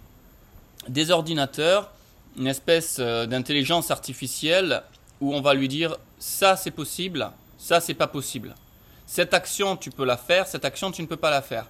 des 0.88 1.12
ordinateurs, 1.12 1.92
une 2.38 2.48
espèce 2.48 2.98
euh, 3.00 3.26
d'intelligence 3.26 3.92
artificielle 3.92 4.84
où 5.22 5.34
on 5.34 5.42
va 5.42 5.54
lui 5.54 5.68
dire 5.68 5.98
ça 6.20 6.56
c'est 6.56 6.72
possible, 6.72 7.32
ça 7.58 7.80
c'est 7.80 7.94
pas 7.94 8.08
possible. 8.08 8.56
Cette 9.06 9.34
action 9.34 9.78
tu 9.78 9.92
peux 9.92 10.06
la 10.06 10.18
faire, 10.18 10.48
cette 10.48 10.66
action 10.66 10.92
tu 10.92 11.02
ne 11.02 11.08
peux 11.08 11.18
pas 11.18 11.30
la 11.30 11.42
faire. 11.42 11.68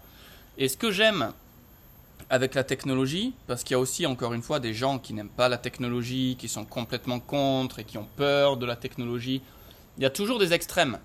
Et 0.58 0.68
ce 0.68 0.78
que 0.78 0.92
j'aime 0.92 1.34
avec 2.30 2.56
la 2.56 2.64
technologie, 2.64 3.34
parce 3.46 3.64
qu'il 3.64 3.74
y 3.74 3.76
a 3.76 3.80
aussi 3.80 4.06
encore 4.06 4.34
une 4.34 4.42
fois 4.42 4.60
des 4.60 4.74
gens 4.74 4.98
qui 4.98 5.14
n'aiment 5.14 5.30
pas 5.30 5.50
la 5.50 5.58
technologie, 5.58 6.36
qui 6.40 6.48
sont 6.48 6.66
complètement 6.66 7.20
contre 7.20 7.80
et 7.80 7.84
qui 7.84 7.98
ont 7.98 8.08
peur 8.16 8.58
de 8.58 8.66
la 8.66 8.76
technologie, 8.76 9.42
il 9.98 10.04
y 10.04 10.06
a 10.06 10.10
toujours 10.10 10.40
des 10.40 10.54
extrêmes 10.54 10.98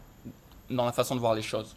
dans 0.71 0.87
la 0.87 0.93
façon 0.93 1.15
de 1.15 1.21
voir 1.21 1.35
les 1.35 1.43
choses. 1.43 1.77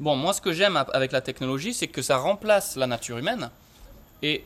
Bon, 0.00 0.16
moi 0.16 0.32
ce 0.32 0.40
que 0.40 0.52
j'aime 0.52 0.82
avec 0.92 1.12
la 1.12 1.20
technologie, 1.20 1.72
c'est 1.72 1.86
que 1.86 2.02
ça 2.02 2.16
remplace 2.16 2.76
la 2.76 2.86
nature 2.86 3.18
humaine. 3.18 3.50
Et 4.22 4.44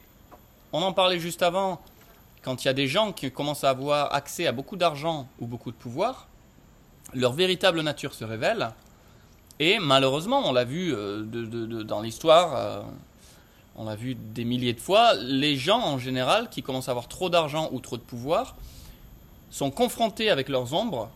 on 0.72 0.82
en 0.82 0.92
parlait 0.92 1.18
juste 1.18 1.42
avant, 1.42 1.80
quand 2.42 2.64
il 2.64 2.68
y 2.68 2.70
a 2.70 2.74
des 2.74 2.86
gens 2.86 3.12
qui 3.12 3.30
commencent 3.30 3.64
à 3.64 3.70
avoir 3.70 4.14
accès 4.14 4.46
à 4.46 4.52
beaucoup 4.52 4.76
d'argent 4.76 5.28
ou 5.40 5.46
beaucoup 5.46 5.70
de 5.70 5.76
pouvoir, 5.76 6.28
leur 7.14 7.32
véritable 7.32 7.80
nature 7.82 8.14
se 8.14 8.24
révèle. 8.24 8.70
Et 9.60 9.78
malheureusement, 9.80 10.42
on 10.46 10.52
l'a 10.52 10.64
vu 10.64 10.94
euh, 10.94 11.22
de- 11.22 11.44
de- 11.44 11.82
dans 11.82 12.00
l'histoire, 12.00 12.54
euh, 12.56 12.82
on 13.76 13.84
l'a 13.86 13.96
vu 13.96 14.14
des 14.14 14.44
milliers 14.44 14.72
de 14.72 14.80
fois, 14.80 15.14
les 15.14 15.56
gens 15.56 15.80
en 15.80 15.98
général 15.98 16.48
qui 16.50 16.62
commencent 16.62 16.88
à 16.88 16.92
avoir 16.92 17.08
trop 17.08 17.28
d'argent 17.30 17.68
ou 17.72 17.80
trop 17.80 17.96
de 17.96 18.02
pouvoir 18.02 18.56
sont 19.50 19.70
confrontés 19.70 20.30
avec 20.30 20.48
leurs 20.48 20.74
ombres. 20.74 21.10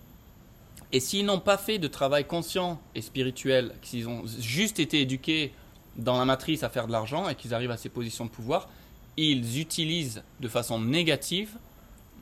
Et 0.92 1.00
s'ils 1.00 1.24
n'ont 1.24 1.40
pas 1.40 1.56
fait 1.56 1.78
de 1.78 1.88
travail 1.88 2.24
conscient 2.24 2.78
et 2.94 3.00
spirituel, 3.02 3.74
s'ils 3.82 4.08
ont 4.08 4.22
juste 4.40 4.78
été 4.78 5.00
éduqués 5.00 5.52
dans 5.96 6.18
la 6.18 6.24
matrice 6.24 6.62
à 6.62 6.68
faire 6.68 6.86
de 6.86 6.92
l'argent 6.92 7.28
et 7.28 7.34
qu'ils 7.34 7.54
arrivent 7.54 7.70
à 7.70 7.76
ces 7.76 7.88
positions 7.88 8.24
de 8.24 8.30
pouvoir, 8.30 8.68
ils 9.16 9.60
utilisent 9.60 10.22
de 10.40 10.48
façon 10.48 10.80
négative 10.80 11.50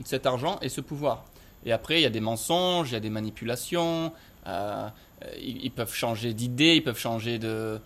cet 0.04 0.26
argent 0.26 0.58
et 0.62 0.68
ce 0.68 0.80
pouvoir. 0.80 1.24
Et 1.64 1.72
après, 1.72 2.00
il 2.00 2.02
y 2.02 2.06
a 2.06 2.10
des 2.10 2.20
mensonges, 2.20 2.90
il 2.90 2.94
y 2.94 2.96
a 2.96 3.00
des 3.00 3.10
manipulations, 3.10 4.12
euh, 4.46 4.88
ils, 5.38 5.70
peuvent 5.70 5.92
changer 5.92 6.32
d'idée, 6.32 6.76
ils 6.76 6.82
peuvent 6.82 6.98
changer 6.98 7.38
de, 7.38 7.78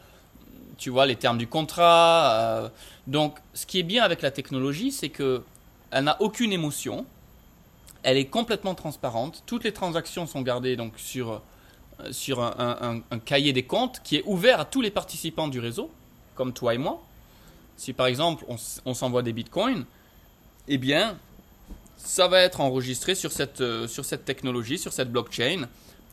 tu 0.78 0.90
vois 0.90 1.06
les 1.06 1.16
termes 1.16 1.38
du 1.38 1.48
contrat. 1.48 2.32
euh, 2.32 2.68
donc, 3.06 3.38
ce 3.52 3.66
qui 3.66 3.80
est 3.80 3.84
bien 3.84 4.04
avec 4.04 4.22
la 4.22 4.30
technologie, 4.30 4.92
c'est 4.92 5.08
que 5.08 5.42
elle 5.90 6.04
n'a 6.04 6.20
aucune 6.20 6.52
émotion. 6.52 7.06
Elle 8.02 8.16
est 8.16 8.26
complètement 8.26 8.74
transparente. 8.74 9.42
Toutes 9.46 9.64
les 9.64 9.72
transactions 9.72 10.26
sont 10.26 10.42
gardées 10.42 10.76
donc 10.76 10.92
sur 10.96 11.42
euh, 12.00 12.12
sur 12.12 12.40
un 12.42 13.18
cahier 13.24 13.52
des 13.52 13.62
comptes 13.62 14.00
qui 14.02 14.16
est 14.16 14.24
ouvert 14.26 14.58
à 14.58 14.64
tous 14.64 14.80
les 14.80 14.90
participants 14.90 15.46
du 15.46 15.60
réseau, 15.60 15.90
comme 16.34 16.52
toi 16.52 16.74
et 16.74 16.78
moi. 16.78 17.00
Si 17.76 17.92
par 17.92 18.06
exemple 18.06 18.44
on, 18.84 18.94
s'envoie 18.94 19.22
des 19.22 19.32
bitcoins, 19.32 19.84
eh 20.68 20.78
bien, 20.78 21.16
ça 21.96 22.28
va 22.28 22.40
être 22.40 22.60
enregistré 22.60 23.14
sur 23.14 23.32
cette, 23.32 23.60
euh, 23.60 23.86
sur 23.86 24.04
cette 24.04 24.24
technologie, 24.24 24.78
sur 24.78 24.92
cette 24.92 25.10
blockchain. 25.10 25.68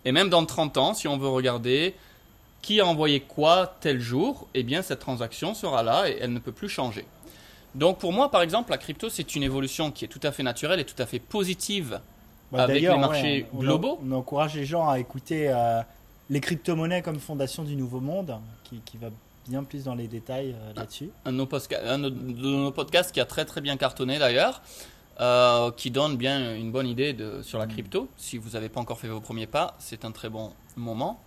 Et 0.05 0.11
même 0.11 0.29
dans 0.29 0.45
30 0.45 0.77
ans, 0.77 0.93
si 0.93 1.07
on 1.07 1.17
veut 1.17 1.27
regarder 1.27 1.95
qui 2.61 2.79
a 2.79 2.85
envoyé 2.85 3.21
quoi 3.21 3.75
tel 3.81 3.99
jour, 3.99 4.47
eh 4.53 4.63
bien, 4.63 4.81
cette 4.81 4.99
transaction 4.99 5.53
sera 5.53 5.83
là 5.83 6.09
et 6.09 6.17
elle 6.21 6.33
ne 6.33 6.39
peut 6.39 6.51
plus 6.51 6.69
changer. 6.69 7.05
Donc 7.73 7.99
pour 7.99 8.13
moi, 8.13 8.29
par 8.29 8.41
exemple, 8.41 8.71
la 8.71 8.77
crypto, 8.77 9.09
c'est 9.09 9.35
une 9.35 9.43
évolution 9.43 9.91
qui 9.91 10.05
est 10.05 10.07
tout 10.07 10.19
à 10.23 10.31
fait 10.31 10.43
naturelle 10.43 10.79
et 10.79 10.85
tout 10.85 11.01
à 11.01 11.05
fait 11.05 11.19
positive 11.19 11.99
Bah, 12.51 12.63
avec 12.63 12.81
les 12.81 12.97
marchés 12.97 13.45
on- 13.53 13.59
globaux. 13.59 13.99
On, 14.05 14.11
encourage 14.11 14.55
les 14.55 14.65
gens 14.65 14.87
à 14.89 14.99
écouter 14.99 15.49
euh, 15.49 15.81
les 16.29 16.41
crypto-monnaies 16.41 17.01
comme 17.01 17.19
fondation 17.19 17.63
du 17.63 17.75
nouveau 17.75 17.99
monde, 17.99 18.37
qui, 18.63 18.81
qui 18.83 18.97
va 18.97 19.07
bien 19.51 19.63
plus 19.63 19.83
dans 19.83 19.95
les 19.95 20.07
détails 20.07 20.55
euh, 20.57 20.73
là-dessus. 20.75 21.09
un 21.25 21.31
de 21.31 21.37
nos, 21.37 21.45
posca- 21.45 21.83
un 21.85 21.99
de 21.99 22.09
nos 22.09 22.71
podcasts 22.71 23.11
qui 23.11 23.19
a 23.19 23.25
très 23.25 23.45
très 23.45 23.61
bien 23.61 23.77
cartonné 23.77 24.17
d'ailleurs, 24.17 24.61
euh, 25.19 25.71
qui 25.71 25.91
donne 25.91 26.15
bien 26.17 26.55
une 26.55 26.71
bonne 26.71 26.87
idée 26.87 27.13
de, 27.13 27.41
sur 27.41 27.59
la 27.59 27.67
crypto. 27.67 28.07
Si 28.17 28.37
vous 28.37 28.51
n'avez 28.51 28.69
pas 28.69 28.79
encore 28.79 28.99
fait 28.99 29.09
vos 29.09 29.19
premiers 29.21 29.47
pas, 29.47 29.75
c'est 29.77 30.05
un 30.05 30.11
très 30.11 30.29
bon 30.29 30.53
moment. 30.75 31.21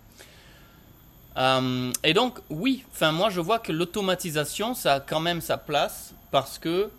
Euh, 1.36 1.92
et 2.02 2.14
donc, 2.14 2.38
oui, 2.48 2.84
enfin 2.92 3.12
moi 3.12 3.28
je 3.28 3.40
vois 3.40 3.58
que 3.58 3.72
l'automatisation, 3.72 4.74
ça 4.74 4.94
a 4.94 5.00
quand 5.00 5.20
même 5.20 5.40
sa 5.40 5.58
place 5.58 6.14
parce 6.30 6.58
que 6.58 6.90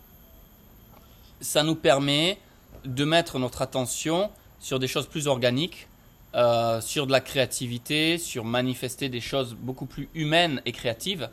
ça 1.40 1.62
nous 1.62 1.74
permet 1.74 2.38
de 2.84 3.04
mettre 3.04 3.38
notre 3.38 3.62
attention 3.62 4.30
sur 4.60 4.78
des 4.78 4.88
choses 4.88 5.06
plus 5.06 5.26
organiques, 5.26 5.88
euh, 6.34 6.80
sur 6.80 7.06
de 7.06 7.12
la 7.12 7.20
créativité, 7.20 8.18
sur 8.18 8.44
manifester 8.44 9.08
des 9.08 9.20
choses 9.20 9.56
beaucoup 9.58 9.86
plus 9.86 10.08
humaines 10.14 10.60
et 10.66 10.72
créatives, 10.72 11.30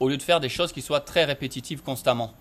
au 0.00 0.08
lieu 0.08 0.16
de 0.16 0.22
faire 0.22 0.40
des 0.40 0.48
choses 0.48 0.72
qui 0.72 0.80
soient 0.80 1.00
très 1.00 1.24
répétitives 1.24 1.82
constamment. 1.82 2.32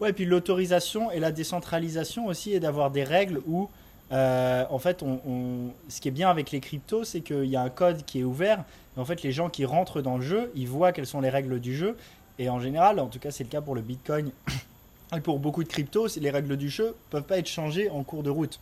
Ouais, 0.00 0.10
et 0.10 0.12
puis 0.12 0.24
l'autorisation 0.24 1.10
et 1.10 1.20
la 1.20 1.32
décentralisation 1.32 2.26
aussi, 2.26 2.52
et 2.52 2.60
d'avoir 2.60 2.90
des 2.90 3.04
règles 3.04 3.40
où, 3.46 3.70
euh, 4.12 4.64
en 4.68 4.78
fait, 4.78 5.02
on, 5.02 5.70
ce 5.88 6.00
qui 6.00 6.08
est 6.08 6.10
bien 6.10 6.28
avec 6.28 6.50
les 6.50 6.60
cryptos, 6.60 7.04
c'est 7.04 7.20
qu'il 7.20 7.46
y 7.46 7.56
a 7.56 7.62
un 7.62 7.70
code 7.70 8.04
qui 8.04 8.20
est 8.20 8.24
ouvert. 8.24 8.64
Et 8.96 9.00
en 9.00 9.04
fait, 9.04 9.22
les 9.22 9.32
gens 9.32 9.48
qui 9.48 9.64
rentrent 9.64 10.02
dans 10.02 10.16
le 10.16 10.22
jeu, 10.22 10.50
ils 10.54 10.68
voient 10.68 10.92
quelles 10.92 11.06
sont 11.06 11.20
les 11.20 11.30
règles 11.30 11.60
du 11.60 11.76
jeu. 11.76 11.96
Et 12.38 12.48
en 12.48 12.60
général, 12.60 12.98
en 12.98 13.06
tout 13.06 13.20
cas, 13.20 13.30
c'est 13.30 13.44
le 13.44 13.50
cas 13.50 13.60
pour 13.60 13.74
le 13.74 13.80
Bitcoin 13.80 14.32
et 15.16 15.20
pour 15.20 15.38
beaucoup 15.38 15.62
de 15.62 15.68
cryptos, 15.68 16.08
les 16.20 16.30
règles 16.30 16.56
du 16.56 16.68
jeu 16.68 16.94
peuvent 17.10 17.22
pas 17.22 17.38
être 17.38 17.48
changées 17.48 17.88
en 17.90 18.02
cours 18.02 18.22
de 18.22 18.30
route. 18.30 18.58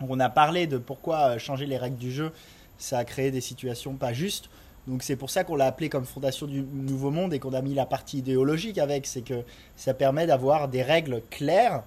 Donc, 0.00 0.10
on 0.10 0.20
a 0.20 0.28
parlé 0.28 0.66
de 0.66 0.78
pourquoi 0.78 1.30
euh, 1.30 1.38
changer 1.38 1.66
les 1.66 1.76
règles 1.76 1.98
du 1.98 2.10
jeu, 2.12 2.32
ça 2.78 2.98
a 2.98 3.04
créé 3.04 3.30
des 3.30 3.40
situations 3.40 3.94
pas 3.94 4.12
justes. 4.12 4.48
Donc 4.86 5.02
c'est 5.02 5.16
pour 5.16 5.28
ça 5.28 5.44
qu'on 5.44 5.56
l'a 5.56 5.66
appelé 5.66 5.90
comme 5.90 6.06
fondation 6.06 6.46
du 6.46 6.62
nouveau 6.62 7.10
monde 7.10 7.34
et 7.34 7.38
qu'on 7.38 7.52
a 7.52 7.60
mis 7.60 7.74
la 7.74 7.84
partie 7.84 8.18
idéologique 8.18 8.78
avec, 8.78 9.06
c'est 9.06 9.20
que 9.20 9.42
ça 9.76 9.92
permet 9.92 10.26
d'avoir 10.26 10.68
des 10.68 10.82
règles 10.82 11.20
claires 11.30 11.82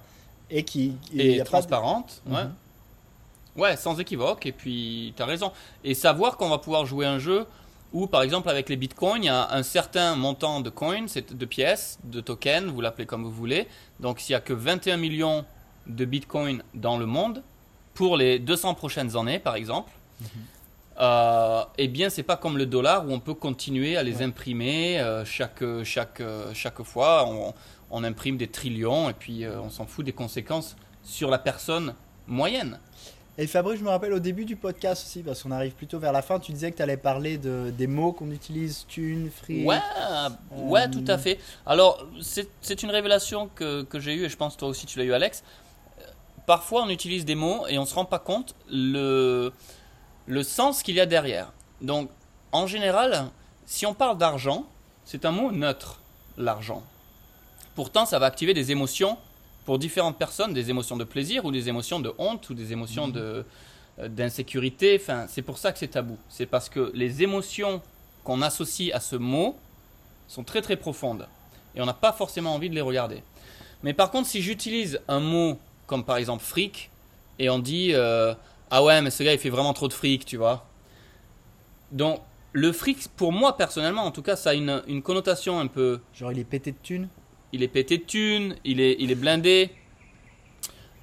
et 0.48 0.62
qui 0.62 0.94
Et, 1.12 1.38
de- 1.40 1.44
transparentes, 1.44 2.22
ouais. 2.26 2.44
Mhm. 2.44 2.52
Ouais, 3.56 3.76
sans 3.76 3.98
équivoque. 4.00 4.46
Et 4.46 4.52
puis, 4.52 5.12
tu 5.16 5.22
as 5.22 5.26
raison. 5.26 5.52
Et 5.84 5.94
savoir 5.94 6.36
qu'on 6.36 6.48
va 6.48 6.58
pouvoir 6.58 6.86
jouer 6.86 7.06
un 7.06 7.18
jeu 7.18 7.46
où, 7.92 8.06
par 8.06 8.22
exemple, 8.22 8.48
avec 8.48 8.68
les 8.68 8.76
bitcoins, 8.76 9.22
il 9.22 9.26
y 9.26 9.28
a 9.28 9.52
un 9.52 9.62
certain 9.62 10.16
montant 10.16 10.60
de 10.60 10.70
coins, 10.70 11.06
de 11.30 11.44
pièces, 11.44 11.98
de 12.04 12.20
tokens, 12.20 12.64
vous 12.66 12.80
l'appelez 12.80 13.06
comme 13.06 13.22
vous 13.22 13.30
voulez. 13.30 13.68
Donc, 14.00 14.18
s'il 14.18 14.32
n'y 14.32 14.38
a 14.38 14.40
que 14.40 14.52
21 14.52 14.96
millions 14.96 15.44
de 15.86 16.04
bitcoins 16.04 16.62
dans 16.74 16.96
le 16.98 17.06
monde, 17.06 17.42
pour 17.94 18.16
les 18.16 18.38
200 18.38 18.74
prochaines 18.74 19.16
années, 19.16 19.38
par 19.38 19.54
exemple, 19.56 19.90
euh, 21.00 21.62
eh 21.78 21.88
bien, 21.88 22.08
c'est 22.08 22.22
pas 22.22 22.36
comme 22.36 22.56
le 22.56 22.66
dollar 22.66 23.06
où 23.06 23.12
on 23.12 23.20
peut 23.20 23.34
continuer 23.34 23.96
à 23.96 24.02
les 24.02 24.16
Ouais. 24.18 24.24
imprimer 24.24 25.00
euh, 25.00 25.24
chaque, 25.24 25.62
chaque, 25.84 26.22
chaque 26.52 26.82
fois. 26.82 27.26
On, 27.28 27.52
on 27.90 28.04
imprime 28.04 28.36
des 28.36 28.48
trillions 28.48 29.10
et 29.10 29.12
puis 29.12 29.44
euh, 29.44 29.60
on 29.60 29.70
s'en 29.70 29.86
fout 29.86 30.04
des 30.04 30.12
conséquences 30.12 30.76
sur 31.02 31.30
la 31.30 31.38
personne 31.38 31.94
moyenne. 32.26 32.78
Et 33.36 33.48
Fabrice, 33.48 33.80
je 33.80 33.84
me 33.84 33.88
rappelle 33.88 34.12
au 34.12 34.20
début 34.20 34.44
du 34.44 34.54
podcast 34.54 35.04
aussi, 35.04 35.22
parce 35.24 35.42
qu'on 35.42 35.50
arrive 35.50 35.72
plutôt 35.72 35.98
vers 35.98 36.12
la 36.12 36.22
fin, 36.22 36.38
tu 36.38 36.52
disais 36.52 36.70
que 36.70 36.76
tu 36.76 36.82
allais 36.82 36.96
parler 36.96 37.36
de, 37.36 37.72
des 37.76 37.88
mots 37.88 38.12
qu'on 38.12 38.30
utilise, 38.30 38.86
thune, 38.88 39.28
free. 39.28 39.64
Ouais, 39.64 39.78
ouais, 40.52 40.82
Euh, 40.82 40.88
tout 40.92 41.04
à 41.08 41.18
fait. 41.18 41.40
Alors, 41.66 42.06
c'est 42.22 42.48
c'est 42.60 42.84
une 42.84 42.90
révélation 42.92 43.50
que, 43.52 43.82
que 43.82 43.98
j'ai 43.98 44.14
eue, 44.14 44.24
et 44.24 44.28
je 44.28 44.36
pense 44.36 44.56
toi 44.56 44.68
aussi 44.68 44.86
tu 44.86 45.00
l'as 45.00 45.04
eu, 45.04 45.12
Alex. 45.12 45.42
Parfois, 46.46 46.82
on 46.82 46.88
utilise 46.88 47.24
des 47.24 47.34
mots 47.34 47.66
et 47.68 47.78
on 47.78 47.86
se 47.86 47.94
rend 47.94 48.04
pas 48.04 48.18
compte 48.18 48.54
le, 48.70 49.52
le 50.26 50.42
sens 50.42 50.82
qu'il 50.82 50.94
y 50.94 51.00
a 51.00 51.06
derrière. 51.06 51.52
Donc, 51.80 52.10
en 52.52 52.66
général, 52.66 53.30
si 53.66 53.86
on 53.86 53.94
parle 53.94 54.18
d'argent, 54.18 54.66
c'est 55.04 55.24
un 55.24 55.30
mot 55.30 55.52
neutre, 55.52 56.00
l'argent. 56.36 56.82
Pourtant, 57.74 58.06
ça 58.06 58.18
va 58.18 58.26
activer 58.26 58.54
des 58.54 58.70
émotions 58.72 59.18
pour 59.64 59.78
différentes 59.78 60.18
personnes, 60.18 60.52
des 60.52 60.70
émotions 60.70 60.96
de 60.96 61.04
plaisir 61.04 61.44
ou 61.44 61.50
des 61.50 61.68
émotions 61.68 61.98
de 62.00 62.12
honte 62.18 62.48
ou 62.50 62.54
des 62.54 62.72
émotions 62.72 63.08
de 63.08 63.44
euh, 64.00 64.08
d'insécurité. 64.08 64.98
Enfin, 65.00 65.26
c'est 65.28 65.42
pour 65.42 65.58
ça 65.58 65.72
que 65.72 65.78
c'est 65.78 65.88
tabou. 65.88 66.18
C'est 66.28 66.46
parce 66.46 66.68
que 66.68 66.90
les 66.94 67.22
émotions 67.22 67.80
qu'on 68.24 68.42
associe 68.42 68.92
à 68.94 69.00
ce 69.00 69.16
mot 69.16 69.56
sont 70.26 70.42
très 70.42 70.62
très 70.62 70.76
profondes 70.76 71.28
et 71.76 71.80
on 71.80 71.86
n'a 71.86 71.94
pas 71.94 72.12
forcément 72.12 72.54
envie 72.54 72.68
de 72.70 72.74
les 72.74 72.80
regarder. 72.80 73.22
Mais 73.82 73.94
par 73.94 74.10
contre, 74.10 74.28
si 74.28 74.42
j'utilise 74.42 75.00
un 75.06 75.20
mot 75.20 75.58
comme 75.86 76.04
par 76.04 76.16
exemple 76.16 76.42
fric 76.42 76.90
et 77.38 77.50
on 77.50 77.58
dit 77.58 77.90
euh, 77.92 78.34
ah 78.70 78.82
ouais 78.82 79.02
mais 79.02 79.10
ce 79.10 79.22
gars 79.22 79.32
il 79.32 79.38
fait 79.38 79.50
vraiment 79.50 79.72
trop 79.72 79.88
de 79.88 79.92
fric, 79.92 80.24
tu 80.24 80.36
vois. 80.36 80.66
Donc 81.92 82.20
le 82.52 82.72
fric 82.72 83.08
pour 83.16 83.32
moi 83.32 83.56
personnellement 83.56 84.02
en 84.02 84.10
tout 84.10 84.22
cas 84.22 84.36
ça 84.36 84.50
a 84.50 84.54
une, 84.54 84.82
une 84.86 85.02
connotation 85.02 85.58
un 85.58 85.66
peu 85.66 86.00
Genre 86.14 86.32
il 86.32 86.38
est 86.38 86.44
pété 86.44 86.72
de 86.72 86.78
thunes. 86.82 87.08
il 87.52 87.62
est 87.62 87.68
pété 87.68 87.98
de 87.98 88.04
thunes, 88.04 88.56
il 88.64 88.80
est, 88.80 88.96
il 88.98 89.10
est 89.10 89.16
blindé. 89.16 89.70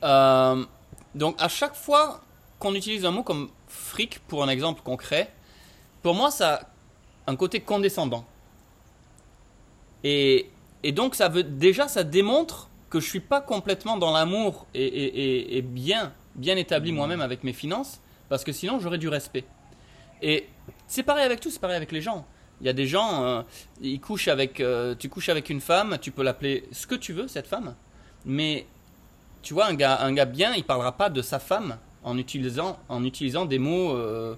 Euh, 0.03 0.65
donc 1.13 1.35
à 1.39 1.47
chaque 1.47 1.75
fois 1.75 2.21
qu'on 2.59 2.73
utilise 2.73 3.05
un 3.05 3.11
mot 3.11 3.23
comme 3.23 3.49
fric 3.67 4.19
pour 4.27 4.43
un 4.43 4.49
exemple 4.49 4.81
concret, 4.83 5.31
pour 6.01 6.15
moi 6.15 6.31
ça 6.31 6.69
a 7.27 7.31
un 7.31 7.35
côté 7.35 7.59
condescendant. 7.59 8.25
Et, 10.03 10.49
et 10.81 10.91
donc 10.91 11.13
ça 11.13 11.29
veut 11.29 11.43
déjà 11.43 11.87
ça 11.87 12.03
démontre 12.03 12.69
que 12.91 12.99
je 12.99 13.07
suis 13.07 13.21
pas 13.21 13.41
complètement 13.41 13.97
dans 13.97 14.11
l'amour 14.11 14.67
et, 14.75 15.63
bien 15.63 16.13
établi 16.35 16.91
moi-même 16.91 17.21
avec 17.21 17.43
mes 17.43 17.53
finances 17.53 18.01
parce 18.29 18.43
que 18.43 18.51
sinon 18.51 18.79
j'aurais 18.79 18.99
du 18.99 19.07
respect. 19.07 19.45
Et 20.21 20.47
c'est 20.85 21.03
pareil 21.03 21.25
avec 21.25 21.39
tout, 21.39 21.49
c'est 21.49 21.59
pareil 21.59 21.77
avec 21.77 21.91
les 21.91 22.01
gens. 22.01 22.25
Il 22.59 22.67
y 22.67 22.69
a 22.69 22.73
des 22.73 22.85
gens, 22.85 23.23
euh, 23.23 23.41
ils 23.81 23.99
couchent 23.99 24.27
avec, 24.27 24.59
euh, 24.59 24.93
tu 24.93 25.09
couches 25.09 25.29
avec 25.29 25.49
une 25.49 25.61
femme, 25.61 25.97
tu 25.99 26.11
peux 26.11 26.21
l'appeler 26.21 26.65
ce 26.71 26.85
que 26.85 26.93
tu 26.93 27.11
veux 27.11 27.27
cette 27.27 27.47
femme, 27.47 27.75
mais 28.23 28.67
tu 29.41 29.55
vois 29.55 29.65
un 29.65 29.73
gars, 29.73 29.99
un 30.01 30.13
gars 30.13 30.25
bien, 30.25 30.53
il 30.53 30.63
parlera 30.63 30.91
pas 30.91 31.09
de 31.09 31.23
sa 31.23 31.39
femme 31.39 31.77
en 32.03 32.17
utilisant, 32.19 32.77
en 32.87 33.03
utilisant 33.03 33.45
des 33.45 33.57
mots, 33.57 33.95
euh, 33.95 34.35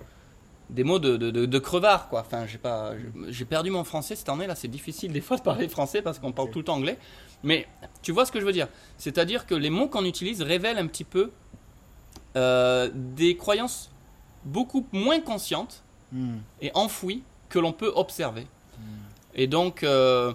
des 0.70 0.84
mots 0.84 1.00
de, 1.00 1.18
de, 1.18 1.30
de- 1.32 1.46
de 1.46 1.60
crevard 1.60 2.10
quoi. 2.10 2.22
Enfin, 2.22 2.46
j'ai 2.48 2.58
pas, 2.58 2.94
j'ai 3.30 3.46
perdu 3.46 3.70
mon 3.70 3.84
français 3.84 4.16
cette 4.16 4.30
année 4.30 4.48
là, 4.48 4.56
c'est 4.56 4.68
difficile 4.68 5.12
des 5.12 5.22
fois 5.22 5.38
de 5.38 5.42
parler 5.44 5.68
français 5.68 6.02
parce 6.02 6.20
qu'on 6.20 6.32
parle 6.32 6.50
tout 6.52 6.60
le 6.60 6.66
temps 6.66 6.76
anglais. 6.76 6.98
Mais 7.44 7.68
tu 8.02 8.12
vois 8.14 8.26
ce 8.26 8.32
que 8.32 8.40
je 8.40 8.46
veux 8.46 8.54
dire? 8.54 8.68
C'est-à-dire 8.98 9.46
que 9.46 9.54
les 9.56 9.70
mots 9.70 9.88
qu'on 9.88 10.06
utilise 10.06 10.42
révèlent 10.42 10.78
un 10.78 10.88
petit 10.88 11.04
peu 11.04 11.32
euh, 12.36 12.90
des 12.94 13.36
croyances 13.38 13.92
beaucoup 14.46 14.86
moins 14.92 15.20
conscientes 15.20 15.84
Hmm. 16.12 16.38
et 16.62 16.70
enfouies 16.76 17.24
que 17.50 17.58
l'on 17.58 17.74
peut 17.74 17.92
observer. 17.96 18.46
Et 19.34 19.48
donc, 19.48 19.82
euh, 19.82 20.32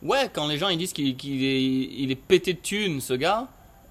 ouais, 0.00 0.30
quand 0.32 0.46
les 0.46 0.56
gens 0.56 0.68
ils 0.70 0.78
disent 0.78 0.94
qu'il 0.94 1.08
est, 1.08 1.62
il 1.62 2.10
est 2.10 2.14
pété 2.16 2.54
de 2.54 2.60
thunes, 2.60 3.02
ce 3.02 3.12
gars, 3.12 3.46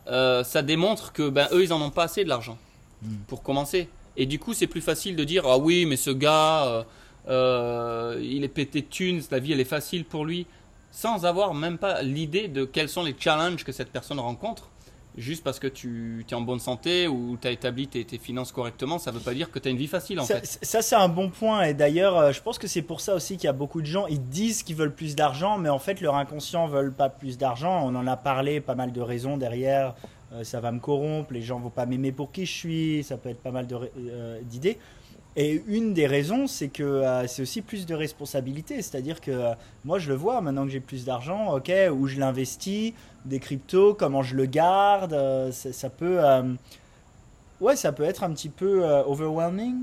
euh, 0.07 0.43
ça 0.43 0.63
démontre 0.63 1.13
que 1.13 1.29
ben, 1.29 1.47
eux, 1.51 1.61
ils 1.63 1.71
en 1.73 1.79
ont 1.79 1.91
pas 1.91 2.05
assez 2.05 2.23
de 2.23 2.29
l'argent, 2.29 2.57
Mm. 3.03 3.17
pour 3.27 3.43
commencer. 3.43 3.87
Et 4.17 4.25
du 4.25 4.39
coup, 4.39 4.53
c'est 4.53 4.67
plus 4.67 4.81
facile 4.81 5.15
de 5.15 5.23
dire, 5.23 5.43
ah 5.45 5.57
oui, 5.57 5.85
mais 5.85 5.97
ce 5.97 6.11
gars, 6.11 6.65
euh, 6.65 6.83
euh, 7.27 8.21
il 8.23 8.43
est 8.43 8.49
pété 8.49 8.81
de 8.81 8.87
thunes, 8.87 9.21
la 9.31 9.39
vie, 9.39 9.51
elle 9.51 9.59
est 9.59 9.65
facile 9.65 10.05
pour 10.05 10.25
lui, 10.25 10.45
sans 10.91 11.25
avoir 11.25 11.53
même 11.53 11.77
pas 11.77 12.01
l'idée 12.01 12.47
de 12.47 12.63
quels 12.65 12.89
sont 12.89 13.03
les 13.03 13.15
challenges 13.17 13.63
que 13.63 13.71
cette 13.71 13.91
personne 13.91 14.19
rencontre. 14.19 14.69
Juste 15.17 15.43
parce 15.43 15.59
que 15.59 15.67
tu 15.67 16.25
es 16.29 16.33
en 16.33 16.41
bonne 16.41 16.59
santé 16.59 17.07
ou 17.07 17.37
tu 17.41 17.47
as 17.47 17.51
établi 17.51 17.87
tes, 17.87 18.03
tes 18.03 18.17
finances 18.17 18.51
correctement, 18.51 18.99
ça 18.99 19.11
veut 19.11 19.21
pas 19.21 19.33
dire 19.33 19.49
que 19.49 19.59
tu 19.59 19.69
as 19.69 19.71
une 19.71 19.77
vie 19.77 19.87
facile 19.87 20.19
en 20.19 20.25
Ça, 20.25 20.41
fait. 20.41 20.59
ça, 20.61 20.81
c'est 20.81 20.95
un 20.95 21.07
bon 21.07 21.29
point. 21.29 21.63
Et 21.63 21.73
d'ailleurs, 21.73 22.17
euh, 22.17 22.31
je 22.33 22.41
pense 22.41 22.59
que 22.59 22.67
c'est 22.67 22.81
pour 22.81 22.99
ça 22.99 23.15
aussi 23.15 23.37
qu'il 23.37 23.45
y 23.45 23.49
a 23.49 23.53
beaucoup 23.53 23.81
de 23.81 23.85
gens, 23.87 24.07
ils 24.07 24.21
disent 24.21 24.61
qu'ils 24.63 24.75
veulent 24.75 24.93
plus 24.93 25.15
d'argent, 25.15 25.57
mais 25.57 25.69
en 25.69 25.79
fait, 25.79 26.01
leur 26.01 26.15
inconscient 26.15 26.67
veulent 26.67 26.93
pas 26.93 27.07
plus 27.09 27.37
d'argent. 27.37 27.85
On 27.85 27.95
en 27.95 28.07
a 28.07 28.17
parlé, 28.17 28.59
pas 28.59 28.75
mal 28.75 28.91
de 28.91 29.01
raisons 29.01 29.37
derrière. 29.37 29.95
Euh, 30.33 30.43
ça 30.43 30.59
va 30.59 30.71
me 30.71 30.79
corrompre, 30.79 31.31
les 31.33 31.41
gens 31.41 31.59
vont 31.59 31.69
pas 31.69 31.85
m'aimer 31.85 32.11
pour 32.11 32.31
qui 32.31 32.45
je 32.45 32.51
suis, 32.51 33.03
ça 33.03 33.15
peut 33.15 33.29
être 33.29 33.41
pas 33.41 33.51
mal 33.51 33.67
euh, 33.71 34.41
d'idées. 34.43 34.77
Et 35.37 35.61
une 35.67 35.93
des 35.93 36.07
raisons, 36.07 36.47
c'est 36.47 36.69
que 36.69 36.83
euh, 36.83 37.27
c'est 37.27 37.41
aussi 37.41 37.61
plus 37.61 37.85
de 37.85 37.93
responsabilité. 37.93 38.81
C'est-à-dire 38.81 39.19
que 39.19 39.31
euh, 39.31 39.53
moi, 39.83 39.99
je 39.99 40.07
le 40.09 40.15
vois 40.15 40.39
maintenant 40.41 40.63
que 40.63 40.71
j'ai 40.71 40.79
plus 40.79 41.03
d'argent, 41.03 41.53
ok, 41.53 41.71
où 41.91 42.07
je 42.07 42.19
l'investis, 42.19 42.93
des 43.25 43.39
cryptos, 43.39 43.93
comment 43.95 44.23
je 44.23 44.35
le 44.35 44.45
garde, 44.45 45.11
euh, 45.13 45.51
ça, 45.51 45.89
peut. 45.89 46.19
ouais, 47.61 47.75
ça 47.75 47.91
peut 47.91 48.03
être 48.03 48.23
un 48.23 48.31
petit 48.31 48.49
peu 48.49 48.83
overwhelming. 49.05 49.75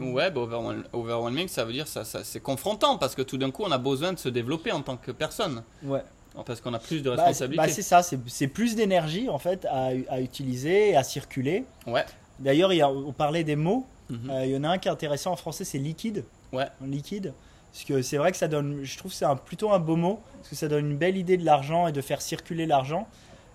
Ouais, 0.00 0.30
bah, 0.30 0.40
overwhel- 0.42 0.84
overwhelming, 0.92 1.48
ça 1.48 1.64
veut 1.64 1.72
dire 1.72 1.86
ça, 1.88 2.04
ça 2.04 2.24
c'est 2.24 2.40
confrontant 2.40 2.98
parce 2.98 3.14
que 3.14 3.22
tout 3.22 3.38
d'un 3.38 3.50
coup, 3.50 3.62
on 3.66 3.70
a 3.72 3.78
besoin 3.78 4.12
de 4.12 4.18
se 4.18 4.28
développer 4.28 4.72
en 4.72 4.82
tant 4.82 4.96
que 4.96 5.12
personne 5.12 5.62
Ouais. 5.82 6.02
parce 6.46 6.60
qu'on 6.60 6.74
a 6.74 6.78
plus 6.78 7.02
de 7.02 7.10
Bah, 7.10 7.16
c'est 7.16 7.22
responsabilités. 7.24 7.66
bah, 7.66 7.72
c'est 7.72 7.82
ça, 7.82 8.02
c'est 8.02 8.48
plus 8.48 8.74
d'énergie 8.74 9.28
en 9.28 9.38
fait 9.38 9.64
à, 9.66 9.90
à 10.08 10.20
utiliser 10.20 10.96
à 10.96 11.02
circuler. 11.04 11.64
ouais. 11.86 12.04
D'ailleurs, 12.38 12.70
on 12.90 13.12
parlait 13.12 13.44
des 13.44 13.56
mots. 13.56 13.86
Mhm. 14.10 14.30
Euh, 14.30 14.46
il 14.46 14.52
y 14.52 14.56
en 14.56 14.64
a 14.64 14.68
un 14.68 14.78
qui 14.78 14.88
est 14.88 14.90
intéressant 14.90 15.32
en 15.32 15.36
français, 15.36 15.64
c'est 15.64 15.78
liquide. 15.78 16.24
Ouais. 16.52 16.66
Liquide. 16.84 17.32
Parce 17.72 17.84
que 17.84 18.02
c'est 18.02 18.16
vrai 18.16 18.32
que 18.32 18.36
ça 18.36 18.48
donne, 18.48 18.80
je 18.82 18.98
trouve 18.98 19.12
que 19.12 19.16
c'est 19.16 19.24
un, 19.24 19.36
plutôt 19.36 19.70
un 19.72 19.78
beau 19.78 19.94
mot, 19.96 20.20
parce 20.38 20.48
que 20.48 20.56
ça 20.56 20.66
donne 20.66 20.90
une 20.90 20.96
belle 20.96 21.16
idée 21.16 21.36
de 21.36 21.44
l'argent 21.44 21.86
et 21.86 21.92
de 21.92 22.00
faire 22.00 22.20
circuler 22.20 22.66
l'argent. 22.66 23.06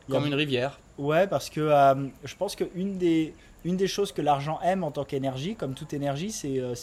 A- 0.07 0.11
Comme 0.13 0.25
une 0.27 0.33
rivière. 0.35 0.79
Ouais, 0.97 1.27
parce 1.27 1.49
que 1.49 1.59
euh, 1.59 2.07
je 2.23 2.35
pense 2.35 2.55
qu'une 2.55 2.97
des, 2.97 3.33
une 3.65 3.75
des 3.75 3.87
choses 3.87 4.13
que 4.13 4.21
l'argent 4.21 4.59
aime 4.63 4.83
en 4.85 4.91
tant 4.91 5.03
qu'énergie, 5.03 5.55
comme 5.55 5.73
toute 5.73 5.93
énergie, 5.93 6.31
c'est 6.31 6.59
euh, 6.59 6.73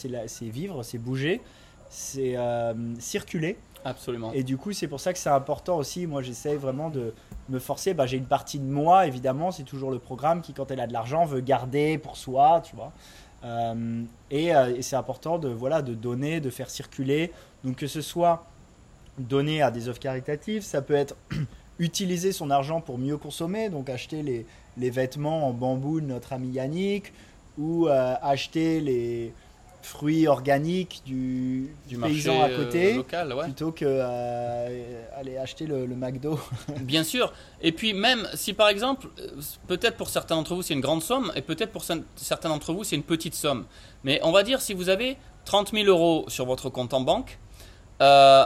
vivre, 0.41 0.83
c'est 0.83 0.99
bouger, 0.99 1.41
c'est 1.89 2.37
euh, 2.37 2.73
circuler. 2.99 3.57
Absolument. 3.85 4.31
Et 4.33 4.43
du 4.43 4.55
coup, 4.55 4.71
c'est 4.71 4.87
pour 4.87 4.99
ça 5.01 5.11
que 5.11 5.19
c'est 5.19 5.29
important 5.29 5.75
aussi. 5.77 6.07
Moi, 6.07 6.21
j'essaie 6.21 6.55
vraiment 6.55 6.89
de 6.89 7.13
me 7.49 7.59
forcer. 7.59 7.93
Bah, 7.93 8.05
j'ai 8.05 8.15
une 8.17 8.25
partie 8.27 8.59
de 8.59 8.63
moi, 8.63 9.07
évidemment, 9.07 9.51
c'est 9.51 9.63
toujours 9.63 9.91
le 9.91 9.99
programme 9.99 10.41
qui, 10.41 10.53
quand 10.53 10.71
elle 10.71 10.79
a 10.79 10.87
de 10.87 10.93
l'argent, 10.93 11.25
veut 11.25 11.41
garder 11.41 11.97
pour 11.97 12.15
soi, 12.15 12.61
tu 12.63 12.75
vois. 12.77 12.93
Euh, 13.43 14.03
et 14.31 14.55
euh, 14.55 14.75
et 14.75 14.81
c'est 14.81 14.95
important 14.95 15.37
de, 15.37 15.49
voilà, 15.49 15.81
de 15.81 15.93
donner, 15.93 16.39
de 16.39 16.49
faire 16.49 16.69
circuler. 16.69 17.31
Donc, 17.63 17.77
que 17.77 17.87
ce 17.87 18.01
soit 18.01 18.45
donner 19.17 19.61
à 19.61 19.71
des 19.71 19.87
œuvres 19.87 19.99
caritatives, 19.99 20.63
ça 20.63 20.81
peut 20.81 20.95
être 20.95 21.15
utiliser 21.79 22.31
son 22.31 22.49
argent 22.49 22.81
pour 22.81 22.97
mieux 22.97 23.17
consommer, 23.17 23.69
donc 23.69 23.89
acheter 23.89 24.23
les, 24.23 24.45
les 24.77 24.89
vêtements 24.89 25.47
en 25.47 25.51
bambou 25.51 26.01
de 26.01 26.07
notre 26.07 26.33
ami 26.33 26.49
Yannick, 26.49 27.13
ou 27.57 27.87
euh, 27.87 28.15
acheter 28.21 28.81
les 28.81 29.33
fruits 29.85 30.27
organiques 30.27 31.01
du, 31.05 31.75
Du 31.87 31.97
paysan 31.97 32.37
marché 32.39 32.53
à 32.53 32.57
côté 32.57 32.93
euh, 32.93 32.95
local, 32.97 33.33
ouais. 33.33 33.43
plutôt 33.43 33.71
que 33.71 33.85
euh, 33.85 35.03
aller 35.15 35.37
acheter 35.37 35.65
le, 35.65 35.85
le 35.85 35.95
McDo. 35.95 36.39
Bien 36.81 37.03
sûr. 37.03 37.33
Et 37.61 37.71
puis 37.71 37.93
même 37.93 38.27
si 38.33 38.53
par 38.53 38.69
exemple, 38.69 39.07
euh, 39.19 39.27
peut-être 39.67 39.97
pour 39.97 40.09
certains 40.09 40.35
d'entre 40.35 40.55
vous 40.55 40.61
c'est 40.61 40.73
une 40.73 40.81
grande 40.81 41.03
somme 41.03 41.31
et 41.35 41.41
peut-être 41.41 41.71
pour 41.71 41.83
cer- 41.83 42.03
certains 42.15 42.49
d'entre 42.49 42.73
vous 42.73 42.83
c'est 42.83 42.95
une 42.95 43.03
petite 43.03 43.35
somme. 43.35 43.65
Mais 44.03 44.19
on 44.23 44.31
va 44.31 44.43
dire 44.43 44.61
si 44.61 44.73
vous 44.73 44.89
avez 44.89 45.17
30 45.45 45.71
000 45.73 45.85
euros 45.87 46.25
sur 46.29 46.45
votre 46.45 46.69
compte 46.69 46.93
en 46.93 47.01
banque, 47.01 47.37
euh, 48.01 48.45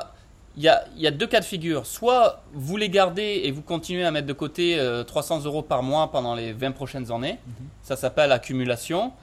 il 0.56 0.64
y, 0.64 0.70
a, 0.70 0.86
il 0.96 1.02
y 1.04 1.08
a 1.08 1.12
deux 1.12 1.28
cas 1.28 1.40
de 1.40 1.46
figure. 1.46 1.86
Soit 1.86 2.42
vous 2.52 2.78
les 2.78 2.90
gardez 2.90 3.42
et 3.44 3.52
vous 3.52 3.62
continuez 3.62 4.04
à 4.04 4.10
mettre 4.10 4.26
de 4.26 4.34
côté 4.34 4.80
euh, 4.80 5.04
300 5.04 5.44
euros 5.46 5.62
par 5.62 5.84
mois 5.84 6.12
pendant 6.12 6.34
les 6.34 6.52
20 6.52 6.72
prochaines 6.72 7.12
années. 7.12 7.38
Ça 7.84 7.96
s'appelle 7.96 8.32
accumulation 8.32 9.14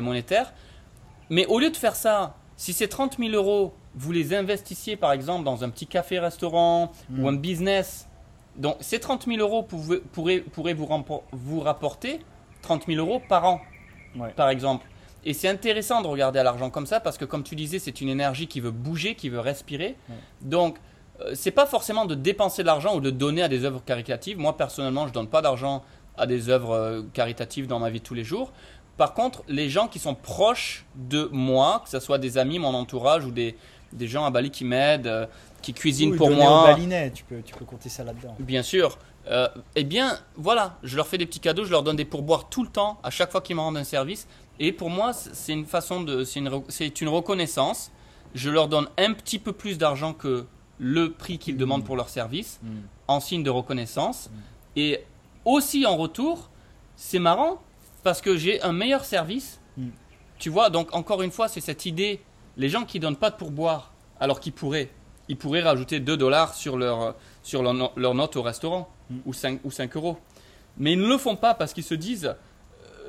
monétaire. 0.00 0.52
Mais 1.30 1.46
au 1.46 1.58
lieu 1.58 1.70
de 1.70 1.76
faire 1.76 1.96
ça, 1.96 2.34
si 2.56 2.72
ces 2.72 2.88
30 2.88 3.18
000 3.18 3.30
euros, 3.32 3.74
vous 3.94 4.12
les 4.12 4.34
investissiez 4.34 4.96
par 4.96 5.12
exemple 5.12 5.44
dans 5.44 5.64
un 5.64 5.70
petit 5.70 5.86
café-restaurant 5.86 6.90
ou 7.18 7.28
un 7.28 7.32
business, 7.34 8.08
donc 8.56 8.76
ces 8.80 9.00
30 9.00 9.26
000 9.26 9.38
euros 9.38 9.62
pourraient, 9.62 10.40
pourraient 10.40 10.74
vous, 10.74 11.60
rapporter 11.60 12.20
30 12.62 12.86
000 12.86 12.98
euros 13.04 13.20
par 13.28 13.44
an, 13.46 13.60
Ouais. 14.16 14.30
par 14.36 14.48
exemple. 14.48 14.86
Et 15.24 15.32
c'est 15.32 15.48
intéressant 15.48 16.02
de 16.02 16.06
regarder 16.06 16.38
à 16.38 16.42
l'argent 16.44 16.70
comme 16.70 16.86
ça 16.86 17.00
parce 17.00 17.18
que 17.18 17.24
comme 17.24 17.42
tu 17.42 17.56
disais, 17.56 17.78
c'est 17.80 18.00
une 18.00 18.08
énergie 18.10 18.46
qui 18.46 18.60
veut 18.60 18.70
bouger, 18.70 19.14
qui 19.16 19.28
veut 19.28 19.40
respirer. 19.40 19.96
Ouais. 20.08 20.14
Donc 20.42 20.76
euh, 21.20 21.32
c'est 21.34 21.50
pas 21.50 21.66
forcément 21.66 22.04
de 22.06 22.14
dépenser 22.14 22.62
de 22.62 22.66
l'argent 22.66 22.94
ou 22.94 23.00
de 23.00 23.10
donner 23.10 23.42
à 23.42 23.48
des 23.48 23.64
œuvres 23.64 23.82
caritatives. 23.84 24.38
Moi 24.38 24.56
personnellement, 24.56 25.08
je 25.08 25.12
donne 25.12 25.26
pas 25.28 25.42
d'argent 25.42 25.82
à 26.16 26.26
des 26.26 26.48
œuvres 26.48 26.70
euh, 26.72 27.02
caritatives 27.12 27.66
dans 27.66 27.80
ma 27.80 27.90
vie 27.90 27.98
de 28.00 28.04
tous 28.04 28.14
les 28.14 28.22
jours. 28.22 28.52
Par 28.96 29.14
contre, 29.14 29.42
les 29.48 29.68
gens 29.68 29.88
qui 29.88 29.98
sont 29.98 30.14
proches 30.14 30.84
de 30.94 31.28
moi, 31.32 31.80
que 31.84 31.90
ce 31.90 31.98
soit 32.00 32.18
des 32.18 32.38
amis, 32.38 32.58
mon 32.58 32.74
entourage 32.74 33.24
ou 33.24 33.30
des, 33.30 33.56
des 33.92 34.06
gens 34.06 34.24
à 34.24 34.30
Bali 34.30 34.50
qui 34.50 34.64
m'aident, 34.64 35.06
euh, 35.06 35.26
qui 35.62 35.72
cuisinent 35.72 36.12
Ou 36.14 36.16
pour 36.16 36.30
moi, 36.30 36.64
Balinais, 36.66 37.10
tu 37.10 37.24
peux, 37.24 37.42
tu 37.42 37.54
peux 37.54 37.64
compter 37.64 37.88
ça 37.88 38.04
là-dedans. 38.04 38.36
bien 38.38 38.62
sûr, 38.62 38.98
euh, 39.28 39.48
eh 39.74 39.84
bien 39.84 40.18
voilà, 40.36 40.78
je 40.82 40.96
leur 40.96 41.06
fais 41.06 41.18
des 41.18 41.26
petits 41.26 41.40
cadeaux, 41.40 41.64
je 41.64 41.70
leur 41.70 41.82
donne 41.82 41.96
des 41.96 42.04
pourboires 42.04 42.48
tout 42.48 42.62
le 42.62 42.68
temps, 42.68 42.98
à 43.02 43.10
chaque 43.10 43.32
fois 43.32 43.40
qu'ils 43.40 43.56
me 43.56 43.60
rendent 43.60 43.76
un 43.78 43.84
service. 43.84 44.28
Et 44.60 44.70
pour 44.70 44.90
moi, 44.90 45.12
c'est 45.12 45.52
une 45.52 45.66
façon 45.66 46.02
de, 46.02 46.22
c'est 46.22 46.38
une, 46.38 46.62
c'est 46.68 47.00
une 47.00 47.08
reconnaissance. 47.08 47.90
Je 48.34 48.50
leur 48.50 48.68
donne 48.68 48.88
un 48.98 49.12
petit 49.12 49.38
peu 49.38 49.52
plus 49.52 49.78
d'argent 49.78 50.12
que 50.12 50.46
le 50.78 51.12
prix 51.12 51.38
qu'ils 51.38 51.56
demandent 51.56 51.84
pour 51.84 51.96
leur 51.96 52.08
service, 52.08 52.60
en 53.08 53.20
signe 53.20 53.42
de 53.42 53.50
reconnaissance. 53.50 54.30
Et 54.76 55.04
aussi 55.44 55.86
en 55.86 55.96
retour, 55.96 56.50
c'est 56.96 57.18
marrant 57.18 57.60
parce 58.04 58.20
que 58.20 58.36
j'ai 58.36 58.62
un 58.62 58.72
meilleur 58.72 59.04
service. 59.04 59.60
Mm. 59.76 59.88
Tu 60.38 60.50
vois, 60.50 60.70
donc 60.70 60.94
encore 60.94 61.22
une 61.22 61.30
fois, 61.32 61.48
c'est 61.48 61.60
cette 61.60 61.86
idée. 61.86 62.20
Les 62.56 62.68
gens 62.68 62.84
qui 62.84 63.00
donnent 63.00 63.16
pas 63.16 63.30
de 63.30 63.36
pourboire, 63.36 63.92
alors 64.20 64.38
qu'ils 64.38 64.52
pourraient, 64.52 64.90
ils 65.28 65.36
pourraient 65.36 65.62
rajouter 65.62 65.98
2 65.98 66.16
dollars 66.16 66.54
sur 66.54 66.76
leur, 66.76 67.16
sur 67.42 67.62
leur, 67.62 67.74
no- 67.74 67.90
leur 67.96 68.14
note 68.14 68.36
au 68.36 68.42
restaurant 68.42 68.88
Mm. 69.10 69.16
ou, 69.26 69.32
5, 69.34 69.60
ou 69.64 69.70
5 69.70 69.96
euros. 69.96 70.18
Mais 70.78 70.92
ils 70.92 70.98
ne 70.98 71.06
le 71.06 71.18
font 71.18 71.36
pas 71.36 71.52
parce 71.54 71.72
qu'ils 71.74 71.84
se 71.84 71.94
disent 71.94 72.34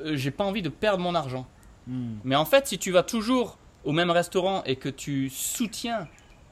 euh, 0.04 0.16
j'ai 0.18 0.30
pas 0.32 0.44
envie 0.44 0.62
de 0.62 0.70
perdre 0.70 1.02
mon 1.04 1.16
argent. 1.16 1.48
Hmm. 1.88 2.16
Mais 2.24 2.36
en 2.36 2.44
fait, 2.46 2.68
si 2.68 2.78
tu 2.78 2.92
vas 2.92 3.02
toujours 3.04 3.58
au 3.86 3.92
même 3.94 4.12
restaurant 4.12 4.62
et 4.66 4.76
que 4.76 4.90
tu 4.90 5.30
soutiens 5.30 6.08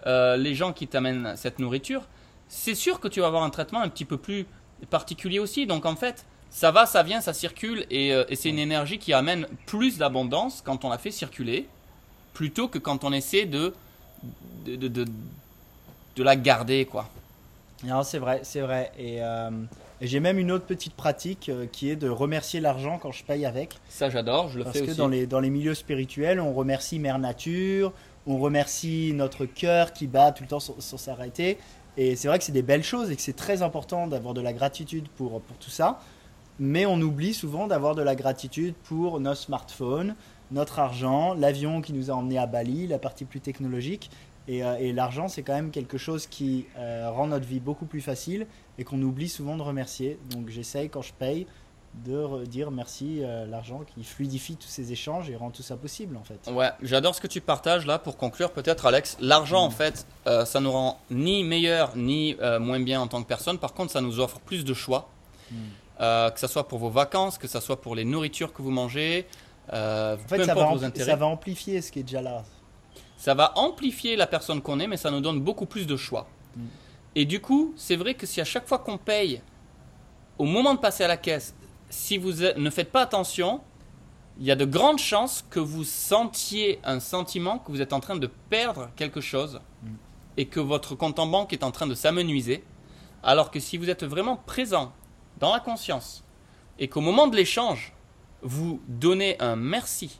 euh, 0.07 0.37
les 0.37 0.55
gens 0.55 0.71
qui 0.73 0.87
t'amènent 0.87 1.33
cette 1.35 1.59
nourriture, 1.59 2.03
c'est 2.47 2.75
sûr 2.75 2.99
que 2.99 3.07
tu 3.07 3.19
vas 3.19 3.27
avoir 3.27 3.43
un 3.43 3.49
traitement 3.49 3.81
un 3.81 3.89
petit 3.89 4.05
peu 4.05 4.17
plus 4.17 4.45
particulier 4.89 5.39
aussi. 5.39 5.65
Donc 5.67 5.85
en 5.85 5.95
fait, 5.95 6.25
ça 6.53 6.71
va, 6.71 6.85
ça 6.85 7.01
vient, 7.03 7.19
ça 7.19 7.33
circule 7.33 7.85
et, 7.89 8.13
euh, 8.13 8.25
et 8.29 8.35
c'est 8.35 8.49
une 8.49 8.59
énergie 8.59 8.99
qui 8.99 9.11
amène 9.11 9.47
plus 9.65 9.97
d'abondance 9.97 10.61
quand 10.63 10.85
on 10.85 10.89
la 10.89 10.99
fait 10.99 11.11
circuler 11.11 11.67
plutôt 12.33 12.67
que 12.67 12.79
quand 12.79 13.03
on 13.03 13.11
essaie 13.11 13.45
de, 13.45 13.73
de, 14.65 14.75
de, 14.75 14.87
de- 14.87 15.05
de 16.15 16.23
la 16.23 16.35
garder. 16.35 16.85
quoi. 16.85 17.09
Non, 17.83 18.03
c'est 18.03 18.19
vrai, 18.19 18.41
c'est 18.43 18.61
vrai. 18.61 18.91
Et, 18.97 19.17
euh, 19.21 19.49
et 19.99 20.07
j'ai 20.07 20.19
même 20.19 20.37
une 20.39 20.51
autre 20.51 20.65
petite 20.65 20.93
pratique 20.93 21.49
euh, 21.49 21.65
qui 21.71 21.89
est 21.89 21.95
de 21.95 22.07
remercier 22.09 22.59
l'argent 22.59 22.97
quand 22.97 23.11
je 23.11 23.23
paye 23.23 23.45
avec. 23.45 23.75
Ça, 23.89 24.09
j'adore, 24.09 24.49
je 24.49 24.59
le 24.59 24.63
Parce 24.63 24.77
fais 24.77 24.85
que 24.85 24.91
aussi. 24.91 24.97
dans 24.97 25.07
les, 25.07 25.27
dans 25.27 25.39
les 25.39 25.49
milieux 25.49 25.73
spirituels, 25.75 26.39
on 26.39 26.53
remercie 26.53 26.99
Mère 26.99 27.19
Nature, 27.19 27.91
on 28.25 28.37
remercie 28.37 29.11
notre 29.13 29.45
cœur 29.45 29.91
qui 29.91 30.07
bat 30.07 30.31
tout 30.31 30.43
le 30.43 30.49
temps 30.49 30.59
sans, 30.61 30.79
sans 30.79 30.97
s'arrêter. 30.97 31.57
Et 31.97 32.15
c'est 32.15 32.27
vrai 32.27 32.39
que 32.39 32.45
c'est 32.45 32.51
des 32.53 32.63
belles 32.63 32.83
choses 32.83 33.11
et 33.11 33.15
que 33.15 33.21
c'est 33.21 33.35
très 33.35 33.61
important 33.61 34.07
d'avoir 34.07 34.33
de 34.33 34.41
la 34.41 34.53
gratitude 34.53 35.07
pour, 35.17 35.41
pour 35.41 35.57
tout 35.57 35.69
ça. 35.69 35.99
Mais 36.59 36.85
on 36.85 36.99
oublie 37.01 37.33
souvent 37.33 37.67
d'avoir 37.67 37.95
de 37.95 38.01
la 38.01 38.15
gratitude 38.15 38.75
pour 38.83 39.19
nos 39.19 39.35
smartphones, 39.35 40.15
notre 40.51 40.79
argent, 40.79 41.33
l'avion 41.33 41.81
qui 41.81 41.93
nous 41.93 42.11
a 42.11 42.13
emmenés 42.13 42.37
à 42.37 42.45
Bali, 42.45 42.87
la 42.87 42.99
partie 42.99 43.25
plus 43.25 43.39
technologique. 43.39 44.11
Et, 44.47 44.63
euh, 44.63 44.75
et 44.77 44.91
l'argent, 44.93 45.27
c'est 45.29 45.41
quand 45.41 45.53
même 45.53 45.71
quelque 45.71 45.97
chose 45.97 46.27
qui 46.27 46.65
euh, 46.77 47.09
rend 47.09 47.27
notre 47.27 47.45
vie 47.47 47.59
beaucoup 47.61 47.85
plus 47.85 48.01
facile 48.01 48.45
et 48.77 48.83
qu'on 48.83 49.01
oublie 49.01 49.29
souvent 49.29 49.55
de 49.57 49.61
remercier. 49.61 50.19
Donc 50.31 50.49
j'essaye 50.49 50.89
quand 50.89 51.01
je 51.01 51.13
paye 51.13 51.47
de 52.05 52.17
re- 52.17 52.45
dire 52.45 52.69
merci 52.71 53.19
euh, 53.21 53.45
l'argent 53.45 53.81
qui 53.95 54.03
fluidifie 54.03 54.55
tous 54.57 54.67
ces 54.67 54.91
échanges 54.91 55.29
et 55.29 55.35
rend 55.35 55.49
tout 55.51 55.61
ça 55.63 55.77
possible 55.77 56.17
en 56.17 56.23
fait. 56.23 56.51
Ouais, 56.51 56.69
j'adore 56.81 57.15
ce 57.15 57.21
que 57.21 57.27
tu 57.27 57.39
partages 57.39 57.85
là 57.85 57.99
pour 57.99 58.17
conclure 58.17 58.51
peut-être 58.51 58.85
Alex. 58.85 59.15
L'argent 59.21 59.63
en 59.63 59.69
Mm. 59.69 59.71
fait, 59.71 60.05
euh, 60.27 60.43
ça 60.43 60.59
nous 60.59 60.71
rend 60.71 60.99
ni 61.09 61.43
meilleur 61.43 61.95
ni 61.95 62.35
moins 62.59 62.79
bien 62.81 62.99
en 63.01 63.07
tant 63.07 63.21
que 63.23 63.27
personne. 63.27 63.57
Par 63.59 63.73
contre, 63.73 63.91
ça 63.93 64.01
nous 64.01 64.19
offre 64.19 64.39
plus 64.39 64.65
de 64.65 64.73
choix. 64.73 65.07
Mm. 65.51 65.55
Euh, 66.01 66.29
que 66.31 66.39
ce 66.39 66.47
soit 66.47 66.67
pour 66.67 66.79
vos 66.79 66.89
vacances, 66.89 67.37
que 67.37 67.47
ce 67.47 67.59
soit 67.59 67.79
pour 67.79 67.93
les 67.95 68.03
nourritures 68.03 68.51
que 68.51 68.61
vous 68.63 68.71
mangez, 68.71 69.27
euh, 69.71 70.15
En 70.15 70.27
fait, 70.27 70.43
ça 70.43 70.53
va, 70.55 70.61
importe 70.63 70.77
vos 70.79 70.83
ampli- 70.83 70.85
intérêts. 70.87 71.09
ça 71.11 71.15
va 71.15 71.25
amplifier 71.27 71.81
ce 71.81 71.91
qui 71.91 71.99
est 71.99 72.03
déjà 72.03 72.21
là. 72.21 72.43
Ça 73.17 73.33
va 73.35 73.53
amplifier 73.57 74.15
la 74.15 74.27
personne 74.27 74.61
qu'on 74.61 74.79
est, 74.79 74.87
mais 74.87 74.97
ça 74.97 75.11
nous 75.11 75.21
donne 75.21 75.39
beaucoup 75.39 75.65
plus 75.67 75.85
de 75.87 75.95
choix. 75.95 76.27
Mm. 76.57 76.61
Et 77.15 77.25
du 77.25 77.39
coup, 77.39 77.73
c'est 77.77 77.95
vrai 77.95 78.15
que 78.15 78.25
si 78.25 78.41
à 78.41 78.43
chaque 78.43 78.67
fois 78.67 78.79
qu'on 78.79 78.97
paye, 78.97 79.41
au 80.39 80.45
moment 80.45 80.73
de 80.73 80.79
passer 80.79 81.03
à 81.03 81.07
la 81.07 81.15
caisse, 81.17 81.53
si 81.89 82.17
vous 82.17 82.31
ne 82.57 82.69
faites 82.71 82.91
pas 82.91 83.01
attention, 83.03 83.61
il 84.39 84.45
y 84.47 84.51
a 84.51 84.55
de 84.55 84.65
grandes 84.65 84.97
chances 84.99 85.45
que 85.51 85.59
vous 85.59 85.83
sentiez 85.83 86.79
un 86.83 86.99
sentiment 86.99 87.59
que 87.59 87.71
vous 87.71 87.81
êtes 87.81 87.93
en 87.93 87.99
train 87.99 88.15
de 88.15 88.27
perdre 88.49 88.89
quelque 88.95 89.21
chose 89.21 89.61
Mm. 89.83 89.87
et 90.37 90.45
que 90.47 90.59
votre 90.59 90.95
compte 90.95 91.19
en 91.19 91.27
banque 91.27 91.53
est 91.53 91.63
en 91.63 91.69
train 91.71 91.85
de 91.87 91.93
s'amenuiser. 91.93 92.63
Alors 93.21 93.51
que 93.51 93.59
si 93.59 93.77
vous 93.77 93.89
êtes 93.91 94.03
vraiment 94.03 94.37
présent 94.37 94.91
dans 95.39 95.53
la 95.53 95.59
conscience 95.59 96.23
et 96.79 96.87
qu'au 96.87 97.01
moment 97.01 97.27
de 97.27 97.35
l'échange, 97.35 97.93
vous 98.41 98.81
donnez 98.87 99.39
un 99.39 99.55
merci 99.55 100.19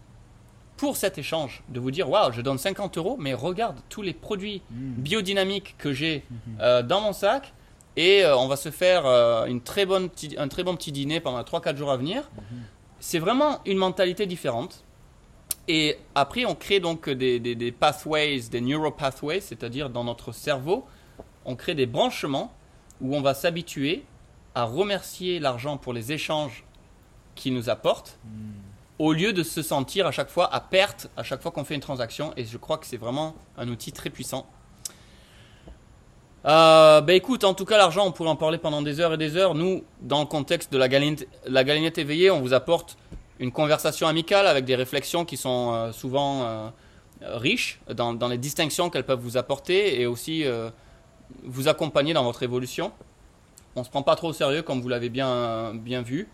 pour 0.78 0.97
cet 0.97 1.18
échange, 1.18 1.64
de 1.70 1.80
vous 1.80 1.91
dire 1.91 2.09
waouh, 2.09 2.32
je 2.32 2.41
donne 2.41 2.57
50 2.57 2.97
euros, 2.97 3.16
mais 3.20 3.34
regarde 3.34 3.78
tous 3.89 4.01
les 4.01 4.14
produits 4.14 4.61
Mm. 4.72 4.93
biodynamiques 5.01 5.76
que 5.78 5.93
j'ai 5.93 6.24
Mhm. 6.30 6.57
euh, 6.61 6.84
dans 6.84 6.99
mon 7.01 7.14
sac 7.14 7.53
et 7.95 8.24
euh, 8.26 8.36
on 8.38 8.47
va 8.47 8.55
se 8.55 8.72
faire 8.72 9.05
euh, 9.05 9.45
une 9.45 9.61
très 9.61 9.86
bonne 9.86 10.09
un 10.38 10.47
très 10.47 10.64
bon 10.64 10.76
petit 10.76 10.91
dîner 10.91 11.20
pendant 11.20 11.41
3-4 11.43 11.78
jours 11.78 11.91
à 11.91 11.97
venir. 11.97 12.30
C'est 12.99 13.20
vraiment 13.20 13.59
une 13.66 13.78
mentalité 13.78 14.26
différente 14.26 14.84
Et 15.70 15.97
après, 16.16 16.43
on 16.43 16.55
crée 16.55 16.82
donc 16.82 17.09
des, 17.09 17.39
des, 17.39 17.55
des 17.55 17.72
pathways, 17.72 18.41
des 18.51 18.59
neuropathways, 18.59 19.39
c'est-à-dire 19.39 19.89
dans 19.89 20.03
notre 20.03 20.34
cerveau, 20.34 20.86
on 21.45 21.55
crée 21.55 21.74
des 21.76 21.86
branchements 21.86 22.51
où 22.99 23.16
on 23.16 23.22
va 23.22 23.34
s'habituer 23.34 24.03
à 24.56 24.64
remercier 24.66 25.39
l'argent 25.39 25.78
pour 25.78 25.93
les 25.93 26.12
échanges 26.12 26.64
qu'il 27.36 27.54
nous 27.54 27.70
apporte, 27.70 28.20
au 28.99 29.14
lieu 29.14 29.34
de 29.34 29.43
se 29.43 29.62
sentir 29.62 30.06
à 30.06 30.12
chaque 30.12 30.30
fois 30.30 30.54
à 30.54 30.60
perte 30.60 31.10
à 31.18 31.24
chaque 31.24 31.41
fois 31.41 31.51
qu'on 31.51 31.64
fait 31.64 31.76
une 31.76 31.82
transaction. 31.82 32.34
Et 32.38 32.45
je 32.45 32.58
crois 32.58 32.78
que 32.78 32.86
c'est 32.86 32.97
vraiment 32.97 33.36
un 33.58 33.68
outil 33.68 33.91
très 33.91 34.10
puissant. 34.10 34.45
Euh, 36.45 37.01
bah 37.01 37.14
écoute, 37.14 37.43
en 37.45 37.54
tout 37.54 37.66
cas, 37.66 37.78
l'argent, 37.78 38.06
on 38.06 38.12
pourrait 38.12 38.30
en 38.30 38.36
parler 38.36 38.58
pendant 38.58 38.82
des 38.82 38.99
heures 38.99 39.14
et 39.14 39.18
des 39.18 39.38
heures. 39.38 39.56
Nous, 39.56 39.84
dans 40.01 40.20
le 40.20 40.26
contexte 40.26 40.72
de 40.74 40.78
la 40.78 40.89
galinette, 40.89 41.28
la 41.47 41.64
galinette 41.64 41.97
éveillée, 41.97 42.30
on 42.32 42.41
vous 42.41 42.54
apporte 42.54 42.97
une 43.39 43.51
conversation 43.51 44.08
amicale 44.08 44.45
avec 44.47 44.66
des 44.66 44.76
réflexions 44.76 45.26
qui 45.26 45.38
sont 45.38 45.74
euh, 45.74 45.91
souvent 45.91 46.43
euh, 46.43 46.70
riches 47.22 47.80
dans, 47.93 48.14
dans 48.14 48.28
les 48.28 48.38
distinctions 48.38 48.89
qu'elles 48.89 49.06
peuvent 49.06 49.20
vous 49.20 49.38
apporter 49.38 50.01
et 50.01 50.06
aussi 50.06 50.45
euh, 50.45 50.70
vous 51.43 51.68
accompagner 51.68 52.14
dans 52.14 52.24
votre 52.24 52.43
évolution. 52.43 52.91
On 53.76 53.84
se 53.84 53.89
prend 53.89 54.03
pas 54.03 54.15
trop 54.15 54.30
au 54.30 54.34
sérieux, 54.34 54.61
comme 54.61 54.82
vous 54.82 54.89
l'avez 54.89 55.09
bien, 55.09 55.74
bien 55.74 56.01
vu. 56.01 56.30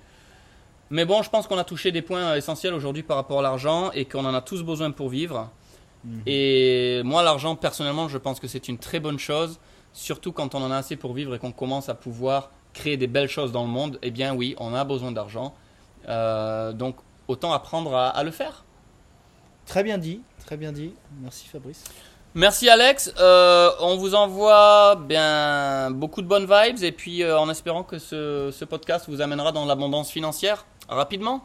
Mais 0.89 1.05
bon, 1.05 1.21
je 1.21 1.29
pense 1.29 1.47
qu'on 1.47 1.57
a 1.57 1.63
touché 1.63 1.91
des 1.91 2.01
points 2.01 2.35
essentiels 2.35 2.73
aujourd'hui 2.73 3.03
par 3.03 3.17
rapport 3.17 3.39
à 3.39 3.41
l'argent 3.41 3.91
et 3.91 4.05
qu'on 4.05 4.25
en 4.25 4.33
a 4.33 4.41
tous 4.41 4.63
besoin 4.63 4.91
pour 4.91 5.09
vivre. 5.09 5.49
Et 6.25 7.01
moi, 7.03 7.23
l'argent, 7.23 7.55
personnellement, 7.55 8.07
je 8.07 8.17
pense 8.17 8.39
que 8.39 8.47
c'est 8.47 8.69
une 8.69 8.77
très 8.77 8.99
bonne 8.99 9.19
chose, 9.19 9.59
surtout 9.91 10.31
quand 10.31 10.55
on 10.55 10.61
en 10.61 10.71
a 10.71 10.77
assez 10.77 10.95
pour 10.95 11.13
vivre 11.13 11.35
et 11.35 11.39
qu'on 11.39 11.51
commence 11.51 11.89
à 11.89 11.93
pouvoir 11.93 12.51
créer 12.73 12.97
des 12.97 13.07
belles 13.07 13.27
choses 13.27 13.51
dans 13.51 13.63
le 13.63 13.69
monde. 13.69 13.99
Eh 14.01 14.11
bien, 14.11 14.33
oui, 14.33 14.55
on 14.59 14.73
a 14.73 14.83
besoin 14.85 15.11
d'argent. 15.11 15.53
Euh, 16.07 16.71
donc, 16.71 16.95
autant 17.27 17.51
apprendre 17.51 17.95
à, 17.95 18.07
à 18.09 18.23
le 18.23 18.31
faire. 18.31 18.63
Très 19.65 19.83
bien 19.83 19.97
dit, 19.97 20.21
très 20.45 20.57
bien 20.57 20.71
dit. 20.71 20.93
Merci 21.21 21.47
Fabrice. 21.47 21.83
Merci 22.35 22.69
Alex. 22.69 23.11
Euh, 23.19 23.71
on 23.79 23.97
vous 23.97 24.13
envoie 24.13 24.95
bien 24.95 25.89
beaucoup 25.89 26.21
de 26.21 26.27
bonnes 26.27 26.45
vibes 26.45 26.83
et 26.83 26.91
puis 26.91 27.23
euh, 27.23 27.39
en 27.39 27.49
espérant 27.49 27.83
que 27.83 27.97
ce, 27.97 28.51
ce 28.51 28.65
podcast 28.65 29.05
vous 29.09 29.21
amènera 29.21 29.51
dans 29.51 29.65
l'abondance 29.65 30.11
financière 30.11 30.65
rapidement. 30.87 31.43